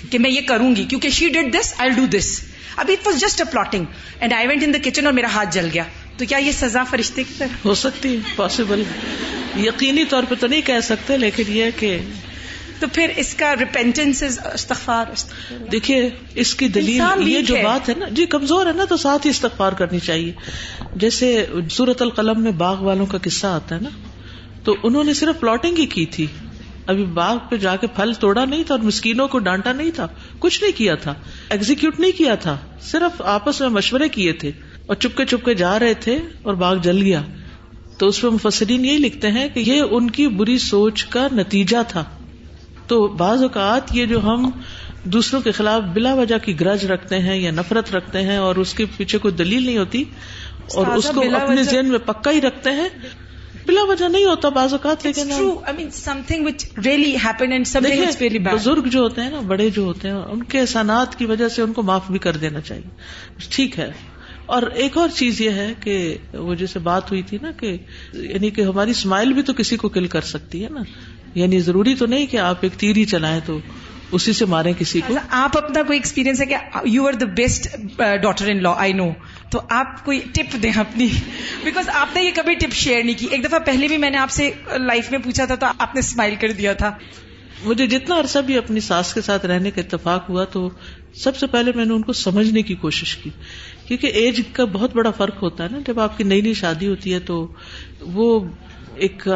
کہ 0.09 0.19
میں 0.19 0.29
یہ 0.29 0.41
کروں 0.47 0.75
گی 0.75 0.83
کیونکہ 0.83 1.09
she 1.09 1.29
did 1.29 1.53
this 1.53 1.73
I 1.77 1.89
do 1.91 2.05
this 2.17 2.39
ابھی 2.77 2.93
it 2.93 3.07
was 3.07 3.19
just 3.21 3.41
a 3.41 3.51
plotting 3.51 3.85
and 4.19 4.33
I 4.33 4.47
went 4.47 4.63
in 4.63 4.73
the 4.73 4.79
kitchen 4.83 5.05
اور 5.05 5.13
میرا 5.13 5.27
ہاتھ 5.33 5.53
جل 5.53 5.69
گیا. 5.73 5.83
تو 6.17 6.25
کیا 6.25 6.37
یہ 6.37 6.51
سزا 6.51 6.83
فرشتے 6.83 7.23
کی 7.23 7.33
طرح 7.37 7.65
ہو 7.65 7.73
سکتی 7.75 8.13
ہے 8.13 8.35
پاسبل 8.35 8.83
یقینی 9.57 10.05
طور 10.05 10.23
پہ 10.29 10.35
تو 10.39 10.47
نہیں 10.47 10.61
کہہ 10.61 10.79
سکتے 10.83 11.17
لیکن 11.17 11.43
یہ 11.47 11.69
کہ 11.79 11.97
تو 12.79 12.87
پھر 12.93 13.11
اس 13.17 13.33
کا 13.33 13.53
ریپینٹنس 13.55 14.23
استغفار 14.23 15.05
دیکھیے 15.71 16.09
اس 16.35 16.53
کی 16.55 16.67
دلیل 16.67 17.27
یہ 17.27 17.41
جو 17.41 17.55
بات 17.63 17.89
ہے 17.89 17.93
نا 17.97 18.07
جی 18.09 18.25
کمزور 18.25 18.65
ہے 18.65 18.71
نا 18.71 18.85
تو 18.85 18.97
ساتھ 18.97 19.25
ہی 19.25 19.31
استغفار 19.31 19.71
کرنی 19.71 19.99
چاہیے۔ 19.99 20.31
جیسے 20.95 21.45
سورت 21.71 22.01
القلم 22.01 22.43
میں 22.43 22.51
باغ 22.57 22.83
والوں 22.83 23.05
کا 23.05 23.17
قصہ 23.23 23.47
آتا 23.47 23.75
ہے 23.75 23.81
نا 23.81 23.89
تو 24.63 24.75
انہوں 24.83 25.03
نے 25.03 25.13
صرف 25.13 25.39
پلاٹنگ 25.39 25.77
ہی 25.77 25.85
کی 25.85 26.05
تھی۔ 26.05 26.25
ابھی 26.87 27.05
باغ 27.05 27.37
پہ 27.49 27.55
جا 27.55 27.75
کے 27.75 27.87
پھل 27.87 28.13
توڑا 28.19 28.45
نہیں 28.45 28.63
تھا 28.63 28.75
اور 28.75 28.83
مسکینوں 28.83 29.27
کو 29.27 29.39
ڈانٹا 29.39 29.71
نہیں 29.73 29.91
تھا 29.91 30.07
کچھ 30.39 30.63
نہیں 30.63 30.77
کیا 30.77 30.95
تھا 30.95 31.13
ایگزیکیوٹ 31.49 31.99
نہیں 31.99 32.11
کیا 32.11 32.35
تھا 32.35 32.57
صرف 32.81 33.21
آپس 33.21 33.61
میں 33.61 33.69
مشورے 33.69 34.09
کیے 34.09 34.33
تھے 34.33 34.51
اور 34.85 34.95
چپکے 34.95 35.25
چپکے 35.25 35.53
جا 35.53 35.79
رہے 35.79 35.93
تھے 35.93 36.19
اور 36.41 36.53
باغ 36.53 36.75
جل 36.75 37.01
گیا۔ 37.01 37.21
تو 37.97 38.07
اس 38.07 38.21
پہ 38.21 38.27
مفسرین 38.27 38.85
یہی 38.85 38.97
لکھتے 38.97 39.31
ہیں 39.31 39.47
کہ 39.53 39.59
یہ 39.59 39.83
ان 39.91 40.11
کی 40.11 40.27
بری 40.27 40.57
سوچ 40.57 41.05
کا 41.05 41.27
نتیجہ 41.31 41.77
تھا۔ 41.87 42.03
تو 42.87 43.07
بعض 43.07 43.41
اوقات 43.41 43.95
یہ 43.95 44.05
جو 44.05 44.19
ہم 44.23 44.49
دوسروں 45.03 45.41
کے 45.41 45.51
خلاف 45.51 45.83
بلا 45.83 46.13
وجہ 46.13 46.37
کی 46.37 46.59
گرج 46.59 46.85
رکھتے 46.85 47.19
ہیں 47.19 47.35
یا 47.35 47.51
نفرت 47.51 47.95
رکھتے 47.95 48.21
ہیں 48.21 48.37
اور 48.37 48.55
اس 48.55 48.73
کے 48.73 48.85
پیچھے 48.97 49.17
کوئی 49.17 49.33
دلیل 49.33 49.65
نہیں 49.65 49.77
ہوتی 49.77 50.03
اور 50.75 50.87
اس 50.87 51.11
کو 51.15 51.21
اپنے 51.35 51.63
ذہن 51.63 51.89
میں 51.89 51.99
پکا 51.99 52.31
ہی 52.31 52.41
رکھتے 52.41 52.69
ہیں 52.71 52.89
بلا 53.67 53.83
وجہ 53.83 54.05
نہیں 54.05 54.25
ہوتا 54.25 54.49
بعض 54.49 54.73
اوقات 54.73 55.05
لیکن 55.05 55.31
بزرگ 58.55 58.81
جو 58.87 58.99
ہوتے 58.99 59.21
ہیں 59.21 59.29
نا 59.31 59.39
بڑے 59.39 59.69
جو 59.69 59.81
ہوتے 59.81 60.07
ہیں 60.07 60.15
ان 60.15 60.43
کے 60.43 60.59
احسانات 60.59 61.19
کی 61.19 61.25
وجہ 61.25 61.47
سے 61.47 61.61
ان 61.61 61.73
کو 61.73 61.81
معاف 61.83 62.11
بھی 62.11 62.19
کر 62.19 62.37
دینا 62.37 62.61
چاہیے۔ 62.61 62.89
ٹھیک 63.49 63.79
ہے۔ 63.79 63.91
اور 64.45 64.63
ایک 64.63 64.97
اور 64.97 65.09
چیز 65.09 65.41
یہ 65.41 65.49
ہے 65.49 65.73
کہ 65.81 66.17
وہ 66.33 66.55
جیسے 66.55 66.79
بات 66.79 67.11
ہوئی 67.11 67.21
تھی 67.21 67.37
نا 67.41 67.51
کہ 67.51 67.77
یعنی 68.13 68.49
کہ 68.49 68.61
ہماری 68.61 68.91
اسمائل 68.91 69.33
بھی 69.33 69.41
تو 69.41 69.53
کسی 69.53 69.77
کو 69.77 69.89
کل 69.89 70.07
کر 70.07 70.21
سکتی 70.21 70.63
ہے 70.63 70.69
نا۔ 70.69 70.81
یعنی 71.35 71.59
ضروری 71.59 71.95
تو 71.95 72.05
نہیں 72.05 72.25
کہ 72.25 72.37
آپ 72.37 72.55
ایک 72.61 72.73
تیر 72.73 72.95
ہی 72.95 73.05
چلائیں 73.05 73.39
تو 73.45 73.59
اسی 74.11 74.33
سے 74.33 74.45
مارے 74.45 74.73
کسی 74.79 75.01
کو۔ 75.07 75.13
آپ 75.29 75.57
اپنا 75.57 75.83
کوئی 75.83 75.97
ایکسپیرینس 75.99 76.41
ہے 76.41 76.45
کہ 76.45 76.55
you 76.85 77.07
are 77.07 77.13
the 77.13 77.25
best 77.25 77.67
daughter 77.97 78.47
in 78.47 78.63
law 78.63 78.73
I 78.77 78.93
know 78.93 79.09
تو 79.49 79.61
آپ 79.69 80.05
کوئی 80.05 80.19
ٹپ 80.33 80.63
دیں 80.63 80.71
اپنی؟ 80.75 81.07
بیکاز 81.63 81.89
آپ 81.93 82.15
نے 82.15 82.23
یہ 82.23 82.31
کبھی 82.35 82.55
ٹپ 82.55 82.73
شیئر 82.73 83.03
نہیں 83.03 83.19
کی۔ 83.19 83.27
ایک 83.31 83.43
دفعہ 83.43 83.59
پہلے 83.59 83.87
بھی 83.87 83.97
میں 83.97 84.09
نے 84.09 84.17
آپ 84.17 84.31
سے 84.31 84.51
لائف 84.77 85.11
میں 85.11 85.19
پوچھا 85.19 85.45
تھا 85.45 85.55
تو 85.55 85.65
آپ 85.79 85.95
نے 85.95 85.99
اسمائل 85.99 86.35
کر 86.35 86.51
دیا 86.51 86.73
تھا۔ 86.73 86.93
مجھے 87.65 87.87
جتنا 87.87 88.19
عرصہ 88.19 88.39
بھی 88.39 88.57
اپنی 88.57 88.79
ساس 88.79 89.13
کے 89.13 89.21
ساتھ 89.21 89.45
رہنے 89.45 89.71
کا 89.71 89.81
اتفاق 89.81 90.29
ہوا 90.29 90.43
تو 90.43 90.69
سب 91.15 91.37
سے 91.37 91.47
پہلے 91.47 91.71
میں 91.75 91.85
نے 91.85 91.93
ان 91.93 92.01
کو 92.01 92.13
سمجھنے 92.13 92.61
کی 92.61 92.75
کوشش 92.75 93.15
کی۔ 93.17 93.29
کیونکہ 93.87 94.07
ایج 94.07 94.41
کا 94.51 94.65
بہت 94.65 94.95
بڑا 94.95 95.11
فرق 95.11 95.43
ہوتا 95.43 95.63
ہے 95.63 95.69
نا۔ 95.71 95.77
جب 95.87 95.99
آپ 95.99 96.17
کی 96.17 96.23
نئی 96.23 96.41
نئی 96.41 96.53
شادی 96.53 96.87
ہوتی 96.87 97.13
ہے 97.13 97.19
تو 97.19 97.53
وہ 98.01 98.39
ایک 98.95 99.27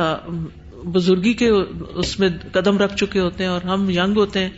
بزرگی 0.86 1.34
کے 1.34 1.50
اس 1.96 2.20
میں 2.20 2.30
قدم 2.52 2.78
رکھ 2.78 2.96
چکے 2.98 3.20
ہوتے 3.20 3.44
ہیں 3.44 3.52
اور 3.52 3.62
ہم 3.62 3.90
ینگ 3.90 4.18
ہوتے 4.18 4.40
ہیں، 4.40 4.50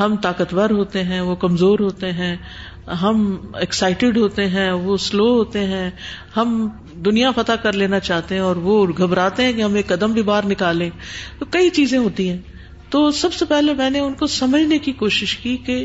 ہم 0.00 0.16
طاقتور 0.16 0.70
ہوتے 0.70 1.02
ہیں، 1.02 1.20
وہ 1.20 1.34
کمزور 1.36 1.78
ہوتے 1.78 2.12
ہیں۔ 2.12 2.36
ہم 2.86 3.36
ایکسائٹیڈ 3.54 4.16
ہوتے 4.16 4.48
ہیں، 4.48 4.72
وہ 4.72 4.96
سلو 4.96 5.34
ہوتے 5.34 5.58
ہیں، 5.58 5.90
ہم 6.36 6.68
دنیا 7.04 7.30
فتح 7.30 7.52
کر 7.52 7.72
لینا 7.72 8.00
چاہتے 8.00 8.34
ہیں 8.34 8.42
اور 8.42 8.56
وہ 8.56 8.86
گھبراتے 8.98 9.44
ہیں 9.44 9.52
کہ 9.52 9.62
ہم 9.62 9.74
ایک 9.74 9.86
قدم 9.86 10.12
بھی 10.12 10.22
باہر 10.22 10.46
نکالیں۔ 10.46 10.90
تو 11.38 11.44
کئی 11.44 11.70
چیزیں 11.70 11.98
ہوتی 11.98 12.30
ہیں۔ 12.30 12.38
تو 12.90 13.10
سب 13.10 13.32
سے 13.32 13.44
پہلے 13.44 13.74
میں 13.74 13.90
نے 13.90 13.98
ان 13.98 14.14
کو 14.14 14.26
سمجھنے 14.26 14.78
کی 14.78 14.92
کوشش 14.92 15.36
کی 15.36 15.56
کہ 15.56 15.84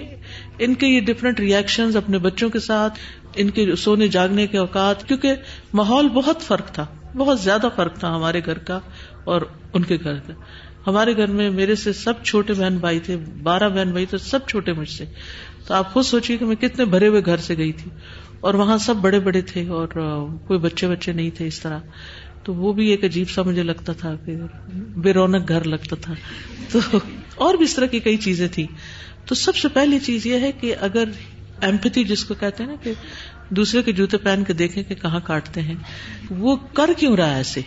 ان 0.60 0.74
کے 0.74 0.88
یہ 0.88 1.02
ڈفرینٹ 1.02 1.39
ریئیکشن 1.39 1.89
اپنے 1.95 2.18
بچوں 2.18 2.50
کے 2.50 2.60
ساتھ، 2.60 3.00
ان 3.36 3.50
کے 3.50 3.76
سونے 3.76 4.08
جاگنے 4.08 4.48
کے 4.48 4.58
اوقات، 4.58 5.08
کیونکہ 5.08 5.34
ماحول 5.74 6.10
بہت 6.10 6.41
فرق 6.41 6.72
تھا، 6.72 6.86
بہت 7.16 7.41
زیادہ 7.41 7.68
فرق 7.76 8.00
تھا 8.00 8.16
ہمارے 8.16 8.41
گھر 8.45 8.58
کا 8.58 8.80
اور 9.24 9.41
ان 9.74 9.84
کے 9.84 9.98
گھر 10.04 10.16
کا۔ 10.16 10.34
ہمارے 10.88 11.18
گھر 11.18 11.28
میں 11.28 11.50
میرے 11.50 11.76
سے 11.76 11.93
سب 11.93 12.14
چھوٹے 12.24 12.54
بہن 12.54 12.78
بھائی 12.78 13.00
تھے، 13.00 13.18
بارہ 13.43 13.70
بہن 13.70 13.91
بھائی 13.91 14.06
تھے، 14.06 14.18
سب 14.18 14.39
چھوٹے 14.48 14.74
مجھ 14.74 14.89
سے۔ 14.89 15.06
تو 15.68 15.74
آپ 15.74 15.93
خود 15.93 16.05
سوچیے 16.05 16.38
کہ 16.38 16.45
میں 16.45 16.55
کتنے 16.55 16.86
بھرے 16.86 17.07
ہوئے 17.07 17.22
گھر 17.26 17.38
سے 17.38 17.57
گئی 17.57 17.72
تھی 17.72 17.91
اور 18.39 18.53
وہاں 18.53 18.78
سب 18.78 18.95
بڑے 18.95 19.20
بڑے 19.20 19.41
تھے 19.41 19.68
اور 19.68 19.88
کوئی 20.47 20.59
بچے 20.59 20.88
بچے 20.88 21.11
نہیں 21.11 21.30
تھے 21.30 21.47
اس 21.47 21.59
طرح۔ 21.59 21.80
تو 22.43 22.53
وہ 22.53 22.74
بھی 22.74 22.88
ایک 22.88 23.03
عجیب 23.03 23.30
سا 23.30 23.43
مجھے 23.43 23.63
لگتا 23.63 23.93
تھا 23.93 24.15
کہ 24.26 24.36
بے 24.74 25.13
رونق 25.13 25.47
گھر 25.47 25.63
لگتا 25.63 25.95
تھا۔ 26.01 26.13
تو 26.72 26.80
اور 27.36 27.55
بھی 27.55 27.65
اس 27.65 27.76
طرح 27.76 27.86
کی 27.86 27.99
کئی 27.99 28.18
چیزیں 28.18 28.47
تھی 28.47 28.68
تو 29.26 29.36
سب 29.36 29.55
سے 29.55 29.68
پہلی 29.68 29.99
چیز 29.99 30.26
یہ 30.26 30.39
ہے 30.39 30.51
کہ 30.51 30.76
اگر 30.82 31.03
ایمپتی 31.61 32.03
جس 32.03 32.24
کو 32.24 32.34
کہتے 32.34 32.63
ہیں 32.63 32.70
نا 32.70 32.76
کہ 32.84 32.93
دوسرے 33.50 33.82
کے 33.82 33.91
جوتے 33.91 34.18
پہن 34.18 34.43
کے 34.48 34.54
دیکھیں 34.54 34.84
کہ 34.84 34.95
کہاں 34.95 35.20
کاٹتے 35.24 35.62
ہیں۔ 35.62 35.76
وہ 36.30 36.56
کر 36.74 36.89
کیوں 36.98 37.16
رہا 37.16 37.30
ہے 37.30 37.36
ایسے؟ 37.36 37.62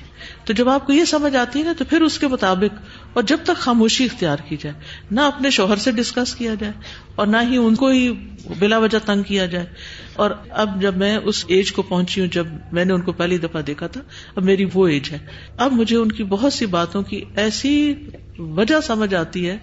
تو 0.45 0.53
جب 0.53 0.69
آپ 0.69 0.87
کو 0.87 0.93
یہ 0.93 1.05
سمجھ 1.05 1.37
آتی 1.37 1.59
ہے 1.59 1.65
نا، 1.65 1.73
تو 1.79 1.85
پھر 1.85 2.01
اس 2.01 2.19
کے 2.19 2.27
مطابق 2.29 2.81
اور 3.13 3.23
جب 3.23 3.37
تک 3.43 3.57
خاموشی 3.57 4.05
اختیار 4.05 4.37
کی 4.49 4.57
جائے، 4.61 4.81
نہ 5.11 5.21
اپنے 5.21 5.51
شوہر 5.51 5.77
سے 5.77 5.93
ڈسکس 5.93 6.35
کیا 6.35 6.55
جائے 6.55 6.73
اور 7.15 7.27
نہ 7.27 7.37
ہی 7.51 7.57
ان 7.57 7.75
کو 7.75 7.89
ہی 7.89 8.13
بلا 8.59 8.79
وجہ 8.79 8.99
تنگ 9.05 9.23
کیا 9.23 9.47
جائے۔ 9.47 9.67
اور 10.13 10.31
اب 10.51 10.83
جب 10.83 10.97
میں 10.97 11.17
اس 11.25 11.45
ایج 11.49 11.73
کو 11.73 11.83
پہنچی 11.83 12.21
ہوں، 12.21 12.29
جب 12.29 12.47
میں 12.73 12.85
نے 12.85 12.93
ان 12.93 13.01
کو 13.01 13.13
پہلی 13.13 13.39
دفعہ 13.39 13.63
دیکھا 13.63 13.87
تھا، 13.87 14.01
اب 14.37 14.43
میری 14.43 14.65
وہ 14.75 14.89
ایج 14.89 15.13
ہے۔ 15.13 15.19
اب 15.57 15.73
مجھے 15.73 15.97
ان 15.97 16.13
کی 16.13 16.25
بہت 16.25 16.53
سی 16.53 16.67
باتوں 16.67 17.03
کی 17.03 17.25
ایسی 17.37 17.95
وجہ 18.39 18.81
سمجھ 18.81 19.15
آتی 19.15 19.49
ہے 19.49 19.57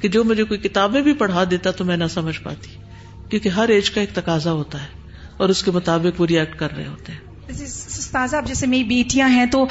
کہ 0.00 0.08
جو 0.08 0.24
مجھے 0.24 0.44
کوئی 0.44 0.60
کتابیں 0.60 1.02
بھی 1.02 1.12
پڑھا 1.12 1.44
دیتا 1.50 1.70
تو 1.70 1.84
میں 1.84 1.96
نہ 1.96 2.04
سمجھ 2.10 2.40
پاتی، 2.40 2.70
کیونکہ 3.30 3.48
ہر 3.48 3.68
ایج 3.68 3.90
کا 3.90 4.00
ایک 4.00 4.10
تقاضا 4.14 4.52
ہوتا 4.52 4.82
ہے۔ 4.82 4.99
اور 5.40 5.48
اس 5.48 5.62
کے 5.62 5.70
مطابق 5.70 6.20
وہ 6.20 6.26
ریئیکٹ 6.26 6.58
کر 6.58 6.72
رہے 6.76 6.86
ہوتے 6.86 7.12
ہیں۔ 7.12 7.20
اب 8.12 8.46
جیسے 8.46 8.66
میری 8.66 8.84
بیٹیاں 8.84 9.28
ہیں 9.28 9.46
تو 9.46 9.66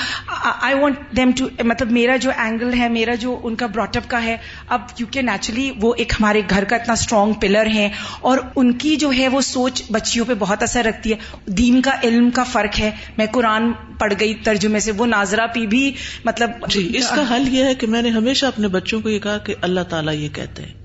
آئی 0.61 0.75
وانٹ 0.79 0.95
دیم 1.17 1.31
ٹو 1.31 1.47
مطلب 1.63 1.91
میرا 1.91 2.15
جو 2.15 2.31
اینگل 2.37 2.73
ہے 2.73 2.89
میرا 2.89 3.15
جو 3.15 3.39
ان 3.43 3.55
کا 3.55 3.67
براٹ 3.67 3.97
اپ 3.97 4.03
کا 4.07 4.23
ہے 4.23 4.37
اب 4.67 4.97
کیونکہ 4.97 5.21
نیچرلی 5.21 5.71
وہ 5.81 5.93
ایک 5.97 6.13
ہمارے 6.13 6.41
گھر 6.49 6.63
کا 6.63 6.75
اتنا 6.75 6.93
اسٹرانگ 6.93 7.33
پلر 7.33 7.67
ہے 7.73 7.89
اور 8.21 8.37
ان 8.55 8.73
کی 8.73 8.95
جو 8.95 9.11
ہے 9.17 9.27
وہ 9.27 9.41
سوچ 9.41 9.83
بچیوں 9.91 10.25
پہ 10.25 10.33
بہت 10.39 10.63
اثر 10.63 10.85
رکھتی 10.85 11.13
ہے۔ 11.13 11.17
دین 11.45 11.81
کا 11.81 11.91
علم 12.03 12.29
کا 12.29 12.43
فرق 12.43 12.79
ہے۔ 12.79 12.91
میں 13.17 13.25
قرآن 13.31 13.71
پڑھ 13.99 14.13
گئی 14.19 14.33
ترجمے 14.33 14.79
سے 14.79 14.91
وہ 14.91 15.05
ناظرہ 15.05 15.47
پی 15.47 15.67
بھی 15.67 15.93
مطلب 16.25 16.49
جی 16.67 16.91
اس 16.93 17.09
کا 17.09 17.35
حل 17.35 17.47
یہ 17.47 17.63
ہے 17.63 17.75
کہ 17.75 17.87
میں 17.87 18.01
نے 18.01 18.09
ہمیشہ 18.09 18.45
اپنے 18.45 18.67
بچوں 18.67 19.01
کو 19.01 19.09
یہ 19.09 19.19
کہا 19.19 19.37
کہ 19.37 19.55
اللہ 19.61 19.81
تعالیٰ 19.89 20.13
یہ 20.13 20.29
کہتے 20.29 20.63
ہیں۔ 20.63 20.78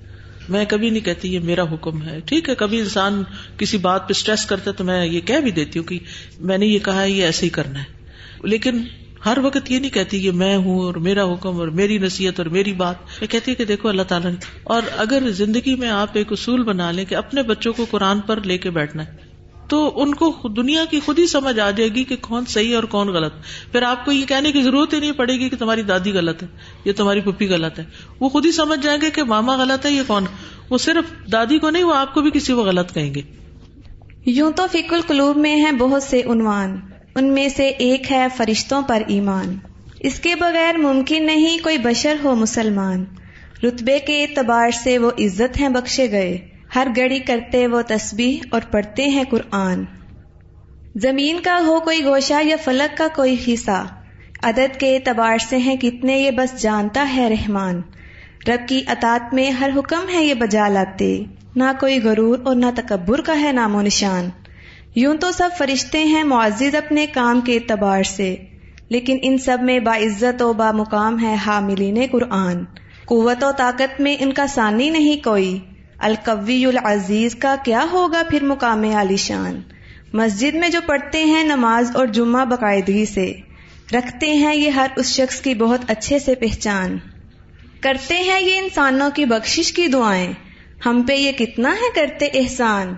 میں 0.49 0.65
کبھی 0.69 0.91
نہیں 0.91 1.05
کہتی 1.05 1.35
یہ 1.35 1.41
میرا 1.41 1.63
حکم 1.63 2.03
ہے۔ 2.03 2.21
ٹھیک 2.27 2.49
ہے، 2.49 2.55
کبھی 2.55 2.79
انسان 2.79 3.23
کسی 3.59 3.79
بات 3.79 4.01
پہ 4.01 4.11
اسٹریس 4.11 4.47
کرتا 4.47 4.71
تو 4.71 4.85
میں 4.85 5.07
یہ 5.07 5.21
کہہ 5.21 5.35
بھی 5.35 5.51
دیتی 5.51 5.79
ہوں 5.79 5.87
کہ 5.87 5.99
میں 6.41 6.59
نے 6.59 6.67
یہ 6.67 6.79
کہا 6.79 7.03
ہے، 7.03 7.11
یہ 7.11 7.25
ایسے 7.25 7.45
ہی 7.45 7.51
کرنا 7.51 7.79
ہے۔ 7.79 7.85
لیکن 8.45 8.81
ہر 9.27 9.39
وقت 9.39 9.71
یہ 9.71 9.79
نہیں 9.79 9.91
کہتی 9.91 10.21
کہ 10.21 10.31
میں 10.31 10.57
ہوں 10.57 10.81
اور 10.81 10.95
میرا 10.95 11.33
حکم 11.33 11.61
اور 11.61 11.69
میری 11.69 11.99
نصیحت 11.99 12.41
اور 12.41 12.47
میری 12.47 12.73
بات۔ 12.73 12.97
میں 13.21 13.33
کہتی 13.33 13.55
کہ 13.55 13.65
دیکھو، 13.65 13.89
اللہ 13.89 14.03
تعالیٰ 14.03 14.31
نے، 14.31 14.37
اور 14.65 14.83
اگر 14.97 15.31
زندگی 15.31 15.77
میں 15.77 15.89
آپ 15.89 16.09
ایک 16.13 16.33
اصول 16.33 16.63
بنا 16.63 16.91
لیں 16.91 17.05
کہ 17.05 17.15
اپنے 17.15 17.43
بچوں 17.43 17.73
کو 17.73 17.87
قرآن 17.91 18.21
پر 18.21 18.43
لے 18.43 18.59
کے 18.59 18.71
بیٹھنا 18.71 19.07
ہے 19.07 19.24
تو 19.69 20.03
ان 20.03 20.15
کو 20.15 20.49
دنیا 20.57 20.85
کی 20.91 21.01
خود 21.01 21.19
ہی 21.19 21.27
سمجھ 21.27 21.59
آ 21.59 21.71
جائے 21.71 21.89
گی 21.89 22.05
کہ 22.05 22.17
کون 22.21 22.45
صحیح 22.47 22.75
اور 22.75 22.85
کون 22.85 23.09
غلط۔ 23.09 23.33
پھر 23.73 23.83
آپ 23.83 24.05
کو 24.05 24.13
یہ 24.13 24.27
کہنے 24.27 24.53
کی 24.53 24.63
ضرورت 24.63 24.95
ہی 24.95 25.01
نہیں 25.01 25.13
پڑے 25.13 25.33
گی 25.33 25.49
کہ 25.49 25.57
تمہاری 25.57 25.83
دادی 25.83 26.13
غلط 26.13 26.43
ہے، 26.43 26.49
یا 26.85 26.93
تمہاری 26.97 27.21
پپی 27.21 27.49
غلط 27.49 27.79
ہے۔ 27.79 27.85
وہ 28.21 28.29
خود 28.29 28.47
ہی 28.47 28.53
سمجھ 28.53 28.81
جائیں 28.83 29.01
گے 29.01 29.11
کہ 29.11 29.25
ماما 29.25 29.57
غلط 29.57 29.87
ہے 29.87 29.91
یہ 29.91 30.03
کون۔ 30.07 30.25
وہ 30.71 30.79
صرف 30.79 31.33
دادی 31.33 31.59
کو 31.59 31.71
نہیں، 31.71 31.85
وہ 31.85 31.95
آپ 31.95 32.15
کو 32.15 32.21
بھی 32.21 32.31
کسی 32.31 32.53
کو 32.53 32.63
غلط 32.63 32.95
کہیں 32.95 33.15
گے۔ 33.15 33.21
یوں 34.27 34.53
تو 34.53 34.67
فک 34.73 34.93
القلوب 34.93 35.37
میں 35.37 35.57
ہیں 35.57 35.73
بہت 35.73 36.03
سے 36.03 36.23
عنوان۔ 36.23 36.77
ان 37.17 37.35
میں 37.35 37.49
سے 37.49 37.69
ایک 37.69 38.13
ہے 38.13 38.27
فرشتوں 38.37 38.83
پر 38.83 39.03
ایمان۔ 39.07 39.57
اس 40.01 40.21
کے 40.21 40.35
بغیر 40.35 40.77
ممکن 40.77 41.27
نہیں 41.27 41.59
کوئی 41.63 41.79
بشر 41.79 42.17
ہو 42.25 42.35
مسلمان۔ 42.35 43.05
رتبے 43.63 43.99
کے 43.99 44.23
اعتبار 44.23 44.71
سے 44.71 44.99
وہ 44.99 45.11
عزت 45.19 45.61
ہیں 45.61 45.69
بخشے 45.69 46.11
گئے۔ 46.11 46.54
ہر 46.75 46.89
گڑی 46.97 47.19
کرتے 47.19 47.67
وہ 47.67 47.83
تسبیح 47.89 48.39
اور 48.51 48.61
پڑھتے 48.71 49.09
ہیں 49.09 49.25
قرآن۔ 49.31 49.85
زمین 50.95 51.41
کا 51.41 51.59
ہو 51.67 51.81
کوئی 51.81 52.05
گوشہ 52.05 52.45
یا 52.45 52.57
فلک 52.65 52.97
کا 52.97 53.07
کوئی 53.17 53.37
حصہ۔ 53.49 53.87
عدد 54.43 54.81
کے 54.81 54.97
اعتبار 54.97 55.39
سے 55.39 55.57
ہیں 55.57 55.77
کتنے 55.77 56.19
یہ 56.19 56.31
بس 56.31 56.63
جانتا 56.63 57.13
ہے 57.17 57.29
رحمان۔ 57.29 57.83
رب 58.49 58.69
کی 58.69 58.83
اطاط 58.87 59.35
میں 59.35 59.51
ہر 59.51 59.71
حکم 59.77 60.09
ہے 60.15 60.25
یہ 60.25 60.35
بجا 60.35 60.69
لاتے۔ 60.69 61.25
نہ 61.57 61.65
کوئی 61.81 62.03
غرور 62.03 62.39
اور 62.45 62.55
نہ 62.57 62.67
تکبر 62.77 63.21
کا 63.21 63.41
ہے 63.41 63.53
نام 63.53 63.75
و 63.75 63.83
نشان۔ 63.83 64.29
یوں 64.95 65.15
تو 65.17 65.33
سب 65.33 65.51
فرشتے 65.59 66.05
ہیں 66.05 66.25
معزز 66.25 66.75
اپنے 66.75 67.07
کام 67.07 67.41
کے 67.41 67.55
اعتبار 67.55 68.03
سے۔ 68.03 68.37
لیکن 68.89 69.19
ان 69.23 69.39
سب 69.39 69.59
میں 69.63 69.79
باعزت 69.79 70.43
و 70.43 70.53
با 70.53 70.71
مقام 70.71 71.23
ہے 71.23 71.37
حاملین 71.47 71.99
قرآن۔ 72.13 72.65
قوت 73.05 73.45
و 73.45 73.53
طاقت 73.57 74.01
میں 74.01 74.17
ان 74.21 74.33
کا 74.33 74.47
ثانی 74.47 74.91
نہیں 74.91 75.25
کوئی۔ 75.25 75.59
القوی 75.99 76.67
العزیز 76.67 77.35
کا 77.35 77.55
کیا 77.65 77.87
ہوگا 77.93 78.23
پھر 78.31 78.45
مقام 78.45 78.97
علی 78.97 79.17
شان؟ 79.17 79.61
مسجد 80.13 80.55
میں 80.55 80.69
جو 80.69 80.81
پڑھتے 80.87 81.25
ہیں 81.25 81.45
نماز 81.45 81.97
اور 81.97 82.07
جمعہ 82.07 82.45
باقاعدگی 82.45 83.05
سے، 83.05 83.33
رکھتے 83.93 84.33
ہیں 84.33 84.55
یہ 84.55 84.71
ہر 84.71 84.87
اس 84.97 85.07
شخص 85.07 85.41
کی 85.41 85.55
بہت 85.55 85.81
اچھے 85.87 86.19
سے 86.19 86.35
پہچان۔ 86.35 86.99
کرتے 87.81 88.15
ہیں 88.15 88.41
یہ 88.41 88.59
انسانوں 88.59 89.11
کی 89.15 89.25
بخشش 89.25 89.73
کی 89.73 89.87
دعائیں۔ 89.87 90.33
ہم 90.87 91.03
پہ 91.09 91.13
یہ 91.13 91.33
کتنا 91.33 91.73
ہے 91.73 91.91
کرتے 91.95 92.27
احسان۔ 92.35 92.95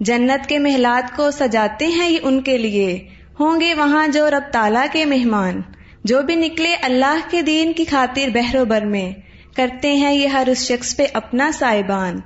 جنت 0.00 0.48
کے 0.48 0.58
محلات 0.58 1.16
کو 1.16 1.30
سجاتے 1.30 1.86
ہیں 1.86 2.10
یہ 2.10 2.18
ان 2.22 2.40
کے 2.40 2.58
لیے۔ 2.58 3.08
ہوں 3.40 3.60
گے 3.60 3.74
وہاں 3.74 4.08
جو 4.08 4.30
رب 4.30 4.52
تالا 4.52 4.86
کے 4.92 5.04
مہمان۔ 5.04 5.60
جو 6.04 6.22
بھی 6.22 6.34
نکلے 6.34 6.74
اللہ 6.82 7.18
کے 7.30 7.42
دین 7.42 7.72
کی 7.72 7.84
خاطر 7.84 8.28
بہرو 8.34 8.64
بر 8.64 8.82
میں۔ 8.84 9.12
کرتے 9.56 9.92
ہیں 9.92 10.12
یہ 10.12 10.26
ہر 10.26 10.48
اس 10.48 10.58
شخص 10.58 10.96
پہ 10.96 11.06
اپنا 11.12 11.50
سائبان۔ 11.52 12.20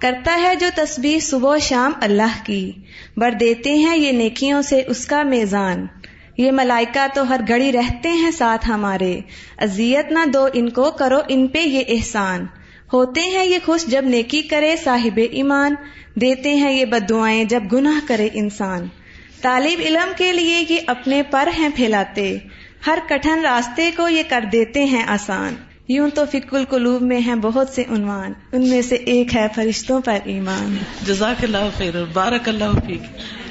کرتا 0.00 0.38
ہے 0.42 0.56
جو 0.56 0.66
تسبیح 0.74 1.18
صبح 1.20 1.54
و 1.54 1.58
شام 1.58 1.92
اللہ 2.00 2.44
کی۔ 2.44 2.72
بر 3.16 3.30
دیتے 3.30 3.74
ہیں 3.74 3.96
یہ 3.96 4.12
نیکیوں 4.12 4.62
سے 4.62 4.82
اس 4.88 5.06
کا 5.06 5.22
میزان۔ 5.22 5.86
یہ 6.38 6.52
ملائکہ 6.52 7.06
تو 7.14 7.28
ہر 7.28 7.40
گھڑی 7.48 7.72
رہتے 7.72 8.08
ہیں 8.08 8.30
ساتھ 8.30 8.70
ہمارے۔ 8.70 9.20
ازیت 9.58 10.12
نہ 10.12 10.26
دو 10.34 10.48
ان 10.52 10.70
کو، 10.70 10.90
کرو 10.90 11.18
ان 11.28 11.46
پہ 11.46 11.58
یہ 11.58 11.84
احسان۔ 11.88 12.46
ہوتے 12.92 13.20
ہیں 13.20 13.44
یہ 13.44 13.58
خوش 13.64 13.86
جب 13.86 14.04
نیکی 14.04 14.42
کرے 14.42 14.76
صاحب 14.84 15.20
ایمان۔ 15.30 15.74
دیتے 16.14 16.54
ہیں 16.54 16.72
یہ 16.72 16.84
بدوائیں 16.84 17.44
جب 17.44 17.62
گناہ 17.72 18.08
کرے 18.08 18.28
انسان۔ 18.32 18.86
طالب 19.42 19.80
علم 19.84 20.12
کے 20.16 20.32
لیے 20.32 20.64
یہ 20.68 20.80
اپنے 20.86 21.22
پر 21.22 21.48
ہیں 21.58 21.68
پھیلاتے۔ 21.76 22.38
ہر 22.86 22.98
کٹھن 23.08 23.40
راستے 23.40 23.90
کو 23.96 24.08
یہ 24.08 24.22
کر 24.28 24.44
دیتے 24.52 24.84
ہیں 24.84 25.02
آسان۔ 25.06 25.54
یوں 25.88 26.10
تو 26.14 26.24
فک 26.32 26.54
القلوب 26.54 27.02
میں 27.02 27.20
ہیں 27.20 27.34
بہت 27.34 27.68
سے 27.68 27.84
عنوان، 27.88 28.32
ان 28.52 28.68
میں 28.68 28.82
سے 28.82 28.94
ایک 28.94 29.36
ہے 29.36 29.46
فرشتوں 29.54 30.00
پر 30.00 30.18
ایمان۔ 30.24 30.76
جزاک 31.06 31.44
اللہ 31.44 31.68
خیر 31.76 31.94
بارک 32.12 32.48
اللہ 32.48 32.64
فیک۔ 32.86 33.02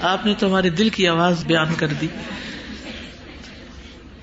آپ 0.01 0.25
نے 0.25 0.33
تو 0.37 0.47
ہمارے 0.47 0.69
دل 0.69 0.89
کی 0.89 1.07
آواز 1.07 1.45
بیان 1.45 1.67
کر 1.77 1.87
دی۔ 1.87 2.07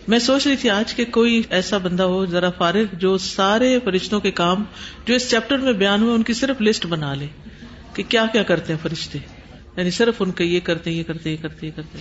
میں 0.09 0.19
سوچ 0.19 0.47
رہی 0.47 0.57
تھی 0.57 0.71
آج 0.71 0.95
کہ 0.95 1.05
کوئی 1.05 1.43
ایسا 1.51 1.79
بندہ 1.79 2.03
ہو، 2.03 2.27
ذرا 2.27 2.51
فارغ، 2.51 2.85
جو 2.93 3.19
سارے 3.19 3.79
فرشتوں 3.85 4.21
کے 4.21 4.31
کام، 4.31 4.65
جو 5.07 5.15
اس 5.15 5.31
چیپٹر 5.31 5.59
میں 5.59 5.73
بیان 5.73 6.03
ہوئے، 6.03 6.15
ان 6.15 6.23
کی 6.23 6.33
صرف 6.33 6.63
لسٹ 6.63 6.87
بنا 6.87 7.15
لے 7.15 7.27
کہ 7.95 8.03
کیا 8.09 8.27
کیا 8.33 8.43
کرتے 8.43 8.73
ہیں 8.73 8.81
فرشتے۔ 8.83 9.19
یعنی 9.77 9.91
صرف 9.91 10.15
ان 10.21 10.31
کے 10.31 10.45
یہ 10.45 10.61
کرتے 10.65 10.91
یہ 10.91 11.03
کرتے 11.03 11.31
یہ 11.31 11.37
کرتے 11.43 11.67
یہ 11.67 11.73
کرتے 11.77 11.99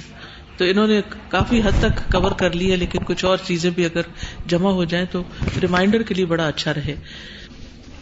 تو 0.57 0.65
انہوں 0.65 0.87
نے 0.87 1.01
کافی 1.29 1.61
حد 1.61 1.79
تک 1.79 2.11
کور 2.11 2.31
کر 2.31 2.51
لی 2.51 2.71
ہے 2.71 2.75
لیکن 2.75 2.99
کچھ 3.05 3.25
اور 3.25 3.37
چیزیں 3.45 3.69
بھی 3.69 3.85
اگر 3.85 4.01
جمع 4.47 4.71
ہو 4.71 4.83
جائیں 4.83 5.05
تو 5.11 5.23
ریمائنڈر 5.61 6.01
کے 6.01 6.13
لیے 6.13 6.25
بڑا 6.25 6.47
اچھا 6.47 6.73
رہے۔ 6.73 6.95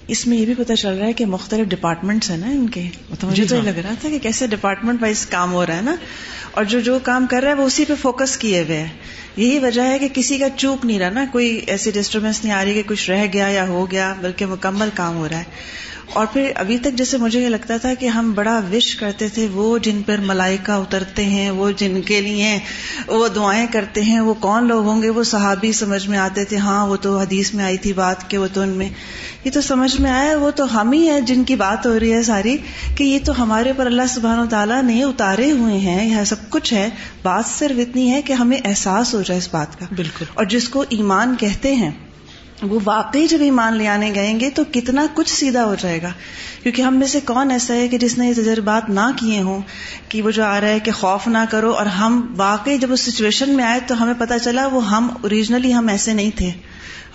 اس 0.07 0.27
میں 0.27 0.37
یہ 0.37 0.45
بھی 0.45 0.53
پتا 0.57 0.75
چل 0.75 0.97
رہا 0.97 1.05
ہے 1.05 1.13
کہ 1.13 1.25
مختلف 1.25 1.67
ڈپارٹمنٹس 1.67 2.29
ہیں 2.29 2.37
نا 2.37 2.47
ان 2.47 2.69
کے۔ 2.69 2.89
مجھے 3.23 3.45
تو 3.45 3.55
یہ 3.55 3.61
لگ 3.61 3.69
رہا 3.69 3.93
تھا 4.01 4.09
کہ 4.09 4.19
کیسے 4.19 4.47
ڈپارٹمنٹ 4.47 5.01
وائز 5.01 5.25
کام 5.25 5.53
ہو 5.53 5.65
رہا 5.65 5.75
ہے 5.75 5.81
نا۔ 5.81 5.95
اور 6.51 6.63
جو 6.63 6.79
جو 6.79 6.99
کام 7.03 7.27
کر 7.29 7.41
رہا 7.41 7.49
ہے 7.49 7.53
وہ 7.53 7.63
اسی 7.63 7.85
پہ 7.85 7.93
فوکس 8.01 8.37
کیے 8.37 8.63
ہوئے 8.63 8.79
ہیں 8.79 8.87
یہی 9.37 9.59
وجہ 9.59 9.81
ہے 9.81 9.99
کہ 9.99 10.07
کسی 10.13 10.37
کا 10.37 10.45
چوک 10.57 10.85
نہیں 10.85 10.99
رہا 10.99 11.09
نا 11.09 11.25
کوئی 11.31 11.61
ایسی 11.67 11.91
ڈسٹربینس 11.91 12.43
نہیں 12.43 12.53
آ 12.53 12.65
رہی 12.65 12.73
کہ 12.73 12.83
کچھ 12.85 13.09
رہ 13.09 13.25
گیا 13.33 13.47
یا 13.47 13.67
ہو 13.67 13.91
گیا، 13.91 14.15
بلکہ 14.21 14.45
مکمل 14.45 14.89
کام 14.93 15.17
ہو 15.17 15.29
رہا 15.29 15.37
ہے۔ 15.37 15.43
اور 16.13 16.25
پھر 16.25 16.51
ابھی 16.55 16.77
تک 16.77 16.93
جیسے 16.95 17.17
مجھے 17.17 17.39
یہ 17.39 17.49
لگتا 17.49 17.77
تھا 17.77 17.93
کہ 17.93 18.05
ہم 18.05 18.31
بڑا 18.31 18.61
وش 18.71 18.95
کرتے 18.95 19.27
تھے، 19.27 19.47
وہ 19.53 19.77
جن 19.77 20.01
پر 20.05 20.17
ملائکہ 20.17 20.71
اترتے 20.71 21.25
ہیں، 21.25 21.49
وہ 21.49 21.71
جن 21.71 22.01
کے 22.01 22.21
لیے 22.21 22.59
وہ 23.07 23.27
دعائیں 23.27 23.67
کرتے 23.71 24.01
ہیں، 24.01 24.19
وہ 24.19 24.33
کون 24.33 24.67
لوگ 24.67 24.85
ہوں 24.85 25.01
گے؟ 25.01 25.09
وہ 25.09 25.23
صحابی 25.23 25.71
سمجھ 25.71 26.07
میں 26.07 26.17
آتے 26.17 26.43
تھے 26.43 26.57
ہاں 26.57 26.87
وہ 26.87 26.95
تو 26.95 27.19
حدیث 27.19 27.53
میں 27.53 27.65
آئی 27.65 27.77
تھی 27.77 27.93
بات 27.93 28.29
کہ 28.29 28.37
وہ 28.37 28.47
تو 28.53 28.61
ان 28.61 28.69
میں۔ 28.69 28.89
یہ 29.43 29.51
تو 29.51 29.61
سمجھ 29.61 30.01
میں 30.01 30.11
آیا، 30.11 30.37
وہ 30.37 30.51
تو 30.51 30.81
ہم 30.81 30.91
ہی 30.91 31.09
ہیں 31.09 31.21
جن 31.21 31.43
کی 31.43 31.55
بات 31.55 31.85
ہو 31.85 31.99
رہی 31.99 32.13
ہے 32.13 32.23
ساری 32.23 32.57
کہ 32.95 33.03
یہ 33.03 33.19
تو 33.25 33.43
ہمارے 33.43 33.73
پر 33.77 33.85
اللہ 33.85 34.01
سبحان 34.09 34.39
و 34.39 34.45
تعالیٰ 34.45 34.83
نے 34.83 35.03
اتارے 35.03 35.51
ہوئے 35.51 35.77
ہیں 35.77 36.09
یہ 36.09 36.23
سب 36.23 36.49
کچھ 36.49 36.73
ہے۔ 36.73 36.89
بات 37.23 37.59
صرف 37.59 37.79
اتنی 37.79 38.11
ہے 38.11 38.21
کہ 38.21 38.33
ہمیں 38.33 38.57
احساس 38.65 39.13
ہو 39.13 39.20
جائے 39.21 39.37
اس 39.37 39.49
بات 39.51 39.79
کا۔ 39.79 39.85
بالکل۔ 39.95 40.25
اور 40.33 40.45
جس 40.45 40.69
کو 40.69 40.85
ایمان 40.89 41.35
کہتے 41.39 41.75
ہیں 41.75 41.91
وہ 42.61 42.79
واقعی 42.85 43.27
جب 43.27 43.37
ایمان 43.41 43.77
لے 43.77 43.87
آنے 43.87 44.11
گئیں 44.15 44.39
گے 44.39 44.49
تو 44.49 44.63
کتنا 44.71 45.05
کچھ 45.13 45.33
سیدھا 45.33 45.65
ہو 45.65 45.75
جائے 45.79 46.01
گا۔ 46.01 46.09
کیونکہ 46.63 46.81
ہم 46.81 46.95
میں 46.95 47.07
سے 47.07 47.19
کون 47.19 47.51
ایسا 47.51 47.73
ہے 47.73 47.87
کہ 47.87 47.97
جس 47.97 48.17
نے 48.17 48.27
یہ 48.27 48.33
تجربات 48.33 48.89
نہ 48.89 49.09
کیے 49.19 49.41
ہوں 49.41 49.61
کہ 50.09 50.21
وہ 50.21 50.31
جو 50.31 50.43
آ 50.43 50.61
رہا 50.61 50.67
ہے 50.67 50.79
کہ 50.79 50.91
خوف 50.91 51.27
نہ 51.27 51.37
کرو 51.49 51.71
اور 51.71 51.85
ہم 51.85 52.33
واقعی 52.37 52.77
جب 52.77 52.91
اس 52.91 53.01
سچویشن 53.01 53.49
میں 53.49 53.63
آئے 53.65 53.79
تو 53.87 54.03
ہمیں 54.03 54.13
پتا 54.17 54.39
چلا 54.39 54.67
وہ 54.67 54.89
ہم 54.89 55.09
اوریجنلی 55.21 55.73
ہم 55.73 55.87
ایسے 55.87 56.13
نہیں 56.13 56.31
تھے۔ 56.35 56.51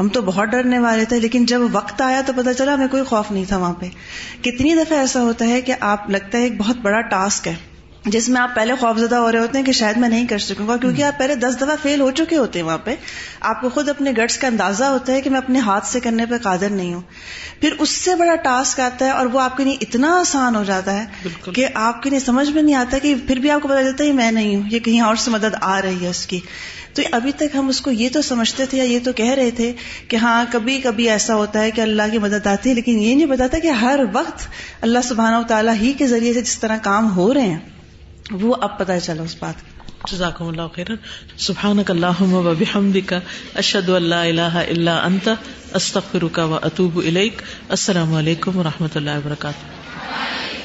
ہم 0.00 0.08
تو 0.08 0.22
بہت 0.22 0.48
ڈرنے 0.48 0.78
والے 0.78 1.04
تھے 1.04 1.20
لیکن 1.20 1.46
جب 1.46 1.60
وقت 1.72 2.00
آیا 2.00 2.20
تو 2.26 2.32
پتا 2.36 2.54
چلا 2.54 2.74
ہمیں 2.74 2.88
کوئی 2.88 3.02
خوف 3.02 3.30
نہیں 3.30 3.44
تھا 3.48 3.56
وہاں 3.56 3.74
پہ۔ 3.74 3.86
کتنی 4.42 4.74
دفعہ 4.74 4.98
ایسا 4.98 5.22
ہوتا 5.22 5.44
ہے 5.44 5.60
کہ 5.60 5.74
آپ 5.80 6.10
لگتا 6.10 6.38
ہے 6.38 6.42
ایک 6.42 6.58
بہت 6.58 6.76
بڑا 6.76 7.00
ٹاسک 7.00 7.48
ہے۔ 7.48 7.54
جس 8.06 8.28
میں 8.28 8.40
آپ 8.40 8.54
پہلے 8.54 8.74
خوفزدہ 8.74 9.14
ہو 9.14 9.32
رہے 9.32 9.38
ہوتے 9.38 9.58
ہیں 9.58 9.64
کہ 9.64 9.72
شاید 9.72 9.96
میں 9.96 10.08
نہیں 10.08 10.26
کر 10.26 10.38
سکوں 10.38 10.68
گا 10.68 10.76
کیونکہ 10.76 11.02
آپ 11.02 11.18
پہلے 11.18 11.34
دس 11.34 11.56
دفعہ 11.56 11.76
فیل 11.82 12.00
ہو 12.00 12.10
چکے 12.10 12.36
ہوتے 12.36 12.58
ہیں 12.58 12.66
وہاں 12.66 12.78
پہ۔ 12.78 12.94
آپ 13.40 13.60
کو 13.60 13.68
خود 13.68 13.88
اپنے 13.88 14.10
گٹس 14.10 14.38
کا 14.38 14.46
اندازہ 14.46 14.84
ہوتا 14.84 15.12
ہے 15.12 15.20
کہ 15.20 15.30
میں 15.30 15.38
اپنے 15.38 15.58
ہاتھ 15.58 15.86
سے 15.86 16.00
کرنے 16.00 16.26
پہ 16.26 16.34
قادر 16.42 16.70
نہیں 16.70 16.94
ہوں۔ 16.94 17.00
پھر 17.60 17.74
اس 17.78 17.90
سے 17.90 18.14
بڑا 18.14 18.34
ٹاسک 18.34 18.80
آتا 18.80 19.04
ہے 19.04 19.10
اور 19.10 19.26
وہ 19.26 19.40
آپ 19.40 19.56
کے 19.56 19.64
لیے 19.64 19.76
اتنا 19.80 20.20
آسان 20.20 20.56
ہو 20.56 20.64
جاتا 20.64 21.02
ہے 21.02 21.28
کہ 21.54 21.66
آپ 21.74 22.02
کے 22.02 22.10
لیے 22.10 22.18
سمجھ 22.18 22.50
میں 22.50 22.62
نہیں 22.62 22.74
آتا 22.74 22.98
کہ 22.98 23.14
پھر 23.26 23.36
بھی 23.36 23.50
آپ 23.50 23.62
کو 23.62 23.68
پتا 23.68 23.84
چلتا 23.84 24.04
ہے 24.04 24.12
میں 24.12 24.32
نہیں 24.32 24.56
ہوں 24.56 24.62
یہ 24.70 24.78
کہیں 24.78 25.00
اور 25.00 25.16
سے 25.16 25.30
مدد 25.30 25.54
آ 25.60 25.82
رہی 25.82 26.02
ہے 26.02 26.08
اس 26.08 26.26
کی۔ 26.26 26.40
تو 26.94 27.02
ابھی 27.12 27.32
تک 27.32 27.56
ہم 27.58 27.68
اس 27.68 27.80
کو 27.80 27.90
یہ 27.90 28.08
تو 28.12 28.22
سمجھتے 28.22 28.66
تھے 28.66 28.78
یا 28.78 28.84
یہ 28.84 28.98
تو 29.04 29.12
کہہ 29.12 29.34
رہے 29.34 29.50
تھے 29.50 29.72
کہ 30.08 30.16
ہاں 30.16 30.44
کبھی 30.50 30.80
کبھی 30.80 31.10
ایسا 31.10 31.34
ہوتا 31.34 31.60
ہے 31.62 31.70
کہ 31.70 31.80
اللہ 31.80 32.02
کی 32.10 32.18
مدد 32.18 32.46
آتی 32.46 32.70
ہے 32.70 32.74
لیکن 32.74 32.98
یہ 32.98 33.14
نہیں 33.14 33.26
بتاتا 33.26 33.58
کہ 33.58 33.68
ہر 33.68 34.00
وقت 34.12 34.46
اللہ 34.80 34.98
سبحانہ 35.04 35.36
و 35.36 35.42
تعالیٰ 35.48 35.74
ہی 35.74 35.92
کے 35.92 36.06
ذریعے 36.06 36.32
سے 36.34 36.40
جس 36.40 36.58
طرح 36.58 36.76
کام 36.76 37.16
ہو 37.16 37.34
رہے 37.34 37.46
ہیں۔ 37.46 37.75
وہ 38.30 38.56
اب 38.60 38.78
پتا 38.78 39.00
چلا 39.00 39.22
اس 39.22 39.36
بات 39.38 39.54
کا 39.54 39.82
جزاکم 40.10 40.46
اللہ 40.46 40.62
خیر 40.74 40.86
سبحانک 41.36 41.90
اللہم 41.90 42.34
و 42.34 42.54
بحمدک 42.58 43.14
اشہد 43.54 43.88
ان 43.88 44.02
لا 44.02 44.22
الہ 44.22 44.56
الا 44.70 44.96
انت، 45.04 45.28
استغفرک 45.74 46.40
و 46.42 46.58
اتوب 46.62 46.98
الیک۔ 46.98 47.42
السلام 47.68 48.14
علیکم 48.14 48.56
و 48.56 48.62
رحمۃ 48.62 48.94
اللہ 48.94 49.10
وبرکاتہ۔ 49.10 50.55